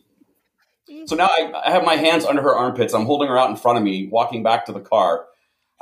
So 1.06 1.15
now 1.15 1.28
I, 1.28 1.52
I 1.65 1.71
have 1.71 1.84
my 1.84 1.95
hands 1.95 2.26
under 2.26 2.41
her 2.41 2.56
armpits. 2.56 2.93
I'm 2.93 3.06
holding 3.06 3.30
her 3.30 3.38
out 3.38 3.50
in 3.50 3.56
front 3.56 3.78
of 3.78 3.84
me, 3.84 4.08
walking 4.08 4.43
back 4.43 4.65
to 4.65 4.73
the 4.73 4.80
car. 4.80 5.26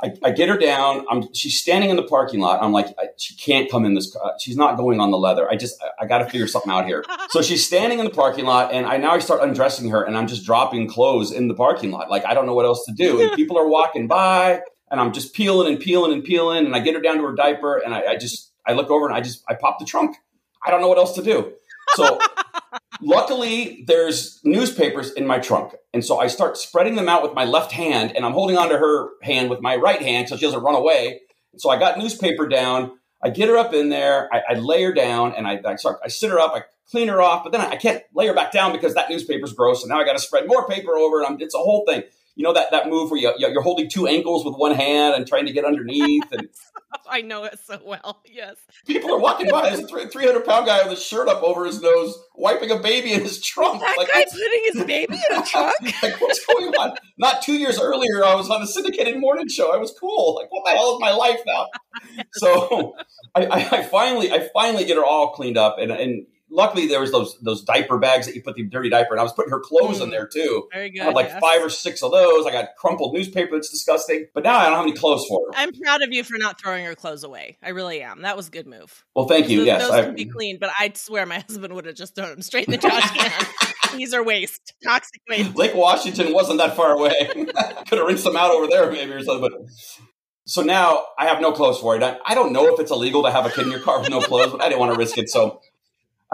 I, 0.02 0.12
I, 0.22 0.30
get 0.30 0.50
her 0.50 0.58
down. 0.58 1.06
I'm, 1.10 1.32
she's 1.32 1.58
standing 1.58 1.88
in 1.88 1.96
the 1.96 2.02
parking 2.02 2.40
lot. 2.40 2.62
I'm 2.62 2.72
like, 2.72 2.88
I, 2.98 3.06
she 3.16 3.34
can't 3.34 3.70
come 3.70 3.86
in 3.86 3.94
this 3.94 4.12
car. 4.12 4.34
She's 4.38 4.56
not 4.56 4.76
going 4.76 5.00
on 5.00 5.10
the 5.10 5.16
leather. 5.16 5.50
I 5.50 5.56
just, 5.56 5.82
I, 5.82 6.04
I 6.04 6.06
got 6.06 6.18
to 6.18 6.26
figure 6.26 6.46
something 6.46 6.70
out 6.70 6.86
here. 6.86 7.04
So 7.30 7.42
she's 7.42 7.66
standing 7.66 7.98
in 7.98 8.06
the 8.06 8.12
parking 8.12 8.46
lot, 8.46 8.72
and 8.72 8.86
I 8.86 8.96
now 8.96 9.10
I 9.10 9.18
start 9.18 9.42
undressing 9.42 9.90
her, 9.90 10.02
and 10.02 10.16
I'm 10.16 10.26
just 10.26 10.46
dropping 10.46 10.88
clothes 10.88 11.32
in 11.32 11.48
the 11.48 11.54
parking 11.54 11.90
lot. 11.90 12.08
Like 12.08 12.24
I 12.24 12.32
don't 12.32 12.46
know 12.46 12.54
what 12.54 12.64
else 12.64 12.84
to 12.86 12.92
do. 12.92 13.20
And 13.20 13.32
people 13.36 13.58
are 13.58 13.68
walking 13.68 14.06
by, 14.06 14.62
and 14.90 15.00
I'm 15.00 15.12
just 15.12 15.34
peeling 15.34 15.70
and 15.70 15.82
peeling 15.82 16.12
and 16.12 16.24
peeling, 16.24 16.64
and 16.64 16.74
I 16.74 16.78
get 16.78 16.94
her 16.94 17.00
down 17.00 17.16
to 17.18 17.24
her 17.24 17.34
diaper, 17.34 17.76
and 17.78 17.92
I, 17.92 18.12
I 18.12 18.16
just, 18.16 18.52
I 18.64 18.72
look 18.72 18.90
over 18.90 19.06
and 19.06 19.14
I 19.14 19.20
just, 19.20 19.42
I 19.48 19.54
pop 19.54 19.78
the 19.78 19.84
trunk. 19.84 20.16
I 20.64 20.70
don't 20.70 20.80
know 20.80 20.88
what 20.88 20.98
else 20.98 21.14
to 21.16 21.22
do. 21.22 21.52
So 21.94 22.18
luckily, 23.00 23.84
there's 23.86 24.40
newspapers 24.44 25.12
in 25.12 25.26
my 25.26 25.38
trunk. 25.38 25.74
And 25.92 26.04
so 26.04 26.18
I 26.18 26.26
start 26.26 26.56
spreading 26.56 26.96
them 26.96 27.08
out 27.08 27.22
with 27.22 27.34
my 27.34 27.44
left 27.44 27.72
hand, 27.72 28.12
and 28.14 28.24
I'm 28.24 28.32
holding 28.32 28.56
onto 28.56 28.76
her 28.76 29.10
hand 29.22 29.50
with 29.50 29.60
my 29.60 29.76
right 29.76 30.00
hand 30.00 30.28
so 30.28 30.36
she 30.36 30.46
doesn't 30.46 30.62
run 30.62 30.74
away. 30.74 31.20
So 31.58 31.70
I 31.70 31.78
got 31.78 31.98
newspaper 31.98 32.48
down. 32.48 32.98
I 33.22 33.30
get 33.30 33.48
her 33.48 33.56
up 33.56 33.72
in 33.72 33.88
there. 33.88 34.28
I, 34.32 34.42
I 34.50 34.54
lay 34.54 34.82
her 34.82 34.92
down, 34.92 35.34
and 35.34 35.46
I, 35.46 35.60
I 35.64 35.76
start. 35.76 35.98
I 36.04 36.08
sit 36.08 36.30
her 36.30 36.38
up. 36.38 36.52
I 36.54 36.62
clean 36.90 37.08
her 37.08 37.20
off, 37.20 37.42
but 37.42 37.52
then 37.52 37.60
I 37.60 37.76
can't 37.76 38.02
lay 38.14 38.26
her 38.26 38.34
back 38.34 38.52
down 38.52 38.72
because 38.72 38.94
that 38.94 39.10
newspaper's 39.10 39.52
gross. 39.52 39.82
And 39.82 39.90
now 39.90 40.00
I 40.00 40.04
got 40.04 40.12
to 40.12 40.18
spread 40.18 40.46
more 40.46 40.66
paper 40.68 40.96
over, 40.96 41.22
and 41.22 41.26
I'm, 41.26 41.40
it's 41.40 41.54
a 41.54 41.58
whole 41.58 41.84
thing 41.86 42.02
you 42.36 42.44
know 42.44 42.52
that 42.52 42.70
that 42.70 42.88
move 42.88 43.10
where 43.10 43.20
you, 43.20 43.32
you're 43.38 43.62
holding 43.62 43.90
two 43.90 44.06
ankles 44.06 44.44
with 44.44 44.54
one 44.54 44.74
hand 44.74 45.14
and 45.14 45.26
trying 45.26 45.46
to 45.46 45.52
get 45.52 45.64
underneath 45.64 46.30
and 46.30 46.48
I 47.08 47.20
know 47.20 47.44
it 47.44 47.58
so 47.64 47.80
well. 47.84 48.22
Yes. 48.26 48.56
People 48.86 49.14
are 49.14 49.18
walking 49.18 49.48
by. 49.50 49.70
There's 49.70 49.80
a 49.80 50.08
300 50.08 50.44
pound 50.44 50.66
guy 50.66 50.82
with 50.86 50.98
a 50.98 51.00
shirt 51.00 51.28
up 51.28 51.42
over 51.42 51.64
his 51.64 51.80
nose, 51.80 52.16
wiping 52.34 52.70
a 52.70 52.78
baby 52.78 53.12
in 53.12 53.22
his 53.22 53.40
trunk. 53.40 53.80
That 53.80 53.96
like, 53.96 54.08
guy 54.08 54.24
putting 54.24 54.62
his 54.72 54.84
baby 54.84 55.20
in 55.30 55.36
a 55.36 55.42
trunk? 55.44 55.76
like, 56.02 56.20
what's 56.20 56.44
going 56.46 56.68
on? 56.74 56.96
Not 57.18 57.42
two 57.42 57.54
years 57.54 57.78
earlier, 57.78 58.24
I 58.24 58.34
was 58.34 58.50
on 58.50 58.62
a 58.62 58.66
syndicated 58.66 59.18
morning 59.18 59.48
show. 59.48 59.72
I 59.72 59.78
was 59.78 59.94
cool. 59.98 60.36
Like, 60.36 60.50
what 60.50 60.64
the 60.64 60.76
hell 60.76 60.94
is 60.94 61.00
my 61.00 61.12
life 61.12 61.40
now? 61.46 61.66
so 62.34 62.94
I, 63.34 63.46
I, 63.46 63.78
I 63.78 63.82
finally, 63.84 64.32
I 64.32 64.48
finally 64.52 64.84
get 64.84 64.96
her 64.96 65.04
all 65.04 65.30
cleaned 65.30 65.58
up. 65.58 65.76
And, 65.78 65.90
and 65.90 66.26
luckily 66.50 66.86
there 66.86 67.00
was 67.00 67.12
those 67.12 67.36
those 67.42 67.62
diaper 67.62 67.98
bags 67.98 68.26
that 68.26 68.34
you 68.34 68.42
put 68.42 68.54
the 68.54 68.64
dirty 68.64 68.88
diaper 68.88 69.12
and 69.12 69.20
I 69.20 69.22
was 69.22 69.32
putting 69.32 69.50
her 69.50 69.60
clothes 69.60 70.00
mm. 70.00 70.04
in 70.04 70.10
there 70.10 70.26
too. 70.26 70.68
Very 70.72 70.90
good. 70.90 71.02
I 71.02 71.04
had 71.06 71.14
like 71.14 71.28
yes. 71.28 71.40
five 71.40 71.62
or 71.62 71.70
six 71.70 72.02
of 72.02 72.12
those. 72.12 72.46
I 72.46 72.52
got 72.52 72.76
crumpled 72.76 73.14
newspaper 73.14 73.56
that's 73.56 73.70
disgusting. 73.70 74.26
But 74.34 74.44
now 74.44 74.56
I 74.56 74.66
don't 74.66 74.76
have 74.76 74.86
any 74.86 74.94
clothes 74.94 75.26
for 75.28 75.46
her. 75.46 75.58
I'm 75.58 75.72
proud 75.72 76.02
of 76.02 76.12
you 76.12 76.24
for 76.24 76.38
not 76.38 76.60
throwing 76.60 76.84
her 76.84 76.94
clothes 76.94 77.24
away. 77.24 77.58
I 77.62 77.70
really 77.70 78.02
am. 78.02 78.22
That 78.22 78.36
was 78.36 78.48
a 78.48 78.50
good 78.50 78.66
move. 78.66 79.04
Well, 79.14 79.26
thank 79.26 79.48
you. 79.48 79.58
Those, 79.58 79.66
yes. 79.66 79.82
Those 79.82 79.90
I, 79.90 80.04
can 80.04 80.14
be 80.14 80.26
clean, 80.26 80.58
but 80.60 80.70
I'd 80.78 80.96
swear 80.96 81.26
my 81.26 81.38
husband 81.48 81.74
would 81.74 81.86
have 81.86 81.96
just 81.96 82.14
thrown 82.14 82.30
them 82.30 82.42
straight 82.42 82.66
in 82.66 82.72
the 82.72 82.78
trash 82.78 83.10
can. 83.10 83.46
These 83.96 84.12
are 84.14 84.22
waste. 84.22 84.74
Toxic 84.84 85.22
waste. 85.28 85.56
Lake 85.56 85.74
Washington 85.74 86.32
wasn't 86.32 86.58
that 86.58 86.76
far 86.76 86.92
away. 86.92 87.28
Could 87.34 87.98
have 87.98 88.06
rinsed 88.06 88.24
them 88.24 88.36
out 88.36 88.50
over 88.50 88.66
there 88.66 88.90
maybe 88.90 89.12
or 89.12 89.22
something, 89.22 89.48
but 89.48 89.68
so 90.44 90.62
now 90.62 91.04
I 91.18 91.26
have 91.26 91.40
no 91.40 91.52
clothes 91.52 91.78
for 91.78 91.96
it. 91.96 92.02
I, 92.02 92.18
I 92.24 92.34
don't 92.34 92.52
know 92.52 92.72
if 92.72 92.80
it's 92.80 92.90
illegal 92.90 93.22
to 93.22 93.30
have 93.30 93.46
a 93.46 93.50
kid 93.50 93.64
in 93.64 93.70
your 93.70 93.80
car 93.80 94.00
with 94.00 94.10
no 94.10 94.20
clothes, 94.20 94.52
but 94.52 94.60
I 94.60 94.68
didn't 94.68 94.80
want 94.80 94.92
to 94.92 94.98
risk 94.98 95.18
it. 95.18 95.28
So 95.28 95.60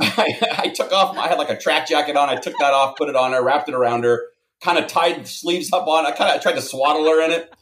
I, 0.00 0.38
I, 0.58 0.68
took 0.68 0.92
off. 0.92 1.16
I 1.16 1.28
had 1.28 1.38
like 1.38 1.50
a 1.50 1.58
track 1.58 1.86
jacket 1.86 2.16
on. 2.16 2.28
I 2.28 2.36
took 2.36 2.54
that 2.58 2.72
off, 2.72 2.96
put 2.96 3.08
it 3.08 3.16
on 3.16 3.32
her, 3.32 3.42
wrapped 3.42 3.68
it 3.68 3.74
around 3.74 4.04
her, 4.04 4.26
kind 4.60 4.78
of 4.78 4.86
tied 4.86 5.24
the 5.24 5.28
sleeves 5.28 5.72
up 5.72 5.86
on. 5.86 6.06
I 6.06 6.12
kind 6.12 6.34
of 6.34 6.42
tried 6.42 6.54
to 6.54 6.62
swaddle 6.62 7.04
her 7.06 7.22
in 7.24 7.30
it. 7.30 7.52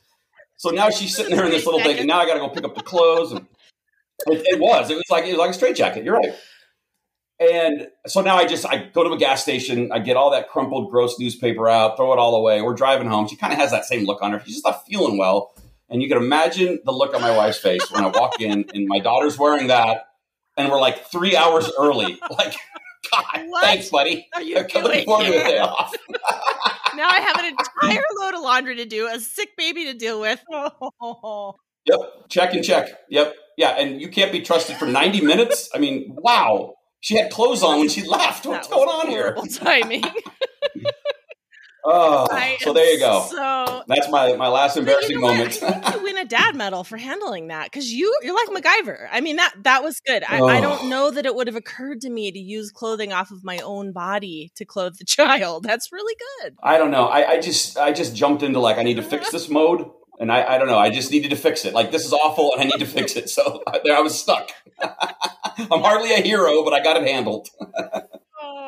So 0.56 0.70
now 0.70 0.90
she's 0.90 1.16
sitting 1.16 1.34
there 1.34 1.46
in 1.46 1.50
this 1.50 1.64
little 1.64 1.80
thing, 1.80 1.98
and 1.98 2.06
now 2.06 2.20
I 2.20 2.26
got 2.26 2.34
to 2.34 2.40
go 2.40 2.48
pick 2.48 2.64
up 2.64 2.74
the 2.74 2.82
clothes. 2.82 3.32
And 3.32 3.46
it, 4.26 4.42
it, 4.46 4.60
was. 4.60 4.90
It 4.90 4.96
was 4.96 5.04
like 5.10 5.24
it 5.24 5.30
was 5.30 5.38
like 5.38 5.50
a 5.50 5.54
straight 5.54 5.76
jacket. 5.76 6.04
You're 6.04 6.16
right. 6.16 6.34
And 7.40 7.88
so 8.06 8.20
now 8.20 8.36
I 8.36 8.44
just 8.44 8.66
I 8.66 8.90
go 8.92 9.02
to 9.02 9.10
a 9.12 9.18
gas 9.18 9.42
station. 9.42 9.90
I 9.90 9.98
get 10.00 10.16
all 10.18 10.30
that 10.32 10.50
crumpled, 10.50 10.90
gross 10.90 11.18
newspaper 11.18 11.66
out, 11.68 11.96
throw 11.96 12.12
it 12.12 12.18
all 12.18 12.36
away. 12.36 12.60
We're 12.60 12.74
driving 12.74 13.08
home. 13.08 13.26
She 13.26 13.36
kind 13.36 13.54
of 13.54 13.58
has 13.58 13.70
that 13.70 13.86
same 13.86 14.04
look 14.04 14.20
on 14.20 14.32
her. 14.32 14.42
She's 14.44 14.56
just 14.56 14.66
not 14.66 14.86
feeling 14.86 15.16
well. 15.16 15.54
And 15.88 16.02
you 16.02 16.08
can 16.08 16.18
imagine 16.18 16.80
the 16.84 16.92
look 16.92 17.14
on 17.14 17.22
my 17.22 17.34
wife's 17.34 17.58
face 17.58 17.90
when 17.90 18.04
I 18.04 18.08
walk 18.08 18.40
in, 18.40 18.66
and 18.74 18.86
my 18.86 19.00
daughter's 19.00 19.38
wearing 19.38 19.68
that 19.68 20.09
and 20.60 20.70
we're 20.70 20.80
like 20.80 21.06
three 21.06 21.36
hours 21.36 21.70
early. 21.78 22.18
Like, 22.30 22.54
God, 23.10 23.46
what 23.48 23.64
thanks, 23.64 23.88
buddy. 23.88 24.28
Are 24.34 24.42
you 24.42 24.58
I'm 24.58 24.82
looking 24.82 25.04
forward 25.04 25.24
to 25.24 25.40
a 25.40 25.44
day 25.44 25.58
off. 25.58 25.92
now 26.94 27.08
I 27.08 27.18
have 27.20 27.38
an 27.38 27.46
entire 27.46 28.02
load 28.20 28.34
of 28.34 28.42
laundry 28.42 28.76
to 28.76 28.84
do, 28.84 29.08
a 29.08 29.18
sick 29.18 29.56
baby 29.56 29.86
to 29.86 29.94
deal 29.94 30.20
with. 30.20 30.40
Yep, 31.86 31.98
check 32.28 32.54
and 32.54 32.62
check. 32.62 32.88
Yep, 33.08 33.34
yeah, 33.56 33.70
and 33.70 34.00
you 34.00 34.10
can't 34.10 34.30
be 34.30 34.42
trusted 34.42 34.76
for 34.76 34.86
90 34.86 35.22
minutes. 35.22 35.70
I 35.74 35.78
mean, 35.78 36.14
wow. 36.18 36.74
She 37.00 37.16
had 37.16 37.30
clothes 37.32 37.62
on 37.62 37.78
when 37.78 37.88
she 37.88 38.06
left. 38.06 38.44
What's 38.46 38.68
going 38.68 38.88
on 38.88 39.08
here? 39.08 39.34
Timing. 39.54 40.04
Oh, 41.84 42.26
so 42.60 42.72
there 42.72 42.92
you 42.92 42.98
go. 42.98 43.26
So 43.30 43.82
that's 43.86 44.10
my 44.10 44.34
my 44.36 44.48
last 44.48 44.76
embarrassing 44.76 45.12
you 45.12 45.20
know 45.20 45.28
moment. 45.28 45.62
I 45.62 45.70
think 45.70 45.94
you 45.94 46.02
win 46.02 46.18
a 46.18 46.24
dad 46.24 46.54
medal 46.56 46.84
for 46.84 46.96
handling 46.96 47.48
that 47.48 47.70
because 47.70 47.92
you 47.92 48.14
you're 48.22 48.34
like 48.34 48.48
MacGyver. 48.48 49.08
I 49.10 49.20
mean 49.20 49.36
that 49.36 49.54
that 49.62 49.82
was 49.82 50.00
good. 50.06 50.22
I, 50.24 50.40
oh. 50.40 50.46
I, 50.46 50.60
don't 50.60 50.84
oh. 50.84 50.88
know 50.88 51.10
that 51.10 51.26
it 51.26 51.34
would 51.34 51.46
have 51.46 51.56
occurred 51.56 52.00
to 52.02 52.10
me 52.10 52.30
to 52.30 52.38
use 52.38 52.70
clothing 52.70 53.12
off 53.12 53.30
of 53.30 53.44
my 53.44 53.58
own 53.58 53.92
body 53.92 54.52
to 54.56 54.64
clothe 54.64 54.96
the 54.98 55.04
child. 55.06 55.64
That's 55.64 55.92
really 55.92 56.16
good. 56.42 56.56
I 56.62 56.78
don't 56.78 56.90
know. 56.90 57.06
I, 57.06 57.32
I 57.32 57.40
just 57.40 57.78
I 57.78 57.92
just 57.92 58.14
jumped 58.14 58.42
into 58.42 58.60
like 58.60 58.78
I 58.78 58.82
need 58.82 58.96
to 58.96 59.02
fix 59.02 59.30
this 59.30 59.48
mode. 59.48 59.90
And 60.18 60.30
I, 60.30 60.56
I 60.56 60.58
don't 60.58 60.66
know. 60.66 60.78
I 60.78 60.90
just 60.90 61.10
needed 61.10 61.30
to 61.30 61.36
fix 61.36 61.64
it. 61.64 61.72
Like 61.72 61.92
this 61.92 62.04
is 62.04 62.12
awful, 62.12 62.52
and 62.52 62.60
I 62.60 62.64
need 62.64 62.80
to 62.80 62.86
fix 62.86 63.16
it. 63.16 63.30
So 63.30 63.62
there, 63.84 63.96
I 63.96 64.00
was 64.00 64.20
stuck. 64.20 64.50
I'm 64.82 65.80
hardly 65.80 66.12
a 66.12 66.20
hero, 66.20 66.62
but 66.62 66.74
I 66.74 66.82
got 66.82 66.98
it 66.98 67.08
handled. 67.08 67.48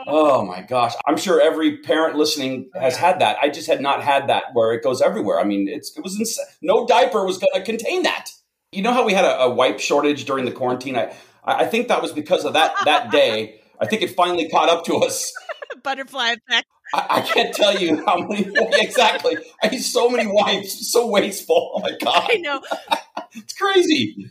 Oh 0.07 0.45
my 0.45 0.63
gosh. 0.63 0.95
I'm 1.07 1.17
sure 1.17 1.41
every 1.41 1.79
parent 1.79 2.17
listening 2.17 2.71
oh, 2.75 2.81
has 2.81 2.97
had 2.97 3.21
that. 3.21 3.39
I 3.41 3.49
just 3.49 3.67
had 3.67 3.81
not 3.81 4.03
had 4.03 4.29
that 4.29 4.45
where 4.53 4.73
it 4.73 4.83
goes 4.83 5.01
everywhere. 5.01 5.39
I 5.41 5.45
mean, 5.45 5.69
it's 5.69 5.97
it 5.97 6.03
was 6.03 6.19
insane. 6.19 6.45
No 6.61 6.87
diaper 6.87 7.25
was 7.25 7.39
going 7.39 7.53
to 7.55 7.63
contain 7.63 8.03
that. 8.03 8.31
You 8.73 8.83
know 8.83 8.93
how 8.93 9.05
we 9.05 9.13
had 9.13 9.25
a, 9.25 9.43
a, 9.43 9.51
wipe 9.51 9.81
shortage 9.81 10.25
during 10.25 10.47
the 10.47 10.53
quarantine? 10.53 10.97
I 10.97 11.15
I 11.45 11.67
think 11.67 11.89
that 11.89 12.01
was 12.01 12.13
because 12.13 12.45
of 12.45 12.55
that 12.55 12.73
that 12.85 13.11
day. 13.11 13.61
I 13.81 13.87
think 13.87 14.03
it 14.03 14.15
finally 14.15 14.49
caught 14.49 14.69
up 14.69 14.85
to 14.87 14.97
us. 14.97 15.33
Butterfly 15.83 16.37
effect. 16.37 16.67
I, 16.95 17.07
I 17.09 17.21
can't 17.23 17.55
tell 17.55 17.77
you 17.79 18.05
how 18.05 18.19
many 18.19 18.47
exactly. 18.81 19.37
I 19.63 19.69
need 19.69 19.83
so 19.83 20.09
many 20.09 20.31
wipes, 20.31 20.93
so 20.93 21.09
wasteful. 21.09 21.73
Oh 21.75 21.81
my 21.81 21.97
god. 22.03 22.29
I 22.31 22.37
know. 22.37 22.61
it's 23.33 23.55
crazy. 23.55 24.31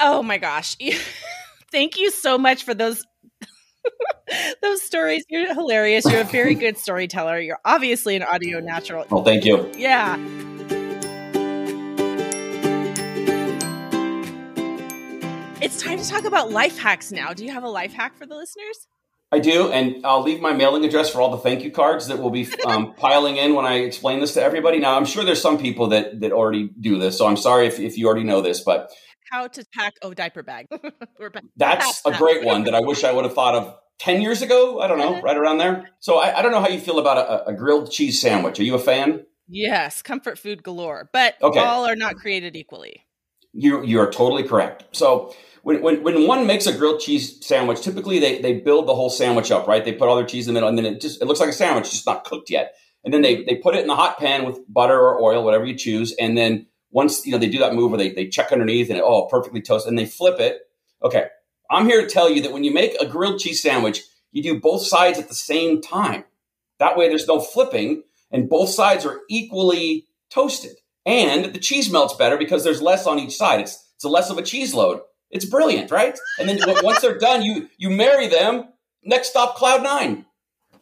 oh 0.00 0.22
my 0.22 0.38
gosh. 0.38 0.76
Thank 1.70 1.98
you 1.98 2.10
so 2.10 2.36
much 2.36 2.64
for 2.64 2.74
those 2.74 3.04
those 4.62 4.82
stories. 4.82 5.24
You're 5.28 5.54
hilarious. 5.54 6.04
You're 6.04 6.22
a 6.22 6.24
very 6.24 6.54
good 6.54 6.78
storyteller. 6.78 7.38
You're 7.40 7.60
obviously 7.64 8.16
an 8.16 8.22
audio 8.22 8.60
natural. 8.60 9.06
Well, 9.10 9.24
thank 9.24 9.44
you. 9.44 9.70
Yeah. 9.76 10.16
It's 15.60 15.80
time 15.80 15.98
to 15.98 16.08
talk 16.08 16.24
about 16.24 16.50
life 16.50 16.78
hacks 16.78 17.12
now. 17.12 17.32
Do 17.32 17.44
you 17.44 17.52
have 17.52 17.62
a 17.62 17.68
life 17.68 17.92
hack 17.92 18.16
for 18.16 18.26
the 18.26 18.34
listeners? 18.34 18.88
I 19.30 19.38
do, 19.38 19.70
and 19.70 20.04
I'll 20.04 20.22
leave 20.22 20.42
my 20.42 20.52
mailing 20.52 20.84
address 20.84 21.08
for 21.08 21.22
all 21.22 21.30
the 21.30 21.38
thank 21.38 21.62
you 21.62 21.70
cards 21.70 22.08
that 22.08 22.18
will 22.18 22.30
be 22.30 22.46
um, 22.66 22.92
piling 22.98 23.38
in 23.38 23.54
when 23.54 23.64
I 23.64 23.76
explain 23.76 24.20
this 24.20 24.34
to 24.34 24.42
everybody. 24.42 24.78
Now, 24.78 24.94
I'm 24.94 25.06
sure 25.06 25.24
there's 25.24 25.40
some 25.40 25.56
people 25.56 25.86
that 25.88 26.20
that 26.20 26.32
already 26.32 26.68
do 26.78 26.98
this, 26.98 27.16
so 27.16 27.26
I'm 27.26 27.38
sorry 27.38 27.66
if, 27.66 27.80
if 27.80 27.96
you 27.96 28.06
already 28.06 28.24
know 28.24 28.42
this, 28.42 28.60
but 28.60 28.90
how 29.30 29.46
to 29.48 29.64
pack 29.72 29.94
a 30.02 30.14
diaper 30.14 30.42
bag. 30.42 30.66
That's 31.56 32.02
a 32.04 32.12
great 32.12 32.44
one 32.44 32.64
that 32.64 32.74
I 32.74 32.80
wish 32.80 33.02
I 33.02 33.12
would 33.12 33.24
have 33.24 33.34
thought 33.34 33.54
of 33.54 33.74
10 33.98 34.20
years 34.20 34.42
ago. 34.42 34.80
I 34.80 34.86
don't 34.86 34.98
know, 34.98 35.14
mm-hmm. 35.14 35.24
right 35.24 35.36
around 35.36 35.58
there. 35.58 35.88
So 36.00 36.18
I, 36.18 36.38
I 36.38 36.42
don't 36.42 36.52
know 36.52 36.60
how 36.60 36.68
you 36.68 36.80
feel 36.80 36.98
about 36.98 37.18
a, 37.18 37.50
a, 37.50 37.54
grilled 37.54 37.90
cheese 37.90 38.20
sandwich. 38.20 38.58
Are 38.58 38.64
you 38.64 38.74
a 38.74 38.78
fan? 38.78 39.24
Yes, 39.48 40.02
comfort 40.02 40.38
food 40.38 40.62
galore, 40.62 41.10
but 41.12 41.34
Okay. 41.42 41.60
all 41.60 41.86
are 41.86 41.96
not 41.96 42.16
created 42.16 42.56
equally. 42.56 43.04
You 43.52 43.84
you 43.84 44.00
are 44.00 44.10
totally 44.10 44.44
correct. 44.44 44.84
So 44.92 45.34
when, 45.62 45.82
when 45.82 46.02
when 46.02 46.26
one 46.26 46.46
makes 46.46 46.66
a 46.66 46.76
grilled 46.76 47.00
cheese 47.00 47.44
sandwich, 47.44 47.82
typically 47.82 48.18
they 48.18 48.40
they 48.40 48.60
build 48.60 48.86
the 48.86 48.94
whole 48.94 49.10
sandwich 49.10 49.50
up, 49.50 49.66
right? 49.66 49.84
They 49.84 49.92
put 49.92 50.08
all 50.08 50.16
their 50.16 50.24
cheese 50.24 50.48
in 50.48 50.54
the 50.54 50.56
middle, 50.58 50.70
and 50.70 50.78
then 50.78 50.86
it 50.86 51.00
just 51.02 51.20
it 51.20 51.26
looks 51.26 51.38
like 51.38 51.50
a 51.50 51.52
sandwich, 51.52 51.90
just 51.90 52.06
not 52.06 52.24
cooked 52.24 52.48
yet. 52.48 52.74
And 53.04 53.12
then 53.12 53.20
they 53.20 53.44
they 53.44 53.56
put 53.56 53.74
it 53.74 53.82
in 53.82 53.88
the 53.88 53.96
hot 53.96 54.18
pan 54.18 54.44
with 54.44 54.60
butter 54.68 54.98
or 54.98 55.20
oil, 55.20 55.44
whatever 55.44 55.66
you 55.66 55.76
choose. 55.76 56.14
And 56.18 56.36
then 56.36 56.66
once 56.90 57.26
you 57.26 57.32
know 57.32 57.38
they 57.38 57.48
do 57.48 57.58
that 57.58 57.74
move 57.74 57.90
where 57.90 57.98
they 57.98 58.10
they 58.10 58.28
check 58.28 58.52
underneath 58.52 58.88
and 58.88 58.98
it, 58.98 59.04
oh 59.04 59.26
perfectly 59.26 59.60
toast 59.60 59.86
and 59.86 59.98
they 59.98 60.06
flip 60.06 60.40
it. 60.40 60.60
Okay, 61.02 61.26
I'm 61.72 61.86
here 61.86 62.02
to 62.02 62.06
tell 62.06 62.30
you 62.30 62.42
that 62.42 62.52
when 62.52 62.64
you 62.64 62.72
make 62.72 62.94
a 63.00 63.06
grilled 63.06 63.40
cheese 63.40 63.62
sandwich, 63.62 64.02
you 64.30 64.42
do 64.42 64.60
both 64.60 64.82
sides 64.82 65.18
at 65.18 65.28
the 65.28 65.34
same 65.34 65.80
time. 65.80 66.24
That 66.78 66.96
way, 66.96 67.08
there's 67.08 67.26
no 67.26 67.40
flipping, 67.40 68.02
and 68.30 68.48
both 68.48 68.68
sides 68.68 69.06
are 69.06 69.20
equally 69.28 70.06
toasted. 70.30 70.76
And 71.06 71.46
the 71.46 71.58
cheese 71.58 71.90
melts 71.90 72.14
better 72.14 72.36
because 72.36 72.62
there's 72.62 72.82
less 72.82 73.06
on 73.06 73.18
each 73.18 73.36
side. 73.36 73.60
It's 73.60 73.88
it's 73.94 74.04
a 74.04 74.08
less 74.08 74.30
of 74.30 74.38
a 74.38 74.42
cheese 74.42 74.74
load. 74.74 75.00
It's 75.30 75.44
brilliant, 75.44 75.90
right? 75.90 76.18
And 76.38 76.48
then 76.48 76.58
once 76.82 77.00
they're 77.00 77.18
done, 77.18 77.42
you 77.42 77.68
you 77.78 77.90
marry 77.90 78.28
them. 78.28 78.68
Next 79.02 79.30
stop, 79.30 79.56
cloud 79.56 79.82
nine. 79.82 80.26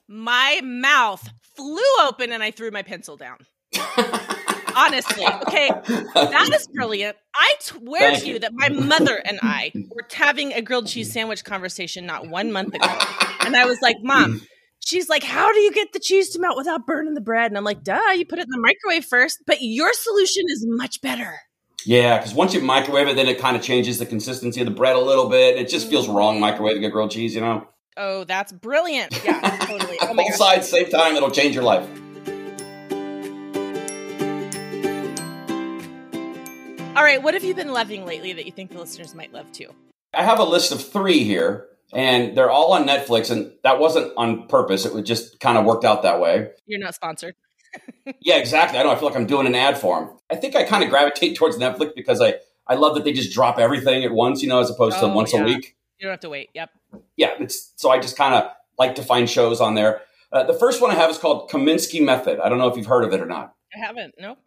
My 0.09 0.61
mouth 0.63 1.29
flew 1.55 1.83
open 2.03 2.33
and 2.33 2.43
I 2.43 2.51
threw 2.51 2.71
my 2.71 2.83
pencil 2.83 3.17
down. 3.17 3.47
Honestly, 4.77 5.25
okay, 5.25 5.69
that 6.15 6.51
is 6.55 6.67
brilliant. 6.69 7.17
I 7.35 7.55
swear 7.61 8.11
Thank 8.13 8.23
to 8.23 8.27
you 8.27 8.33
you. 8.35 8.39
that 8.41 8.53
my 8.55 8.69
mother 8.69 9.17
and 9.17 9.39
I 9.43 9.73
were 9.75 10.07
having 10.13 10.53
a 10.53 10.63
grilled 10.63 10.87
cheese 10.87 11.13
sandwich 11.13 11.45
conversation 11.45 12.07
not 12.07 12.29
one 12.29 12.53
month 12.53 12.75
ago, 12.75 12.99
and 13.41 13.57
I 13.57 13.67
was 13.67 13.81
like, 13.83 13.97
"Mom." 14.03 14.41
Mm. 14.41 14.47
She's 14.83 15.11
like, 15.11 15.23
How 15.23 15.53
do 15.53 15.61
you 15.61 15.73
get 15.73 15.93
the 15.93 16.01
cheese 16.01 16.31
to 16.31 16.41
melt 16.41 16.57
without 16.57 16.87
burning 16.87 17.13
the 17.13 17.21
bread? 17.21 17.51
And 17.51 17.59
I'm 17.59 17.65
like, 17.65 17.85
Duh, 17.85 18.01
you 18.17 18.25
put 18.25 18.39
it 18.39 18.47
in 18.47 18.51
the 18.51 18.61
microwave 18.61 19.05
first. 19.05 19.43
But 19.47 19.59
your 19.61 19.93
solution 19.93 20.45
is 20.49 20.65
much 20.67 21.03
better. 21.03 21.39
Yeah, 21.85 22.17
because 22.19 22.35
once 22.35 22.55
you 22.55 22.61
microwave 22.61 23.09
it, 23.09 23.17
then 23.17 23.29
it 23.29 23.39
kind 23.39 23.57
of 23.57 23.63
changes 23.63 23.99
the 23.99 24.07
consistency 24.07 24.61
of 24.61 24.67
the 24.67 24.73
bread 24.73 24.97
a 24.97 25.01
little 25.01 25.29
bit. 25.29 25.59
It 25.59 25.69
just 25.69 25.89
feels 25.89 26.09
wrong 26.09 26.41
mm. 26.41 26.57
microwaving 26.57 26.85
a 26.85 26.91
grilled 26.91 27.11
cheese, 27.11 27.35
you 27.35 27.41
know. 27.41 27.67
Oh, 27.97 28.25
that's 28.25 28.53
brilliant. 28.53 29.19
Yeah, 29.25 29.59
totally. 29.59 29.99
Oh 30.01 30.15
Both 30.17 30.35
sides, 30.37 30.69
same 30.69 30.89
time, 30.89 31.17
it'll 31.17 31.31
change 31.31 31.55
your 31.55 31.65
life. 31.65 31.87
All 36.97 37.05
right, 37.05 37.23
what 37.23 37.35
have 37.35 37.45
you 37.45 37.55
been 37.55 37.73
loving 37.73 38.05
lately 38.05 38.33
that 38.33 38.47
you 38.47 38.53
think 38.53 38.73
the 38.73 38.79
listeners 38.79 39.15
might 39.15 39.33
love 39.33 39.51
too? 39.53 39.69
I 40.13 40.25
have 40.25 40.39
a 40.41 40.45
list 40.45 40.73
of 40.73 40.85
three 40.85 41.23
here, 41.23 41.67
and 41.93 42.37
they're 42.37 42.51
all 42.51 42.73
on 42.73 42.87
Netflix, 42.87 43.31
and 43.31 43.53
that 43.63 43.79
wasn't 43.79 44.13
on 44.17 44.49
purpose. 44.49 44.85
It 44.85 44.93
was 44.93 45.05
just 45.05 45.39
kind 45.41 45.57
of 45.57 45.65
worked 45.65 45.85
out 45.85 46.03
that 46.03 46.21
way. 46.21 46.51
You're 46.67 46.81
not 46.81 46.95
sponsored. 46.95 47.35
Yeah, 48.23 48.37
exactly. 48.39 48.77
I 48.79 48.83
don't 48.83 48.91
know. 48.91 48.97
I 48.97 48.99
feel 48.99 49.09
like 49.09 49.17
I'm 49.17 49.27
doing 49.27 49.47
an 49.47 49.55
ad 49.55 49.79
for 49.79 50.01
them. 50.01 50.11
I 50.29 50.35
think 50.35 50.57
I 50.57 50.65
kind 50.65 50.83
of 50.83 50.91
gravitate 50.91 51.37
towards 51.37 51.57
Netflix 51.57 51.95
because 51.95 52.21
I, 52.21 52.35
I 52.67 52.75
love 52.75 52.97
that 52.97 53.05
they 53.05 53.13
just 53.13 53.33
drop 53.33 53.61
everything 53.61 54.03
at 54.05 54.11
once, 54.11 54.43
you 54.43 54.49
know, 54.49 54.59
as 54.59 54.69
opposed 54.69 54.99
to 54.99 55.05
Oh, 55.05 55.15
once 55.15 55.33
yeah. 55.33 55.41
a 55.41 55.45
week. 55.45 55.77
You 56.01 56.07
don't 56.07 56.11
have 56.15 56.21
to 56.21 56.29
wait. 56.29 56.49
Yep. 56.55 56.71
Yeah, 57.17 57.35
it's 57.39 57.73
so 57.77 57.91
I 57.91 58.01
just 58.01 58.17
kind 58.17 58.35
of 58.35 58.51
like 58.79 58.97
to 58.97 59.03
find 59.03 59.31
shows 59.31 59.61
on 59.61 59.75
there. 59.77 60.01
Uh, 60.33 60.43
the 60.43 60.55
first 60.55 60.83
one 60.83 60.91
I 60.91 60.95
have 60.95 61.11
is 61.11 61.19
called 61.19 61.49
Kominsky 61.51 62.05
Method. 62.05 62.41
I 62.41 62.49
don't 62.49 62.59
know 62.59 62.67
if 62.67 62.77
you've 62.77 62.87
heard 62.87 63.05
of 63.05 63.13
it 63.13 63.21
or 63.21 63.27
not. 63.27 63.55
I 63.75 63.79
haven't. 63.79 64.15
Nope. 64.19 64.39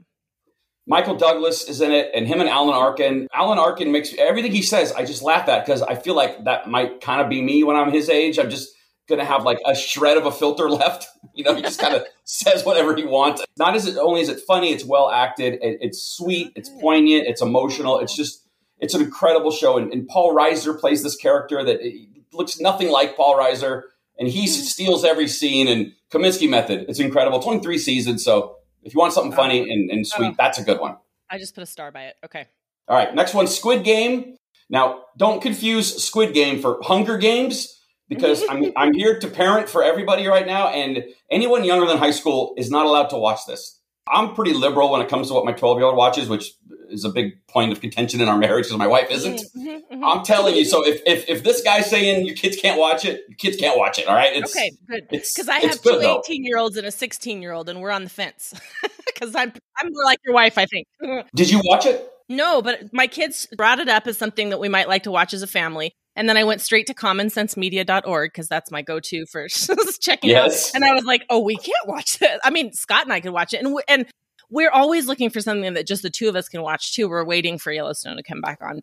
Michael 0.85 1.15
Douglas 1.15 1.69
is 1.69 1.79
in 1.81 1.91
it, 1.91 2.11
and 2.13 2.27
him 2.27 2.41
and 2.41 2.49
Alan 2.49 2.73
Arkin. 2.73 3.27
Alan 3.33 3.57
Arkin 3.57 3.91
makes 3.91 4.13
everything 4.15 4.51
he 4.51 4.61
says. 4.61 4.91
I 4.91 5.05
just 5.05 5.21
laugh 5.21 5.47
at 5.47 5.65
because 5.65 5.81
I 5.81 5.95
feel 5.95 6.15
like 6.15 6.43
that 6.43 6.67
might 6.67 6.99
kind 6.99 7.21
of 7.21 7.29
be 7.29 7.41
me 7.41 7.63
when 7.63 7.75
I'm 7.75 7.91
his 7.91 8.09
age. 8.09 8.37
I'm 8.37 8.49
just 8.49 8.69
gonna 9.07 9.25
have 9.25 9.43
like 9.43 9.59
a 9.65 9.75
shred 9.75 10.17
of 10.17 10.25
a 10.25 10.31
filter 10.31 10.69
left. 10.69 11.07
You 11.33 11.45
know, 11.45 11.55
he 11.55 11.61
just 11.61 11.79
kind 11.79 11.95
of 11.95 12.03
says 12.25 12.65
whatever 12.65 12.95
he 12.95 13.05
wants. 13.05 13.43
Not 13.57 13.75
as 13.75 13.85
it 13.85 13.97
only 13.97 14.21
is 14.21 14.29
it 14.29 14.41
funny, 14.45 14.71
it's 14.71 14.83
well 14.83 15.09
acted, 15.09 15.53
it, 15.55 15.77
it's 15.81 16.01
sweet, 16.01 16.51
it's 16.55 16.69
poignant, 16.81 17.27
it's 17.27 17.41
emotional. 17.41 17.99
It's 17.99 18.15
just 18.15 18.45
it's 18.79 18.93
an 18.93 19.01
incredible 19.01 19.51
show. 19.51 19.77
And, 19.77 19.91
and 19.93 20.07
Paul 20.07 20.35
Reiser 20.35 20.77
plays 20.77 21.03
this 21.03 21.15
character 21.15 21.63
that 21.63 21.79
eh, 21.81 22.05
looks 22.33 22.59
nothing 22.59 22.89
like 22.89 23.15
Paul 23.15 23.37
Reiser, 23.37 23.83
and 24.19 24.27
he 24.27 24.47
steals 24.47 25.05
every 25.05 25.29
scene. 25.29 25.69
And 25.69 25.93
Kominsky 26.11 26.49
Method, 26.49 26.85
it's 26.89 26.99
incredible. 26.99 27.37
It's 27.37 27.47
only 27.47 27.63
three 27.63 27.77
seasons, 27.77 28.23
so 28.25 28.57
if 28.83 28.93
you 28.93 28.99
want 28.99 29.13
something 29.13 29.33
oh. 29.33 29.35
funny 29.35 29.71
and, 29.71 29.89
and 29.89 30.07
sweet, 30.07 30.31
oh. 30.31 30.35
that's 30.37 30.59
a 30.59 30.63
good 30.63 30.79
one. 30.79 30.97
I 31.29 31.37
just 31.37 31.55
put 31.55 31.63
a 31.63 31.67
star 31.67 31.91
by 31.91 32.05
it. 32.05 32.15
Okay. 32.25 32.47
All 32.87 32.97
right, 32.97 33.13
next 33.15 33.33
one 33.33 33.47
Squid 33.47 33.83
Game. 33.83 34.35
Now, 34.69 35.03
don't 35.17 35.41
confuse 35.41 36.03
Squid 36.03 36.33
Game 36.33 36.61
for 36.61 36.79
Hunger 36.81 37.17
Games 37.17 37.79
because 38.09 38.43
I'm, 38.49 38.71
I'm 38.75 38.93
here 38.93 39.19
to 39.19 39.27
parent 39.27 39.69
for 39.69 39.83
everybody 39.83 40.27
right 40.27 40.45
now, 40.45 40.67
and 40.67 41.03
anyone 41.31 41.63
younger 41.63 41.87
than 41.87 41.97
high 41.97 42.11
school 42.11 42.53
is 42.57 42.69
not 42.69 42.85
allowed 42.85 43.09
to 43.09 43.17
watch 43.17 43.45
this. 43.47 43.79
I'm 44.11 44.33
pretty 44.35 44.53
liberal 44.53 44.91
when 44.91 45.01
it 45.01 45.09
comes 45.09 45.29
to 45.29 45.33
what 45.33 45.45
my 45.45 45.53
12 45.53 45.77
year 45.77 45.85
old 45.85 45.95
watches, 45.95 46.27
which 46.27 46.51
is 46.89 47.05
a 47.05 47.09
big 47.09 47.45
point 47.47 47.71
of 47.71 47.81
contention 47.81 48.21
in 48.21 48.27
our 48.27 48.37
marriage 48.37 48.65
because 48.65 48.77
my 48.77 48.87
wife 48.87 49.09
isn't. 49.09 49.41
Mhm, 49.55 49.81
mhm. 49.91 50.01
I'm 50.03 50.23
telling 50.23 50.55
you, 50.55 50.65
so 50.65 50.85
if, 50.85 51.01
if, 51.05 51.27
if 51.29 51.43
this 51.43 51.61
guy's 51.63 51.89
saying 51.89 52.25
your 52.25 52.35
kids 52.35 52.57
can't 52.57 52.79
watch 52.79 53.05
it, 53.05 53.23
your 53.29 53.37
kids 53.37 53.57
can't 53.57 53.77
watch 53.77 53.97
it, 53.99 54.07
all 54.07 54.15
right? 54.15 54.35
It's, 54.35 54.55
okay, 54.55 54.71
good. 54.87 55.07
Because 55.09 55.47
I 55.49 55.59
have 55.59 55.81
two 55.81 55.91
good, 55.91 56.03
though. 56.03 56.21
18 56.25 56.43
year 56.43 56.57
olds 56.57 56.77
and 56.77 56.85
a 56.85 56.91
16 56.91 57.41
year 57.41 57.51
old, 57.53 57.69
and 57.69 57.81
we're 57.81 57.91
on 57.91 58.03
the 58.03 58.09
fence. 58.09 58.53
Because 59.13 59.35
I'm 59.35 59.53
I'm 59.79 59.91
more 59.93 60.03
like 60.05 60.17
your 60.25 60.33
wife, 60.33 60.57
I 60.57 60.65
think. 60.65 60.87
Did 61.35 61.51
you 61.51 61.61
watch 61.63 61.85
it? 61.85 62.09
no, 62.29 62.61
but 62.63 62.91
my 62.91 63.05
kids 63.05 63.47
brought 63.55 63.79
it 63.79 63.87
up 63.87 64.07
as 64.07 64.17
something 64.17 64.49
that 64.49 64.59
we 64.59 64.69
might 64.69 64.87
like 64.87 65.03
to 65.03 65.11
watch 65.11 65.33
as 65.35 65.43
a 65.43 65.47
family. 65.47 65.93
And 66.15 66.29
then 66.29 66.37
I 66.37 66.43
went 66.43 66.61
straight 66.61 66.87
to 66.87 66.93
commonsensemedia.org 66.93 68.31
because 68.31 68.47
that's 68.47 68.71
my 68.71 68.81
go 68.81 68.99
to 68.99 69.25
for 69.25 69.47
checking 69.99 70.29
Yes. 70.29 70.69
out. 70.69 70.75
And 70.75 70.85
I 70.85 70.93
was 70.93 71.03
like, 71.05 71.25
oh, 71.29 71.39
we 71.39 71.55
can't 71.57 71.87
watch 71.87 72.17
this. 72.19 72.39
I 72.43 72.49
mean, 72.49 72.73
Scott 72.73 73.03
and 73.03 73.13
I 73.13 73.19
could 73.19 73.31
watch 73.33 73.53
it. 73.53 73.57
And, 73.63 73.73
we, 73.73 73.81
and 73.87 74.05
we're 74.49 74.69
always 74.71 75.07
looking 75.07 75.29
for 75.29 75.41
something 75.41 75.73
that 75.73 75.87
just 75.87 76.03
the 76.03 76.09
two 76.09 76.29
of 76.29 76.35
us 76.35 76.47
can 76.49 76.61
watch 76.61 76.93
too. 76.93 77.09
We're 77.09 77.25
waiting 77.25 77.57
for 77.57 77.71
Yellowstone 77.71 78.17
to 78.17 78.23
come 78.23 78.41
back 78.41 78.59
on. 78.61 78.79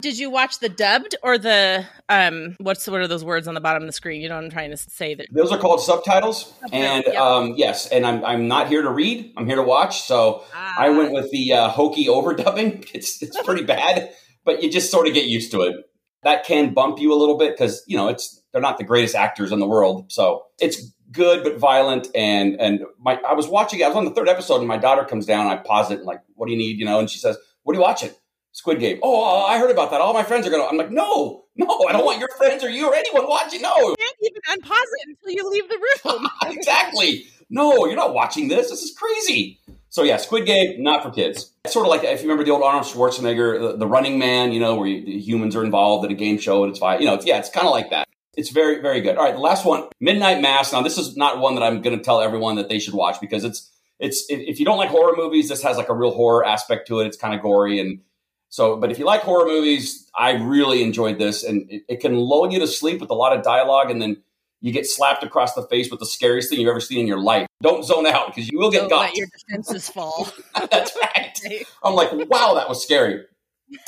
Did 0.00 0.18
you 0.18 0.30
watch 0.30 0.58
the 0.58 0.68
dubbed 0.68 1.14
or 1.22 1.38
the 1.38 1.86
um 2.08 2.56
what's 2.58 2.88
what 2.88 3.00
are 3.00 3.06
those 3.06 3.24
words 3.24 3.46
on 3.46 3.54
the 3.54 3.60
bottom 3.60 3.84
of 3.84 3.86
the 3.88 3.92
screen? 3.92 4.20
You 4.20 4.28
know 4.28 4.34
what 4.34 4.42
I'm 4.42 4.50
trying 4.50 4.70
to 4.72 4.76
say 4.76 5.14
that 5.14 5.26
Those 5.30 5.52
are 5.52 5.58
called 5.58 5.80
subtitles. 5.80 6.52
And 6.72 7.04
yep. 7.06 7.14
um, 7.16 7.54
yes, 7.56 7.86
and 7.86 8.04
I'm, 8.04 8.24
I'm 8.24 8.48
not 8.48 8.66
here 8.66 8.82
to 8.82 8.90
read, 8.90 9.32
I'm 9.36 9.46
here 9.46 9.54
to 9.54 9.62
watch. 9.62 10.02
So 10.02 10.42
I 10.52 10.88
Ah. 10.88 10.96
went 10.98 11.12
with 11.12 11.30
the 11.30 11.52
uh, 11.52 11.68
hokey 11.68 12.06
overdubbing. 12.06 12.88
It's 12.94 13.22
it's 13.22 13.40
pretty 13.42 13.62
bad, 13.62 14.10
but 14.44 14.60
you 14.60 14.72
just 14.72 14.90
sort 14.90 15.06
of 15.06 15.14
get 15.14 15.26
used 15.26 15.52
to 15.52 15.60
it. 15.62 15.76
That 16.24 16.44
can 16.44 16.72
bump 16.72 16.98
you 17.00 17.12
a 17.12 17.16
little 17.16 17.36
bit 17.36 17.56
because 17.56 17.82
you 17.86 17.96
know 17.96 18.08
it's 18.08 18.42
they're 18.52 18.62
not 18.62 18.78
the 18.78 18.84
greatest 18.84 19.14
actors 19.14 19.50
in 19.52 19.58
the 19.58 19.66
world. 19.66 20.12
So 20.12 20.44
it's 20.60 20.92
good 21.10 21.42
but 21.42 21.58
violent. 21.58 22.08
And 22.14 22.60
and 22.60 22.80
my 23.00 23.20
I 23.28 23.34
was 23.34 23.48
watching. 23.48 23.82
I 23.82 23.88
was 23.88 23.96
on 23.96 24.04
the 24.04 24.12
third 24.12 24.28
episode, 24.28 24.58
and 24.58 24.68
my 24.68 24.78
daughter 24.78 25.04
comes 25.04 25.26
down. 25.26 25.46
and 25.46 25.58
I 25.58 25.62
pause 25.62 25.90
it 25.90 25.98
and 25.98 26.06
like, 26.06 26.20
what 26.34 26.46
do 26.46 26.52
you 26.52 26.58
need? 26.58 26.78
You 26.78 26.84
know, 26.84 26.98
and 26.98 27.10
she 27.10 27.18
says, 27.18 27.36
"What 27.62 27.72
are 27.74 27.76
you 27.76 27.82
watching?" 27.82 28.10
Squid 28.52 28.80
Game. 28.80 28.98
Oh, 29.02 29.14
oh, 29.14 29.42
oh, 29.42 29.46
I 29.46 29.58
heard 29.58 29.70
about 29.70 29.90
that. 29.90 30.00
All 30.00 30.12
my 30.12 30.22
friends 30.22 30.46
are 30.46 30.50
gonna. 30.50 30.64
I'm 30.64 30.76
like, 30.76 30.90
no, 30.90 31.44
no, 31.56 31.86
I 31.88 31.92
don't 31.92 32.04
want 32.04 32.18
your 32.18 32.28
friends 32.36 32.62
or 32.62 32.68
you 32.68 32.86
or 32.86 32.94
anyone 32.94 33.26
watching. 33.26 33.62
No, 33.62 33.74
You 33.76 33.94
can't 33.98 34.16
even 34.20 34.42
unpause 34.50 34.90
it 35.00 35.08
until 35.08 35.30
you 35.32 35.50
leave 35.50 35.68
the 35.68 35.80
room. 36.04 36.28
exactly. 36.52 37.24
No, 37.50 37.86
you're 37.86 37.96
not 37.96 38.14
watching 38.14 38.48
this. 38.48 38.70
This 38.70 38.82
is 38.82 38.96
crazy. 38.96 39.60
So 39.88 40.02
yeah, 40.04 40.16
Squid 40.16 40.46
Game, 40.46 40.82
not 40.82 41.02
for 41.02 41.10
kids. 41.10 41.52
It's 41.64 41.74
sort 41.74 41.84
of 41.84 41.90
like 41.90 42.02
if 42.02 42.22
you 42.22 42.28
remember 42.28 42.44
the 42.44 42.50
old 42.50 42.62
Arnold 42.62 42.84
Schwarzenegger, 42.84 43.60
the, 43.72 43.76
the 43.76 43.86
Running 43.86 44.18
Man, 44.18 44.52
you 44.52 44.58
know, 44.58 44.76
where 44.76 44.88
you, 44.88 45.18
humans 45.18 45.54
are 45.54 45.62
involved 45.62 46.06
in 46.06 46.10
a 46.10 46.14
game 46.14 46.38
show 46.38 46.64
and 46.64 46.70
it's 46.70 46.78
fine. 46.78 47.00
You 47.00 47.06
know, 47.06 47.14
it's, 47.14 47.26
yeah, 47.26 47.38
it's 47.38 47.50
kind 47.50 47.66
of 47.66 47.72
like 47.72 47.90
that. 47.90 48.08
It's 48.34 48.48
very, 48.48 48.80
very 48.80 49.02
good. 49.02 49.18
All 49.18 49.24
right, 49.24 49.34
the 49.34 49.40
last 49.40 49.66
one, 49.66 49.84
Midnight 50.00 50.40
Mass. 50.40 50.72
Now, 50.72 50.80
this 50.80 50.96
is 50.96 51.14
not 51.14 51.40
one 51.40 51.56
that 51.56 51.62
I'm 51.62 51.82
going 51.82 51.96
to 51.96 52.02
tell 52.02 52.22
everyone 52.22 52.56
that 52.56 52.70
they 52.70 52.78
should 52.78 52.94
watch 52.94 53.20
because 53.20 53.44
it's 53.44 53.70
it's 53.98 54.24
if 54.30 54.40
if 54.40 54.58
you 54.58 54.64
don't 54.64 54.78
like 54.78 54.88
horror 54.88 55.14
movies, 55.14 55.50
this 55.50 55.62
has 55.62 55.76
like 55.76 55.90
a 55.90 55.94
real 55.94 56.12
horror 56.12 56.44
aspect 56.44 56.88
to 56.88 57.00
it. 57.00 57.06
It's 57.06 57.18
kind 57.18 57.34
of 57.34 57.42
gory 57.42 57.78
and 57.78 58.00
so. 58.48 58.76
But 58.76 58.90
if 58.90 58.98
you 58.98 59.04
like 59.04 59.20
horror 59.20 59.46
movies, 59.46 60.10
I 60.18 60.32
really 60.32 60.82
enjoyed 60.82 61.18
this, 61.18 61.44
and 61.44 61.70
it, 61.70 61.82
it 61.88 62.00
can 62.00 62.16
lull 62.16 62.50
you 62.50 62.58
to 62.60 62.66
sleep 62.66 62.98
with 62.98 63.10
a 63.10 63.14
lot 63.14 63.36
of 63.36 63.44
dialogue, 63.44 63.90
and 63.90 64.00
then 64.00 64.22
you 64.62 64.72
get 64.72 64.86
slapped 64.86 65.22
across 65.22 65.52
the 65.54 65.62
face 65.68 65.90
with 65.90 66.00
the 66.00 66.06
scariest 66.06 66.48
thing 66.48 66.60
you've 66.60 66.70
ever 66.70 66.80
seen 66.80 67.00
in 67.00 67.06
your 67.06 67.20
life. 67.20 67.46
Don't 67.60 67.84
zone 67.84 68.06
out 68.06 68.28
because 68.28 68.48
you 68.50 68.58
will 68.58 68.70
get 68.70 68.80
Don't 68.80 68.90
got. 68.90 69.00
let 69.08 69.16
your 69.16 69.26
defenses 69.26 69.88
fall. 69.90 70.28
That's 70.70 70.96
right. 71.16 71.64
I'm 71.82 71.94
like, 71.94 72.12
wow, 72.30 72.54
that 72.54 72.68
was 72.68 72.82
scary. 72.82 73.24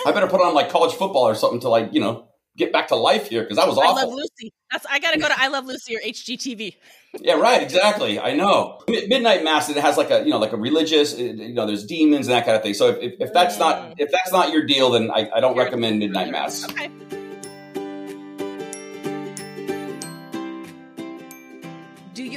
I 0.07 0.13
better 0.13 0.27
put 0.27 0.41
on 0.41 0.53
like 0.55 0.69
college 0.71 0.93
football 0.95 1.23
or 1.29 1.35
something 1.35 1.61
to 1.61 1.69
like, 1.69 1.91
you 1.93 2.01
know, 2.01 2.27
get 2.57 2.73
back 2.73 2.89
to 2.89 2.97
life 2.97 3.29
here 3.29 3.43
because 3.43 3.57
that 3.57 3.67
was 3.69 3.77
awful. 3.79 3.99
I 3.99 4.03
love 4.05 4.13
Lucy. 4.15 4.53
That's 4.71 4.87
I 4.91 4.99
gotta 4.99 5.19
go 5.19 5.29
to 5.29 5.35
I 5.41 5.49
love 5.49 5.67
Lucy 5.67 5.97
or 5.97 6.01
HGTV. 6.01 6.75
Yeah, 7.21 7.35
right. 7.35 7.63
Exactly. 7.63 8.19
I 8.19 8.35
know. 8.35 8.81
Midnight 8.89 9.45
Mass. 9.45 9.69
It 9.71 9.77
has 9.77 9.97
like 9.97 10.11
a 10.11 10.25
you 10.25 10.31
know 10.31 10.39
like 10.39 10.53
a 10.53 10.57
religious. 10.57 11.15
uh, 11.15 11.19
You 11.19 11.53
know, 11.55 11.67
there's 11.67 11.85
demons 11.85 12.27
and 12.29 12.35
that 12.35 12.45
kind 12.45 12.57
of 12.57 12.63
thing. 12.63 12.75
So 12.75 12.89
if, 12.89 12.99
if, 12.99 13.21
if 13.21 13.33
that's 13.33 13.59
not 13.59 13.95
if 13.99 14.11
that's 14.11 14.33
not 14.33 14.53
your 14.53 14.65
deal, 14.67 14.91
then 14.91 15.11
I, 15.11 15.29
I 15.37 15.41
don't 15.41 15.57
recommend 15.57 15.99
Midnight 16.01 16.31
Mass. 16.33 16.65
Okay. 16.71 16.91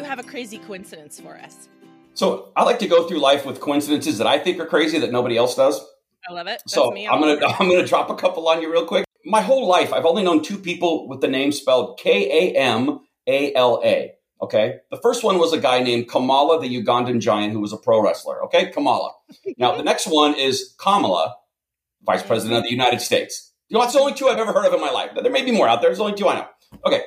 Have 0.08 0.20
a 0.20 0.24
crazy 0.24 0.58
coincidence 0.58 1.20
for 1.20 1.36
us? 1.36 1.70
So 2.14 2.52
I 2.56 2.64
like 2.64 2.80
to 2.80 2.88
go 2.88 3.08
through 3.08 3.20
life 3.20 3.46
with 3.46 3.60
coincidences 3.60 4.18
that 4.18 4.26
I 4.26 4.40
think 4.40 4.60
are 4.60 4.66
crazy 4.66 4.98
that 5.00 5.12
nobody 5.12 5.38
else 5.38 5.56
does. 5.56 5.80
I 6.28 6.34
love 6.34 6.48
it. 6.48 6.62
That's 6.66 6.74
So. 6.74 6.96
I'm 6.96 7.22
gonna. 7.22 7.46
I'm 7.60 7.70
gonna 7.70 7.86
drop 7.86 8.10
a 8.10 8.16
couple 8.16 8.48
on 8.48 8.62
you 8.62 8.72
real 8.72 8.86
quick. 8.86 9.06
My 9.26 9.42
whole 9.42 9.68
life, 9.68 9.94
I've 9.94 10.06
only 10.06 10.24
known 10.24 10.42
two 10.42 10.58
people 10.58 11.08
with 11.08 11.22
the 11.22 11.28
name 11.28 11.52
spelled 11.52 12.00
K 12.00 12.54
A 12.54 12.58
M 12.58 13.02
A 13.28 13.54
L 13.54 13.82
A. 13.84 14.14
Okay. 14.42 14.78
The 14.92 14.98
first 14.98 15.24
one 15.24 15.40
was 15.40 15.54
a 15.54 15.60
guy 15.60 15.82
named 15.82 16.10
Kamala, 16.10 16.60
the 16.62 16.84
Ugandan 16.84 17.20
giant, 17.20 17.54
who 17.54 17.60
was 17.60 17.74
a 17.74 17.78
pro 17.78 18.02
wrestler. 18.02 18.44
Okay. 18.46 18.72
Kamala. 18.72 19.12
Now, 19.58 19.76
the 19.76 19.84
next 19.84 20.08
one 20.08 20.36
is 20.36 20.76
Kamala, 20.80 21.36
vice 22.04 22.24
president 22.24 22.58
of 22.58 22.64
the 22.64 22.72
United 22.72 23.02
States. 23.02 23.54
You 23.70 23.76
know, 23.76 23.82
that's 23.82 23.94
the 23.94 24.00
only 24.00 24.14
two 24.14 24.28
I've 24.28 24.38
ever 24.38 24.54
heard 24.54 24.66
of 24.66 24.74
in 24.74 24.80
my 24.80 24.92
life. 24.92 25.12
There 25.22 25.32
may 25.32 25.44
be 25.44 25.52
more 25.52 25.68
out 25.68 25.82
there. 25.82 25.90
There's 25.90 26.00
only 26.00 26.14
two 26.14 26.28
I 26.28 26.36
know. 26.36 26.48
Okay. 26.86 27.04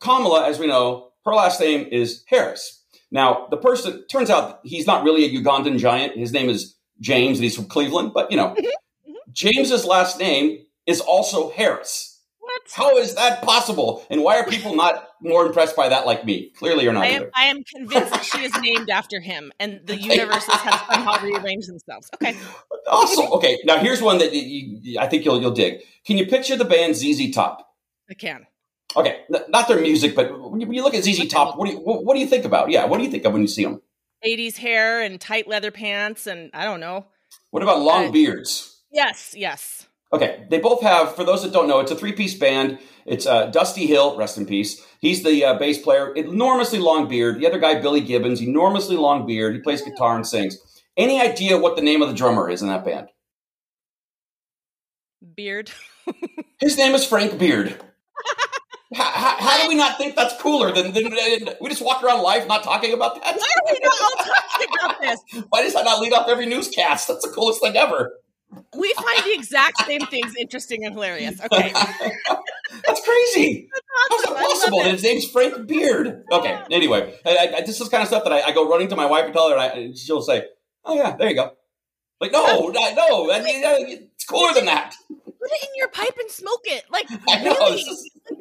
Kamala, 0.00 0.48
as 0.48 0.58
we 0.58 0.66
know, 0.66 1.07
her 1.28 1.34
last 1.34 1.60
name 1.60 1.86
is 1.90 2.24
Harris. 2.26 2.82
Now, 3.10 3.46
the 3.50 3.56
person, 3.56 4.06
turns 4.08 4.30
out 4.30 4.60
he's 4.64 4.86
not 4.86 5.04
really 5.04 5.24
a 5.24 5.40
Ugandan 5.40 5.78
giant. 5.78 6.16
His 6.16 6.32
name 6.32 6.48
is 6.48 6.76
James 7.00 7.38
and 7.38 7.44
he's 7.44 7.56
from 7.56 7.66
Cleveland, 7.66 8.12
but 8.14 8.30
you 8.30 8.36
know, 8.36 8.48
mm-hmm. 8.48 8.66
Mm-hmm. 8.66 9.32
James's 9.32 9.84
last 9.84 10.18
name 10.18 10.64
is 10.86 11.00
also 11.00 11.50
Harris. 11.50 12.20
What? 12.38 12.62
How 12.74 12.96
is 12.96 13.14
that 13.14 13.42
possible? 13.42 14.06
And 14.10 14.22
why 14.22 14.38
are 14.38 14.46
people 14.46 14.74
not 14.74 15.06
more 15.20 15.44
impressed 15.44 15.76
by 15.76 15.90
that 15.90 16.06
like 16.06 16.24
me? 16.24 16.50
Clearly, 16.56 16.84
you're 16.84 16.94
not. 16.94 17.04
I 17.04 17.08
am. 17.08 17.30
I 17.34 17.44
am 17.44 17.62
convinced 17.62 18.10
that 18.10 18.24
she 18.24 18.42
is 18.42 18.56
named 18.60 18.88
after 18.88 19.20
him, 19.20 19.52
and 19.60 19.80
the 19.84 19.96
universes 19.96 20.54
have 20.54 20.82
somehow 20.90 21.22
rearranged 21.22 21.68
themselves. 21.68 22.08
Okay. 22.14 22.34
Awesome. 22.90 23.26
Okay, 23.32 23.58
now 23.64 23.78
here's 23.78 24.00
one 24.00 24.16
that 24.18 24.32
you, 24.32 24.78
you, 24.80 24.98
I 24.98 25.08
think 25.08 25.26
you'll 25.26 25.42
you'll 25.42 25.50
dig. 25.50 25.82
Can 26.06 26.16
you 26.16 26.26
picture 26.26 26.56
the 26.56 26.64
band 26.64 26.96
ZZ 26.96 27.34
Top? 27.34 27.68
I 28.08 28.14
can. 28.14 28.46
Okay, 28.96 29.20
not 29.48 29.68
their 29.68 29.80
music, 29.80 30.14
but 30.14 30.50
when 30.50 30.60
you, 30.60 30.82
look 30.82 30.94
at 30.94 31.04
ZZ 31.04 31.28
Top, 31.28 31.58
what 31.58 31.66
do 31.66 31.72
you 31.72 31.78
what, 31.78 32.14
do 32.14 32.20
you 32.20 32.26
think 32.26 32.44
about? 32.44 32.70
Yeah, 32.70 32.86
what 32.86 32.98
do 32.98 33.04
you 33.04 33.10
think 33.10 33.24
of 33.24 33.32
when 33.32 33.42
you 33.42 33.48
see 33.48 33.64
them? 33.64 33.82
80s 34.24 34.56
hair 34.56 35.02
and 35.02 35.20
tight 35.20 35.46
leather 35.46 35.70
pants, 35.70 36.26
and 36.26 36.50
I 36.54 36.64
don't 36.64 36.80
know. 36.80 37.06
What 37.50 37.62
about 37.62 37.82
long 37.82 38.08
Uh, 38.08 38.10
beards? 38.12 38.82
Yes, 38.90 39.34
yes. 39.36 39.86
Okay, 40.12 40.46
they 40.50 40.58
both 40.58 40.82
have. 40.82 41.14
For 41.14 41.22
those 41.22 41.42
that 41.42 41.52
don't 41.52 41.68
know, 41.68 41.80
it's 41.80 41.90
a 41.90 41.96
three-piece 41.96 42.34
band. 42.34 42.78
It's 43.04 43.26
uh, 43.26 43.46
Dusty 43.46 43.86
Hill, 43.86 44.16
rest 44.16 44.38
in 44.38 44.46
peace. 44.46 44.82
He's 45.00 45.22
the 45.22 45.44
uh, 45.44 45.58
bass 45.58 45.78
player, 45.78 46.12
enormously 46.14 46.78
long 46.78 47.08
beard. 47.08 47.38
The 47.38 47.46
other 47.46 47.58
guy, 47.58 47.80
Billy 47.80 48.00
Gibbons, 48.00 48.42
enormously 48.42 48.96
long 48.96 49.26
beard. 49.26 49.54
He 49.54 49.60
plays 49.60 49.82
guitar 49.82 50.16
and 50.16 50.26
sings. 50.26 50.58
Any 50.96 51.20
idea 51.20 51.58
what 51.58 51.76
the 51.76 51.82
name 51.82 52.02
of 52.02 52.08
the 52.08 52.14
drummer 52.14 52.48
is 52.50 52.62
in 52.62 52.68
that 52.68 52.84
band? 52.84 53.08
Beard. 55.34 55.70
His 56.58 56.76
name 56.78 56.94
is 56.94 57.04
Frank 57.04 57.38
Beard. 57.38 57.78
how, 58.94 59.04
how, 59.04 59.36
how 59.38 59.62
do 59.62 59.68
we 59.68 59.74
not 59.74 59.98
think 59.98 60.16
that's 60.16 60.40
cooler 60.40 60.72
than, 60.72 60.92
than, 60.92 61.10
than- 61.10 61.54
we 61.60 61.68
just 61.68 61.84
walk 61.84 62.02
around 62.02 62.22
life 62.22 62.46
not 62.48 62.62
talking 62.62 62.92
about 62.94 63.16
that? 63.22 63.36
Why 63.36 63.46
are 63.56 63.72
we 63.72 63.78
not 63.82 64.00
all 64.00 64.24
talking 64.24 64.68
about 64.80 65.00
this? 65.00 65.44
Why 65.50 65.62
does 65.62 65.74
that 65.74 65.84
not 65.84 66.00
lead 66.00 66.12
off 66.12 66.28
every 66.28 66.46
newscast? 66.46 67.08
That's 67.08 67.24
the 67.26 67.32
coolest 67.32 67.60
thing 67.60 67.76
ever. 67.76 68.12
We 68.74 68.94
find 68.94 69.24
the 69.24 69.34
exact 69.34 69.84
same 69.84 70.00
things 70.06 70.34
interesting 70.38 70.84
and 70.84 70.94
hilarious. 70.94 71.38
Okay. 71.52 71.72
That's 72.86 73.04
crazy. 73.04 73.68
How's 74.10 74.22
it 74.22 74.30
Awesome. 74.30 74.34
Possible 74.34 74.78
that 74.80 74.88
it. 74.88 74.92
his 74.92 75.02
name's 75.02 75.30
Frank 75.30 75.66
Beard? 75.66 76.24
Okay. 76.30 76.58
Anyway, 76.70 77.14
I, 77.26 77.54
I, 77.56 77.60
this 77.62 77.80
is 77.80 77.88
kind 77.88 78.02
of 78.02 78.08
stuff 78.08 78.24
that 78.24 78.32
I, 78.32 78.40
I 78.42 78.52
go 78.52 78.68
running 78.70 78.88
to 78.88 78.96
my 78.96 79.06
wife 79.06 79.24
and 79.24 79.34
tell 79.34 79.50
her, 79.50 79.56
and, 79.56 79.96
she'll 79.96 80.22
say, 80.22 80.44
"Oh 80.84 80.94
yeah, 80.94 81.16
there 81.16 81.28
you 81.28 81.34
go." 81.34 81.52
Like, 82.20 82.32
no, 82.32 82.68
no, 82.68 82.94
no, 82.94 83.32
I 83.32 83.42
mean, 83.42 83.64
uh, 83.64 83.76
it's 83.78 84.24
cooler 84.24 84.52
than 84.52 84.66
that. 84.66 84.94
Put 85.08 85.50
it 85.50 85.62
in 85.62 85.68
your 85.76 85.88
pipe 85.88 86.16
and 86.18 86.30
smoke 86.30 86.62
it. 86.64 86.84
Like, 86.90 87.06
I 87.28 87.42
know 87.42 87.54
really? 87.54 87.82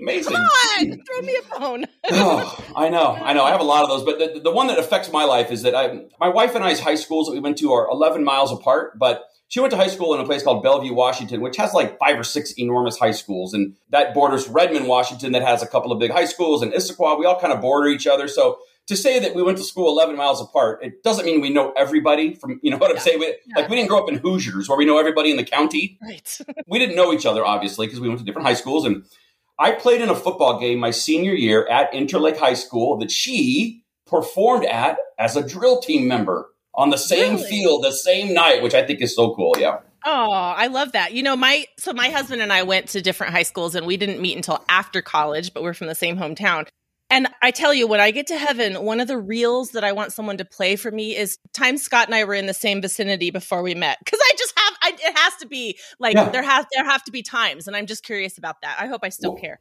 Amazing. 0.02 0.34
Come 0.34 0.42
on, 0.44 0.86
throw 1.06 1.22
me 1.26 1.38
a 1.38 1.60
bone. 1.60 1.86
oh, 2.12 2.66
I 2.76 2.90
know, 2.90 3.14
I 3.22 3.34
know. 3.34 3.44
I 3.44 3.52
have 3.52 3.60
a 3.60 3.64
lot 3.64 3.84
of 3.84 3.90
those, 3.90 4.04
but 4.04 4.20
the, 4.20 4.40
the 4.40 4.52
one 4.52 4.68
that 4.68 4.80
affects 4.80 5.12
my 5.12 5.24
life 5.24 5.52
is 5.52 5.62
that 5.64 5.76
I, 5.76 6.02
my 6.20 6.30
wife 6.30 6.56
and 6.56 6.64
I's 6.64 6.80
high 6.80 6.96
schools 6.96 7.28
that 7.28 7.34
we 7.34 7.40
went 7.40 7.58
to 7.60 7.72
are 7.74 7.88
11 7.90 8.24
miles 8.24 8.52
apart, 8.52 8.98
but 8.98 9.26
she 9.50 9.60
went 9.62 9.72
to 9.72 9.78
high 9.78 9.88
school 9.88 10.14
in 10.14 10.20
a 10.20 10.26
place 10.26 10.44
called 10.44 10.62
Bellevue, 10.62 10.94
Washington, 10.94 11.40
which 11.42 11.56
has 11.58 11.74
like 11.74 11.98
five 12.00 12.20
or 12.20 12.24
six 12.24 12.52
enormous 12.58 12.98
high 12.98 13.12
schools, 13.12 13.54
and 13.54 13.76
that 13.90 14.14
borders 14.14 14.48
Redmond, 14.50 14.88
Washington, 14.88 15.32
that 15.32 15.42
has 15.42 15.62
a 15.64 15.68
couple 15.68 15.92
of 15.92 16.00
big 16.00 16.12
high 16.12 16.26
schools, 16.26 16.62
and 16.62 16.74
Issaquah. 16.74 17.18
We 17.18 17.26
all 17.26 17.40
kind 17.40 17.54
of 17.54 17.62
border 17.62 17.88
each 17.90 18.08
other, 18.08 18.28
so. 18.28 18.60
To 18.88 18.96
say 18.96 19.20
that 19.20 19.36
we 19.36 19.44
went 19.44 19.58
to 19.58 19.66
school 19.66 19.90
11 19.90 20.16
miles 20.16 20.40
apart, 20.40 20.80
it 20.82 21.04
doesn't 21.04 21.26
mean 21.26 21.42
we 21.42 21.50
know 21.50 21.74
everybody 21.76 22.34
from, 22.36 22.62
you 22.64 22.72
know 22.72 22.78
what 22.78 22.90
I'm 22.90 22.96
Yeah. 22.96 23.02
saying? 23.02 23.20
We, 23.20 23.36
Like, 23.54 23.68
we 23.68 23.76
didn't 23.76 23.90
grow 23.90 24.02
up 24.02 24.08
in 24.10 24.16
Hoosiers 24.20 24.70
where 24.70 24.78
we 24.78 24.86
know 24.86 24.98
everybody 24.98 25.30
in 25.30 25.36
the 25.36 25.44
county 25.44 26.00
Right. 26.02 26.40
we 26.68 26.80
didn't 26.80 26.96
know 26.96 27.12
each 27.12 27.26
other 27.26 27.46
obviously 27.46 27.86
because 27.86 28.00
we 28.00 28.08
went 28.08 28.20
to 28.22 28.26
different 28.26 28.48
high 28.48 28.54
schools 28.54 28.86
and 28.86 29.04
i 29.60 29.72
played 29.72 30.02
in 30.02 30.10
a 30.10 30.16
football 30.16 30.60
game 30.60 30.80
my 30.80 30.92
senior 30.92 31.34
year 31.34 31.68
at 31.68 31.92
interlake 31.94 32.38
high 32.38 32.54
school 32.54 32.98
that 32.98 33.12
she 33.12 33.84
performed 34.06 34.66
at 34.66 34.98
as 35.20 35.36
a 35.36 35.48
drill 35.48 35.80
team 35.82 36.08
member 36.08 36.50
on 36.74 36.90
the 36.90 36.98
same 36.98 37.36
Really? 37.36 37.50
field 37.50 37.84
the 37.84 37.92
same 37.92 38.34
night 38.34 38.62
which 38.64 38.74
i 38.74 38.86
think 38.86 39.02
is 39.02 39.16
so 39.16 39.34
cool 39.36 39.56
yeah 39.58 39.80
Oh, 40.10 40.32
I 40.32 40.68
love 40.68 40.94
that. 40.94 41.12
You 41.14 41.22
know, 41.22 41.36
my 41.36 41.66
so 41.78 41.92
my 41.92 42.08
husband 42.10 42.42
and 42.42 42.54
I 42.54 42.64
went 42.64 42.90
to 42.90 43.02
different 43.02 43.34
high 43.34 43.44
schools 43.44 43.76
and 43.76 43.86
we 43.86 43.98
didn't 43.98 44.22
meet 44.22 44.38
until 44.38 44.64
after 44.70 45.02
college, 45.02 45.54
but 45.54 45.64
we're 45.64 45.74
from 45.74 45.88
the 45.88 45.96
same 45.96 46.16
hometown. 46.16 46.66
And 47.10 47.28
I 47.42 47.52
tell 47.52 47.74
you, 47.74 47.88
when 47.88 48.00
I 48.02 48.12
get 48.12 48.28
to 48.28 48.38
heaven, 48.38 48.84
one 48.84 49.00
of 49.00 49.08
the 49.08 49.18
reels 49.18 49.72
that 49.72 49.84
I 49.84 49.94
want 49.94 50.12
someone 50.12 50.38
to 50.38 50.46
play 50.46 50.76
for 50.76 50.92
me 50.92 51.16
is 51.16 51.38
time 51.54 51.78
Scott 51.78 52.08
and 52.08 52.16
I 52.16 52.26
were 52.26 52.34
in 52.34 52.48
the 52.48 52.54
same 52.54 52.82
vicinity 52.82 53.32
before 53.32 53.64
we 53.64 53.76
met. 53.76 53.98
Because 54.04 54.20
I 54.22 54.32
just 54.38 54.54
have, 54.60 54.74
I, 54.82 54.90
it 55.10 55.18
has 55.18 55.36
to 55.38 55.48
be 55.48 55.78
like 56.00 56.16
Yeah. 56.16 56.30
there 56.30 56.44
has 56.44 56.66
there 56.76 56.84
have 56.86 57.04
to 57.06 57.12
be 57.12 57.24
times, 57.24 57.68
and 57.68 57.76
I'm 57.78 57.86
just 57.86 58.04
curious 58.04 58.38
about 58.38 58.62
that. 58.62 58.78
I 58.80 58.88
hope 58.88 59.02
I 59.04 59.10
still 59.10 59.32
Well, 59.34 59.42
care. 59.42 59.60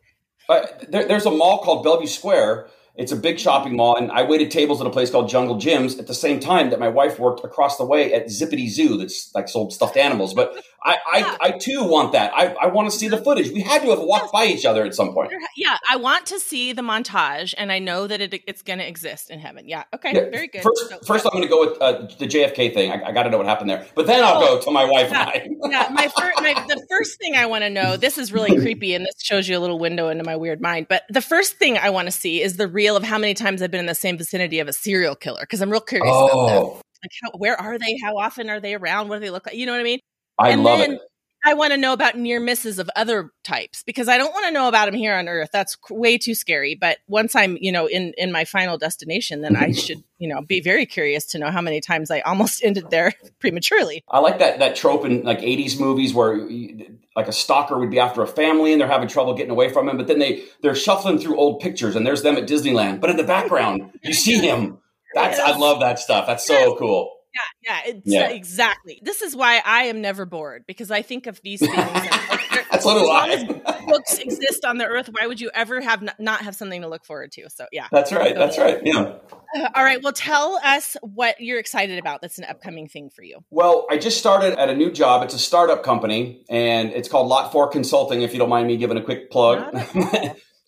but 0.49 0.87
there, 0.91 1.07
there's 1.07 1.27
a 1.27 1.31
mall 1.31 1.59
called 1.63 1.85
bellevue 1.85 2.07
square 2.09 2.69
it's 2.99 3.13
a 3.13 3.17
big 3.17 3.39
shopping 3.39 3.77
mall 3.77 3.95
and 3.97 4.11
i 4.11 4.23
waited 4.23 4.51
tables 4.51 4.81
at 4.81 4.87
a 4.87 4.91
place 4.91 5.11
called 5.11 5.29
jungle 5.29 5.57
gyms 5.57 5.99
at 5.99 6.07
the 6.07 6.15
same 6.15 6.41
time 6.41 6.71
that 6.71 6.81
my 6.81 6.89
wife 6.89 7.19
worked 7.19 7.45
across 7.45 7.77
the 7.77 7.85
way 7.85 8.15
at 8.15 8.27
zippity 8.27 8.69
zoo 8.69 8.97
that's 8.97 9.35
like 9.35 9.49
sold 9.49 9.71
stuffed 9.73 9.97
animals 9.99 10.33
but 10.33 10.55
i 10.87 11.19
Yeah. 11.19 11.37
i, 11.41 11.49
I 11.49 11.51
too 11.53 11.85
want 11.85 12.13
that 12.13 12.33
i, 12.35 12.47
I 12.55 12.67
want 12.69 12.91
to 12.91 12.97
see 12.97 13.09
the 13.09 13.19
footage 13.19 13.51
we 13.51 13.61
had 13.61 13.83
to 13.83 13.91
have 13.91 13.99
walked 14.01 14.33
by 14.33 14.47
each 14.47 14.65
other 14.65 14.85
at 14.85 14.95
some 14.95 15.13
point 15.13 15.33
Yeah, 15.57 15.77
I 15.91 15.97
want 15.97 16.27
to 16.27 16.39
see 16.39 16.73
the 16.73 16.83
montage, 16.83 17.55
and 17.57 17.73
I 17.73 17.79
know 17.79 18.07
that 18.07 18.21
it, 18.21 18.43
it's 18.47 18.63
going 18.63 18.79
to 18.79 18.87
exist 18.87 19.31
in 19.31 19.39
heaven. 19.39 19.69
Yeah. 19.69 19.85
Okay. 19.95 20.13
Yeah, 20.15 20.31
Very 20.31 20.49
good. 20.49 20.63
First, 20.63 20.89
So, 20.91 20.99
first 21.07 21.25
I'm 21.27 21.31
going 21.33 21.43
to 21.45 21.49
go 21.49 21.61
with 21.67 21.81
uh, 21.81 21.93
the 22.19 22.27
JFK 22.27 22.75
thing. 22.75 22.91
I, 22.93 23.05
I 23.09 23.13
got 23.13 23.23
to 23.25 23.31
know 23.31 23.39
what 23.39 23.47
happened 23.47 23.71
there, 23.71 23.87
but 23.95 24.07
then 24.07 24.23
I'll 24.23 24.39
go 24.41 24.61
to 24.61 24.71
my 24.71 24.85
wife 24.85 25.09
and 25.09 25.17
I. 25.17 25.49
yeah, 25.71 25.89
my, 25.93 26.09
fir- 26.09 26.33
my 26.39 26.53
the 26.69 26.85
first 26.91 27.19
thing 27.19 27.37
I 27.37 27.47
want 27.47 27.63
to 27.65 27.71
know. 27.71 27.97
This 27.97 28.19
is 28.19 28.33
really 28.33 28.55
creepy, 28.63 28.95
and 28.95 29.05
this 29.05 29.15
shows 29.23 29.49
you 29.49 29.57
a 29.57 29.61
little 29.61 29.79
window 29.79 30.09
into 30.09 30.25
my 30.25 30.37
weird 30.37 30.61
mind. 30.61 30.87
But 30.89 31.03
the 31.09 31.23
first 31.23 31.57
thing 31.57 31.79
I 31.79 31.91
want 31.91 32.07
to 32.07 32.13
see 32.13 32.43
is 32.43 32.57
the 32.59 32.69
reel 32.69 32.97
of 32.97 33.03
how 33.03 33.19
many 33.19 33.35
times 33.35 33.63
I've 33.63 33.71
been 33.71 33.81
in 33.81 33.87
the 33.87 33.95
same 33.95 34.19
vicinity 34.19 34.59
of 34.61 34.69
a 34.69 34.73
serial 34.73 35.15
killer 35.17 35.41
because 35.41 35.63
I'm 35.63 35.71
real 35.71 35.81
curious 35.81 36.15
about 36.15 36.47
that. 36.49 36.59
Oh, 36.59 36.81
Like, 37.03 37.13
how, 37.23 37.31
where 37.39 37.59
are 37.61 37.79
they? 37.79 37.97
How 38.03 38.17
often 38.19 38.51
are 38.51 38.61
they 38.61 38.75
around? 38.75 39.09
What 39.09 39.17
do 39.17 39.21
they 39.21 39.31
look 39.31 39.47
like? 39.47 39.57
You 39.57 39.65
know 39.67 39.73
what 39.73 39.81
I 39.81 39.85
mean? 39.85 40.01
I 40.39 40.51
And 40.51 40.63
love 40.63 40.79
then- 40.81 40.93
it. 40.95 41.01
I 41.45 41.55
want 41.55 41.71
to 41.73 41.77
know 41.77 41.93
about 41.93 42.19
near 42.19 42.41
misses 42.41 42.81
of 42.81 42.91
other 42.97 43.31
types 43.45 43.85
because 43.85 44.09
I 44.09 44.19
don't 44.19 44.33
want 44.33 44.47
to 44.47 44.51
know 44.51 44.67
about 44.67 44.87
them 44.87 44.97
here 44.99 45.15
on 45.15 45.29
Earth. 45.29 45.51
That's 45.53 45.77
way 45.89 46.19
too 46.19 46.35
scary. 46.35 46.75
But 46.75 46.99
once 47.07 47.37
I'm, 47.37 47.57
you 47.61 47.71
know, 47.71 47.87
in 47.87 48.15
in 48.19 48.33
my 48.33 48.45
final 48.45 48.79
destination, 48.79 49.43
then 49.43 49.55
I 49.55 49.71
should, 49.71 50.03
you 50.19 50.27
know, 50.29 50.41
be 50.43 50.61
very 50.61 50.87
curious 50.87 51.25
to 51.27 51.39
know 51.39 51.53
how 51.53 51.61
many 51.61 51.81
times 51.81 52.11
I 52.11 52.19
almost 52.21 52.65
ended 52.65 52.91
there 52.91 53.13
prematurely. 53.39 54.03
I 54.09 54.19
like 54.19 54.41
that 54.41 54.59
that 54.59 54.75
trope 54.75 55.05
in 55.05 55.23
like 55.23 55.39
'80s 55.39 55.79
movies 55.79 56.13
where 56.13 56.35
you, 56.35 56.99
like 57.15 57.29
a 57.29 57.33
stalker 57.33 57.79
would 57.79 57.93
be 57.93 58.01
after 58.01 58.23
a 58.23 58.27
family 58.27 58.73
and 58.73 58.81
they're 58.81 58.89
having 58.89 59.07
trouble 59.07 59.33
getting 59.35 59.53
away 59.53 59.69
from 59.73 59.89
him, 59.89 59.97
but 59.99 60.09
then 60.09 60.19
they 60.19 60.43
they're 60.63 60.75
shuffling 60.75 61.21
through 61.21 61.37
old 61.37 61.61
pictures 61.61 61.95
and 61.95 62.05
there's 62.05 62.23
them 62.23 62.37
at 62.37 62.49
Disneyland, 62.49 63.01
but 63.01 63.09
in 63.09 63.17
the 63.17 63.25
background 63.25 63.93
you 64.03 64.15
see 64.15 64.39
him. 64.49 64.79
That's 65.15 65.39
I 65.39 65.57
love 65.57 65.79
that 65.79 66.01
stuff. 66.01 66.27
That's 66.27 66.45
so 66.45 66.75
cool. 66.77 67.13
Yeah, 67.37 67.71
yeah, 67.85 67.91
it's, 67.91 68.01
Yeah. 68.05 68.29
exactly. 68.31 69.01
This 69.03 69.23
is 69.23 69.37
why 69.37 69.61
I 69.65 69.85
am 69.85 70.01
never 70.01 70.25
bored 70.25 70.65
because 70.67 70.91
I 70.91 71.03
think 71.03 71.27
of 71.27 71.41
these 71.43 71.61
things. 71.61 71.77
like, 71.77 72.41
That's 72.71 72.85
what 72.85 72.97
as 72.97 73.09
long 73.09 73.31
as 73.31 73.45
books 73.87 74.19
exist 74.19 74.65
on 74.65 74.79
the 74.79 74.87
earth, 74.87 75.09
why 75.19 75.27
would 75.27 75.41
you 75.41 75.51
ever 75.55 75.81
have 75.81 76.03
n- 76.03 76.13
not 76.19 76.43
have 76.43 76.57
something 76.57 76.83
to 76.83 76.89
look 76.89 77.05
forward 77.05 77.33
to? 77.33 77.49
So 77.51 77.67
yeah. 77.73 77.89
That's 77.93 78.13
right. 78.13 78.35
That's 78.35 78.59
right. 78.59 78.81
Yeah. 78.85 79.15
Uh, 79.57 79.69
all 79.75 79.85
right. 79.85 80.03
Well, 80.03 80.13
tell 80.13 80.59
us 80.65 80.97
what 81.03 81.41
you're 81.41 81.59
excited 81.59 81.99
about. 81.99 82.21
That's 82.21 82.39
an 82.39 82.45
upcoming 82.45 82.89
thing 82.89 83.11
for 83.11 83.23
you. 83.23 83.39
Well, 83.51 83.87
I 83.91 83.99
just 83.99 84.19
started 84.19 84.59
at 84.59 84.69
a 84.69 84.75
new 84.75 84.91
job. 84.91 85.23
It's 85.23 85.35
a 85.35 85.39
startup 85.39 85.83
company, 85.83 86.45
and 86.49 86.91
it's 86.91 87.09
called 87.09 87.29
Lot 87.29 87.53
Four 87.53 87.69
Consulting. 87.69 88.23
If 88.23 88.33
you 88.33 88.39
don't 88.39 88.49
mind 88.51 88.67
me 88.67 88.77
giving 88.77 88.97
a 88.97 89.03
quick 89.03 89.31
plug, 89.31 89.69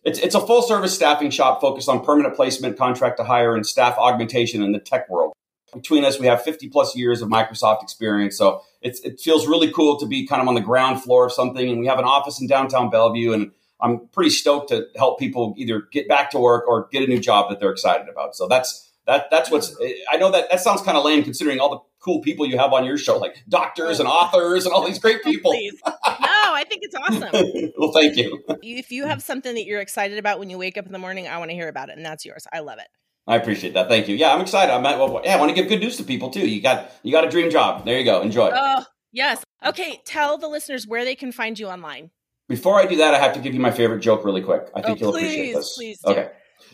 it's 0.05 0.19
it's 0.21 0.35
a 0.35 0.41
full 0.41 0.63
service 0.63 0.95
staffing 0.95 1.31
shop 1.31 1.61
focused 1.61 1.89
on 1.89 2.05
permanent 2.05 2.37
placement, 2.37 2.79
contract 2.79 3.17
to 3.19 3.25
hire, 3.25 3.55
and 3.57 3.67
staff 3.67 3.97
augmentation 3.99 4.63
in 4.63 4.73
the 4.73 4.79
tech 4.81 5.09
world. 5.11 5.33
Between 5.73 6.05
us, 6.05 6.19
we 6.19 6.27
have 6.27 6.43
50 6.43 6.69
plus 6.69 6.97
years 6.97 7.21
of 7.23 7.29
Microsoft 7.29 7.83
experience, 7.83 8.37
so 8.37 8.63
it's, 8.81 9.01
it 9.01 9.21
feels 9.21 9.47
really 9.47 9.71
cool 9.71 9.99
to 9.99 10.07
be 10.07 10.27
kind 10.27 10.41
of 10.41 10.49
on 10.49 10.55
the 10.55 10.61
ground 10.61 11.03
floor 11.03 11.27
of 11.27 11.33
something. 11.33 11.69
And 11.69 11.81
we 11.81 11.87
have 11.87 11.99
an 11.99 12.05
office 12.05 12.41
in 12.41 12.47
downtown 12.47 12.91
Bellevue, 12.91 13.33
and 13.33 13.53
I'm 13.81 14.09
pretty 14.09 14.31
stoked 14.31 14.71
to 14.71 14.87
help 14.97 15.19
people 15.19 15.55
either 15.57 15.83
get 15.93 16.09
back 16.09 16.31
to 16.31 16.39
work 16.39 16.67
or 16.67 16.89
get 16.91 17.03
a 17.03 17.07
new 17.07 17.21
job 17.21 17.51
that 17.51 17.61
they're 17.61 17.73
excited 17.73 18.09
about. 18.09 18.35
So 18.35 18.49
that's 18.49 18.91
that 19.07 19.31
that's 19.31 19.51
what's 19.51 19.75
I 20.11 20.17
know 20.17 20.31
that 20.31 20.51
that 20.51 20.61
sounds 20.61 20.83
kind 20.83 20.97
of 20.97 21.05
lame 21.05 21.25
considering 21.25 21.61
all 21.61 21.71
the 21.71 21.79
cool 22.01 22.21
people 22.21 22.47
you 22.47 22.59
have 22.59 22.73
on 22.73 22.85
your 22.85 22.99
show, 22.99 23.19
like 23.19 23.43
doctors 23.49 24.01
and 24.01 24.09
authors 24.09 24.65
and 24.65 24.75
all 24.75 24.87
these 24.87 24.99
great 24.99 25.23
people. 25.25 25.53
No, 25.87 26.55
I 26.55 26.65
think 26.69 26.83
it's 26.85 26.95
awesome. 26.95 27.73
well, 27.79 27.93
thank 27.93 28.17
you. 28.17 28.43
If 28.63 28.93
you 28.93 29.07
have 29.07 29.23
something 29.23 29.55
that 29.55 29.65
you're 29.65 29.81
excited 29.81 30.19
about 30.19 30.39
when 30.39 30.51
you 30.51 30.59
wake 30.59 30.77
up 30.77 30.87
in 30.87 30.93
the 30.93 30.99
morning, 30.99 31.27
I 31.27 31.39
want 31.39 31.51
to 31.51 31.55
hear 31.55 31.69
about 31.69 31.89
it, 31.89 31.97
and 31.97 32.05
that's 32.05 32.25
yours. 32.25 32.47
I 32.53 32.61
love 32.61 32.79
it. 32.79 32.87
I 33.29 33.37
appreciate 33.37 33.75
that. 33.75 33.89
Thank 33.89 34.09
you. 34.09 34.17
Yeah, 34.17 34.35
I'm 34.35 34.41
excited. 34.41 34.73
I'm 34.73 34.83
well, 34.83 35.21
yeah, 35.23 35.37
I 35.37 35.39
want 35.39 35.51
to 35.51 35.55
give 35.55 35.69
good 35.69 35.81
news 35.81 35.99
to 35.99 36.03
people 36.05 36.31
too. 36.31 36.49
You 36.49 36.63
got 36.63 36.91
you 37.03 37.13
got 37.13 37.25
a 37.25 37.31
dream 37.31 37.51
job. 37.51 37.85
There 37.85 37.99
you 37.99 38.05
go. 38.05 38.23
Enjoy. 38.23 38.51
Oh, 38.53 38.85
yes. 39.13 39.45
Okay, 39.65 40.01
tell 40.07 40.39
the 40.39 40.49
listeners 40.49 40.87
where 40.87 41.05
they 41.05 41.15
can 41.15 41.31
find 41.31 41.59
you 41.59 41.67
online. 41.69 42.11
Before 42.49 42.81
I 42.81 42.87
do 42.87 42.97
that, 42.97 43.13
I 43.13 43.19
have 43.19 43.35
to 43.35 43.41
give 43.41 43.53
you 43.53 43.61
my 43.61 43.71
favorite 43.71 44.01
joke 44.01 44.25
really 44.25 44.41
quick. 44.41 44.71
I 44.75 44.81
think 44.81 44.99
Oh, 44.99 45.01
you'll 45.01 45.13
please, 45.13 45.25
appreciate 45.25 45.55
this. 45.55 45.77
please 45.77 45.99
do. 46.03 46.11
Okay. 46.13 46.31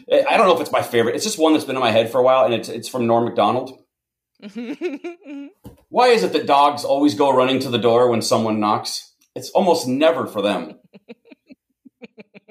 Eh, 0.08 0.24
I 0.30 0.36
don't 0.36 0.46
know 0.46 0.54
if 0.54 0.60
it's 0.60 0.70
my 0.70 0.82
favorite. 0.82 1.16
It's 1.16 1.24
just 1.24 1.38
one 1.40 1.52
that's 1.54 1.64
been 1.64 1.74
in 1.76 1.82
my 1.82 1.90
head 1.90 2.10
for 2.12 2.18
a 2.18 2.22
while, 2.22 2.44
and 2.44 2.54
it's 2.54 2.68
it's 2.68 2.88
from 2.88 3.08
Norm 3.08 3.24
Macdonald. 3.24 3.76
Why 5.88 6.08
is 6.08 6.22
it 6.22 6.32
that 6.32 6.46
dogs 6.46 6.84
always 6.84 7.14
go 7.14 7.32
running 7.32 7.58
to 7.60 7.68
the 7.70 7.78
door 7.78 8.08
when 8.08 8.22
someone 8.22 8.60
knocks? 8.60 9.12
It's 9.34 9.50
almost 9.50 9.88
never 9.88 10.26
for 10.26 10.40
them. 10.42 10.78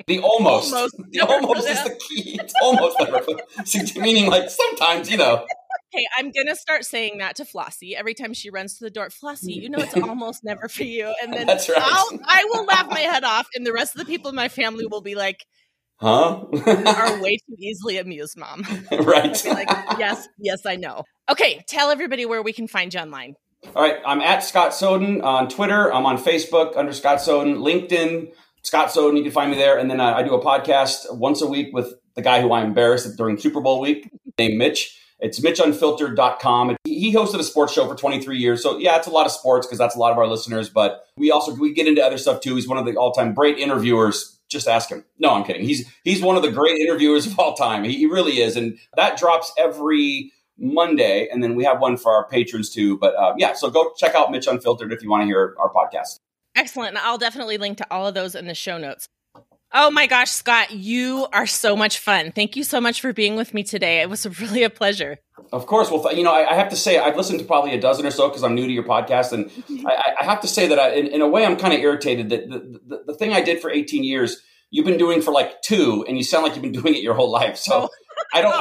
The 0.08 0.20
almost, 0.20 0.74
almost 0.74 0.96
the 1.12 1.22
almost 1.22 1.68
is 1.68 1.84
the 1.84 2.00
key. 2.08 2.40
It's 2.42 2.54
almost 2.62 2.98
never. 3.00 4.02
Meaning, 4.02 4.30
like 4.30 4.50
sometimes, 4.50 5.10
you 5.10 5.18
know. 5.18 5.46
Hey, 5.92 6.06
I'm 6.18 6.32
gonna 6.32 6.56
start 6.56 6.86
saying 6.86 7.20
that 7.20 7.36
to 7.36 7.46
Flossie 7.46 7.94
every 7.94 8.16
time 8.16 8.34
she 8.34 8.50
runs 8.50 8.78
to 8.80 8.84
the 8.84 8.90
door. 8.90 9.10
Flossie, 9.10 9.54
you 9.54 9.70
know 9.70 9.78
it's 9.78 9.96
almost 10.04 10.44
never 10.44 10.68
for 10.68 10.84
you, 10.84 11.14
and 11.22 11.34
then 11.34 11.46
That's 11.46 11.70
right. 11.70 11.78
I'll, 11.80 12.20
I 12.26 12.46
will 12.50 12.66
laugh 12.66 12.88
my 12.90 13.00
head 13.00 13.24
off, 13.24 13.48
and 13.54 13.66
the 13.66 13.74
rest 13.74 13.96
of 13.96 14.00
the 14.00 14.06
people 14.06 14.30
in 14.30 14.36
my 14.36 14.50
family 14.50 14.88
will 14.88 15.02
be 15.02 15.14
like, 15.14 15.46
"Huh?" 15.98 16.46
are 16.52 17.22
way 17.22 17.38
too 17.38 17.56
easily 17.60 18.00
amused, 18.00 18.38
Mom. 18.38 18.66
right? 18.92 19.46
like, 19.46 19.70
yes, 20.00 20.28
yes, 20.40 20.66
I 20.66 20.78
know. 20.78 21.04
Okay, 21.30 21.64
tell 21.68 21.92
everybody 21.92 22.26
where 22.26 22.42
we 22.42 22.54
can 22.54 22.68
find 22.68 22.94
you 22.94 23.00
online. 23.00 23.36
All 23.76 23.84
right, 23.84 23.98
I'm 24.06 24.20
at 24.20 24.44
Scott 24.44 24.74
Soden 24.74 25.22
on 25.22 25.48
Twitter. 25.48 25.94
I'm 25.94 26.06
on 26.06 26.18
Facebook 26.18 26.76
under 26.76 26.92
Scott 26.92 27.22
Soden, 27.22 27.58
LinkedIn, 27.58 28.34
Scott 28.64 28.92
Soden. 28.92 29.18
You 29.18 29.24
can 29.24 29.32
find 29.32 29.52
me 29.52 29.58
there. 29.58 29.78
And 29.78 29.90
then 29.90 30.00
uh, 30.00 30.14
I 30.14 30.24
do 30.24 30.34
a 30.34 30.44
podcast 30.44 31.16
once 31.16 31.42
a 31.42 31.48
week 31.48 31.74
with 31.74 31.94
the 32.16 32.22
guy 32.22 32.42
who 32.42 32.52
I 32.52 32.64
embarrassed 32.64 33.18
during 33.18 33.38
Super 33.38 33.62
Bowl 33.62 33.80
week, 33.80 34.10
named 34.40 34.58
Mitch. 34.58 35.00
It's 35.20 35.40
mitchunfiltered.com. 35.40 36.76
He 36.84 37.14
hosted 37.14 37.40
a 37.40 37.44
sports 37.44 37.72
show 37.72 37.88
for 37.88 37.96
23 37.96 38.38
years. 38.38 38.62
So, 38.62 38.78
yeah, 38.78 38.98
it's 38.98 39.08
a 39.08 39.12
lot 39.12 39.26
of 39.26 39.32
sports 39.32 39.66
because 39.66 39.78
that's 39.78 39.96
a 39.96 40.00
lot 40.00 40.12
of 40.12 40.18
our 40.18 40.28
listeners. 40.28 40.70
But 40.70 41.06
we 41.16 41.32
also 41.32 41.56
we 41.56 41.74
get 41.74 41.88
into 41.88 42.04
other 42.04 42.18
stuff 42.18 42.42
too. 42.42 42.56
He's 42.56 42.68
one 42.68 42.78
of 42.78 42.86
the 42.86 42.98
all 42.98 43.14
time 43.14 43.34
great 43.34 43.58
interviewers. 43.58 44.38
Just 44.50 44.68
ask 44.68 44.90
him. 44.90 45.06
No, 45.20 45.32
I'm 45.32 45.46
kidding. 45.46 45.64
He's 45.64 45.90
he's 46.04 46.22
one 46.22 46.36
of 46.36 46.44
the 46.44 46.52
great 46.52 46.78
interviewers 46.78 47.26
of 47.26 47.40
all 47.40 47.56
time. 47.56 47.86
He, 47.86 47.98
he 47.98 48.06
really 48.06 48.42
is. 48.42 48.58
And 48.58 48.78
that 48.98 49.18
drops 49.18 49.54
every 49.58 50.34
Monday, 50.58 51.28
and 51.32 51.42
then 51.42 51.56
we 51.56 51.64
have 51.64 51.80
one 51.80 51.98
for 51.98 52.12
our 52.14 52.28
patrons 52.28 52.70
too. 52.70 52.98
But 52.98 53.16
uh, 53.16 53.34
yeah, 53.38 53.54
so 53.54 53.70
go 53.70 53.94
check 53.98 54.16
out 54.16 54.30
Mitch 54.30 54.48
Unfiltered 54.48 54.92
if 54.92 55.02
you 55.02 55.10
want 55.10 55.22
to 55.22 55.26
hear 55.26 55.56
our 55.58 55.72
podcast. 55.72 56.20
Excellent. 56.56 56.98
I'll 56.98 57.18
definitely 57.18 57.58
link 57.58 57.80
to 57.80 57.88
all 57.92 58.08
of 58.08 58.14
those 58.14 58.36
in 58.36 58.48
the 58.48 58.54
show 58.54 58.78
notes. 58.78 59.10
Oh 59.76 59.90
my 59.90 60.06
gosh, 60.06 60.30
Scott, 60.30 60.70
you 60.70 61.26
are 61.34 61.48
so 61.48 61.76
much 61.76 61.98
fun. 61.98 62.32
Thank 62.32 62.56
you 62.56 62.64
so 62.64 62.80
much 62.80 63.02
for 63.02 63.12
being 63.12 63.36
with 63.36 63.56
me 63.56 63.64
today. 63.64 64.02
It 64.02 64.10
was 64.10 64.40
really 64.40 64.62
a 64.62 64.70
pleasure. 64.70 65.18
Of 65.52 65.66
course. 65.66 65.90
Well, 65.90 66.16
you 66.16 66.24
know, 66.24 66.32
I, 66.32 66.52
I, 66.52 66.54
have 66.54 66.70
to 66.70 66.76
say, 66.76 67.00
I've 67.00 67.18
listened 67.18 67.40
to 67.40 67.46
probably 67.46 67.74
a 67.74 67.82
dozen 67.82 68.06
or 68.06 68.12
so 68.12 68.30
because 68.30 68.44
I'm 68.44 68.54
new 68.54 68.68
to 68.68 68.72
your 68.72 68.84
podcast. 68.84 69.34
And. 69.34 69.52
I, 69.88 70.14
I, 70.22 70.26
have 70.26 70.42
to 70.42 70.48
say 70.48 70.68
that 70.68 70.78
I, 70.78 70.92
in, 70.92 71.08
in, 71.08 71.22
a 71.22 71.28
way, 71.28 71.44
I'm 71.44 71.58
kind 71.58 71.74
of 71.74 71.80
irritated 71.80 72.30
that 72.30 72.50
the, 72.50 72.80
the, 72.86 73.04
the, 73.08 73.14
thing 73.16 73.34
I 73.34 73.42
did 73.42 73.62
for 73.62 73.72
18 73.72 74.04
years, 74.04 74.42
you've 74.70 74.86
been 74.86 74.98
doing 74.98 75.22
for 75.22 75.32
like 75.32 75.62
two, 75.64 76.06
and 76.08 76.18
you 76.18 76.24
sound 76.24 76.44
like 76.44 76.54
you've 76.54 76.62
been 76.62 76.72
doing 76.84 76.94
it 76.94 77.02
your 77.02 77.16
whole 77.16 77.32
life. 77.32 77.58
So 77.58 77.84
oh. 77.84 77.90
I 78.32 78.42
don't, 78.42 78.54
oh, 78.54 78.60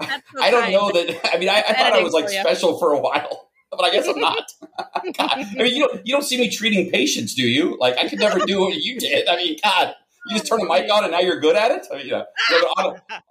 I, 0.00 0.20
so 0.34 0.42
I, 0.42 0.50
don't 0.50 0.70
know 0.70 0.92
that. 0.92 1.34
I 1.34 1.38
mean, 1.38 1.48
I, 1.48 1.62
thought 1.62 1.94
I 1.94 2.02
was 2.02 2.12
like 2.12 2.26
for 2.26 2.32
special 2.32 2.78
for 2.78 2.92
a 2.92 3.00
while. 3.00 3.49
But 3.70 3.84
I 3.84 3.90
guess 3.90 4.08
I'm 4.08 4.20
not. 4.20 4.52
God. 5.16 5.30
I 5.30 5.62
mean, 5.62 5.74
you 5.74 5.86
don't 5.86 6.06
you 6.06 6.12
don't 6.12 6.24
see 6.24 6.38
me 6.38 6.50
treating 6.50 6.90
patients, 6.90 7.34
do 7.34 7.42
you? 7.42 7.76
Like 7.78 7.96
I 7.98 8.08
could 8.08 8.18
never 8.18 8.38
do 8.40 8.60
what 8.60 8.74
you 8.74 8.98
did. 8.98 9.28
I 9.28 9.36
mean, 9.36 9.58
God, 9.62 9.94
you 10.26 10.36
just 10.36 10.46
turn 10.46 10.60
a 10.60 10.64
mic 10.64 10.90
on 10.90 11.04
and 11.04 11.12
now 11.12 11.20
you're 11.20 11.40
good 11.40 11.56
at 11.56 11.70
it. 11.70 11.86
I 11.92 11.96
mean, 11.96 12.08
yeah. 12.08 12.22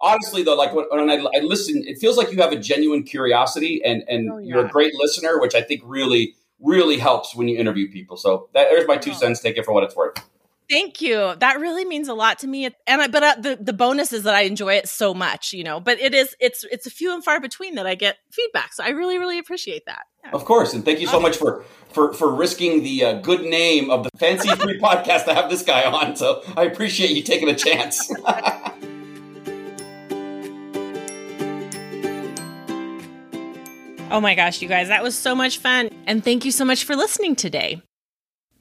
honestly, 0.01 0.43
though, 0.43 0.55
like 0.55 0.73
when, 0.73 1.09
I, 1.09 1.15
I, 1.15 1.39
listen, 1.41 1.83
it 1.85 1.99
feels 1.99 2.17
like 2.17 2.31
you 2.31 2.41
have 2.41 2.51
a 2.51 2.57
genuine 2.59 3.03
curiosity 3.03 3.81
and 3.83 4.03
and 4.07 4.31
oh, 4.31 4.37
yeah. 4.37 4.47
you're 4.47 4.65
a 4.65 4.69
great 4.69 4.93
listener, 4.95 5.39
which 5.39 5.55
I 5.55 5.61
think 5.61 5.81
really 5.83 6.35
really 6.61 6.97
helps 6.97 7.35
when 7.35 7.47
you 7.47 7.57
interview 7.57 7.89
people. 7.91 8.17
So 8.17 8.49
that, 8.53 8.67
there's 8.69 8.87
my 8.87 8.97
two 8.97 9.13
cents. 9.13 9.39
Take 9.39 9.57
it 9.57 9.65
for 9.65 9.73
what 9.73 9.83
it's 9.83 9.95
worth. 9.95 10.17
Thank 10.69 11.01
you. 11.01 11.33
That 11.39 11.59
really 11.59 11.83
means 11.83 12.07
a 12.09 12.13
lot 12.13 12.39
to 12.39 12.47
me. 12.47 12.65
And 12.85 13.01
I, 13.01 13.07
but 13.07 13.23
uh, 13.23 13.35
the 13.39 13.57
the 13.59 13.73
bonus 13.73 14.13
is 14.13 14.23
that 14.23 14.35
I 14.35 14.41
enjoy 14.41 14.75
it 14.75 14.87
so 14.87 15.13
much, 15.13 15.51
you 15.51 15.63
know. 15.63 15.79
But 15.79 15.99
it 15.99 16.13
is 16.13 16.35
it's 16.39 16.63
it's 16.71 16.85
a 16.85 16.91
few 16.91 17.13
and 17.13 17.23
far 17.23 17.39
between 17.39 17.75
that 17.75 17.87
I 17.87 17.95
get 17.95 18.17
feedback. 18.31 18.73
So 18.73 18.83
I 18.83 18.89
really 18.89 19.17
really 19.17 19.39
appreciate 19.39 19.85
that. 19.87 20.03
Of 20.31 20.45
course, 20.45 20.73
and 20.73 20.85
thank 20.85 20.99
you 20.99 21.07
so 21.07 21.19
much 21.19 21.37
for 21.37 21.63
for 21.91 22.13
for 22.13 22.33
risking 22.33 22.83
the 22.83 23.03
uh, 23.03 23.13
good 23.13 23.41
name 23.41 23.89
of 23.89 24.03
the 24.03 24.09
Fancy 24.17 24.49
Free 24.55 24.79
podcast 24.79 25.25
to 25.25 25.33
have 25.33 25.49
this 25.49 25.63
guy 25.63 25.83
on. 25.83 26.15
So 26.15 26.43
I 26.55 26.63
appreciate 26.65 27.11
you 27.11 27.23
taking 27.23 27.49
a 27.49 27.55
chance. 27.55 28.11
oh 34.11 34.19
my 34.21 34.35
gosh, 34.35 34.61
you 34.61 34.67
guys, 34.67 34.89
that 34.89 35.01
was 35.03 35.17
so 35.17 35.33
much 35.33 35.57
fun. 35.57 35.89
And 36.05 36.23
thank 36.23 36.45
you 36.45 36.51
so 36.51 36.63
much 36.65 36.83
for 36.83 36.95
listening 36.95 37.35
today. 37.35 37.81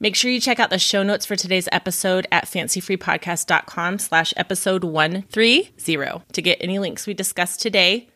Make 0.01 0.15
sure 0.15 0.31
you 0.31 0.41
check 0.41 0.61
out 0.61 0.71
the 0.71 0.79
show 0.79 1.03
notes 1.03 1.27
for 1.27 1.35
today's 1.35 1.69
episode 1.73 2.29
at 2.31 2.45
fancyfreepodcast.com 2.45 3.99
slash 3.99 4.33
episode 4.37 4.85
130 4.85 6.23
to 6.33 6.43
get 6.43 6.59
any 6.61 6.79
links 6.79 7.07
we 7.07 7.15
discussed 7.15 7.61
today. 7.61 8.09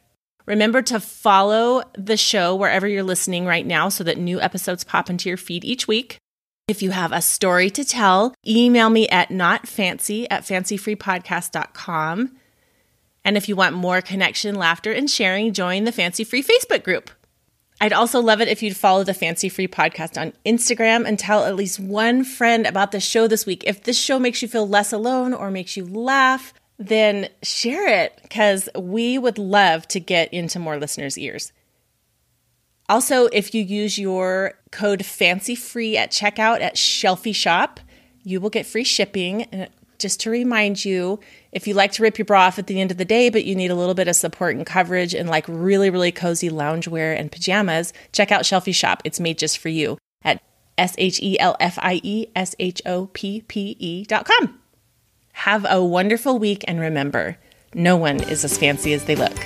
Remember 0.53 0.83
to 0.83 1.01
follow 1.01 1.83
the 1.95 2.19
show 2.19 2.55
wherever 2.55 2.87
you're 2.87 3.03
listening 3.03 3.47
right 3.47 3.65
now 3.65 3.89
so 3.89 4.05
that 4.05 4.19
new 4.19 4.39
episodes 4.39 4.85
pop 4.85 5.09
into 5.09 5.31
your 5.31 5.39
feed 5.39 5.65
each 5.65 5.89
week. 5.89 6.19
If 6.69 6.83
you 6.83 6.91
have 6.91 7.11
a 7.11 7.23
story 7.23 7.71
to 7.71 7.83
tell, 7.87 8.35
email 8.47 8.91
me 8.91 9.09
at 9.09 9.31
notfancy 9.31 10.27
at 10.29 10.43
fancyfreepodcast.com. 10.43 12.37
And 13.25 13.37
if 13.39 13.49
you 13.49 13.57
want 13.57 13.77
more 13.77 14.03
connection, 14.03 14.55
laughter, 14.55 14.93
and 14.93 15.09
sharing, 15.11 15.55
join 15.55 15.85
the 15.85 15.91
Fancy 15.91 16.23
Free 16.23 16.43
Facebook 16.43 16.85
group. 16.85 17.11
I'd 17.81 17.95
also 17.95 18.21
love 18.21 18.43
it 18.43 18.49
if 18.49 18.63
you'd 18.63 18.77
follow 18.77 19.05
the 19.05 19.15
Fancy 19.15 19.49
Free 19.49 19.69
podcast 19.69 20.21
on 20.21 20.35
Instagram 20.45 21.07
and 21.07 21.19
tell 21.19 21.47
at 21.47 21.57
least 21.57 21.81
one 21.81 22.25
friend 22.25 22.67
about 22.67 22.93
the 22.93 23.01
show 23.01 23.27
this 23.27 23.47
week. 23.47 23.65
If 23.67 23.85
this 23.85 23.99
show 23.99 24.19
makes 24.19 24.43
you 24.43 24.49
feel 24.49 24.69
less 24.69 24.93
alone 24.93 25.33
or 25.33 25.51
makes 25.51 25.79
you 25.79 25.87
laugh, 25.87 26.53
then 26.89 27.29
share 27.43 27.89
it 27.89 28.19
because 28.23 28.69
we 28.77 29.19
would 29.19 29.39
love 29.39 29.87
to 29.89 30.01
get 30.01 30.33
into 30.33 30.59
more 30.59 30.79
listeners' 30.79 31.19
ears. 31.19 31.53
Also, 32.89 33.27
if 33.27 33.55
you 33.55 33.63
use 33.63 33.99
your 33.99 34.55
code 34.71 35.05
Fancy 35.05 35.55
Free 35.55 35.97
at 35.97 36.11
checkout 36.11 36.61
at 36.61 36.77
Shelfie 36.77 37.35
Shoppe, 37.35 37.81
you 38.23 38.41
will 38.41 38.51
get 38.51 38.67
free 38.67 38.85
shipping 38.85 39.43
And 39.45 39.69
just 39.99 40.21
to 40.21 40.31
remind 40.31 40.85
you 40.85 41.21
if 41.53 41.67
you 41.67 41.75
like 41.75 41.93
to 41.93 42.03
rip 42.03 42.19
your 42.19 42.25
bra 42.25 42.43
off 42.47 42.59
at 42.59 42.67
the 42.67 42.81
end 42.81 42.91
of 42.91 42.99
the 42.99 43.05
day, 43.05 43.31
but 43.31 43.45
you 43.45 43.55
need 43.55 43.71
a 43.71 43.75
little 43.75 43.95
bit 43.95 44.09
of 44.09 44.17
support 44.17 44.57
and 44.57 44.67
coverage 44.67 45.15
and 45.15 45.29
like 45.29 45.47
really, 45.49 45.91
really 45.91 46.13
cozy 46.13 46.51
loungewear 46.51 47.19
and 47.19 47.31
pajamas, 47.31 47.93
check 48.13 48.33
out 48.33 48.43
Shelfie 48.43 48.75
Shoppe. 48.75 49.01
It's 49.05 49.21
made 49.21 49.39
just 49.39 49.59
for 49.59 49.69
you 49.69 49.97
at 50.23 50.43
S 50.77 50.95
H 50.99 51.21
E 51.23 51.39
L 51.39 51.57
F 51.61 51.79
I 51.81 52.01
E 52.03 52.27
S 52.35 52.55
H 52.59 52.83
O 52.85 53.07
P 53.07 53.43
P 53.43 53.77
E 53.79 54.05
dot 54.05 54.27
com. 54.27 54.62
Have 55.33 55.67
a 55.69 55.85
wonderful 55.85 56.39
week 56.39 56.65
and 56.69 56.79
remember, 56.79 57.37
no 57.75 57.97
one 57.97 58.23
is 58.23 58.45
as 58.45 58.57
fancy 58.57 58.93
as 58.93 59.05
they 59.05 59.17
look. 59.17 59.37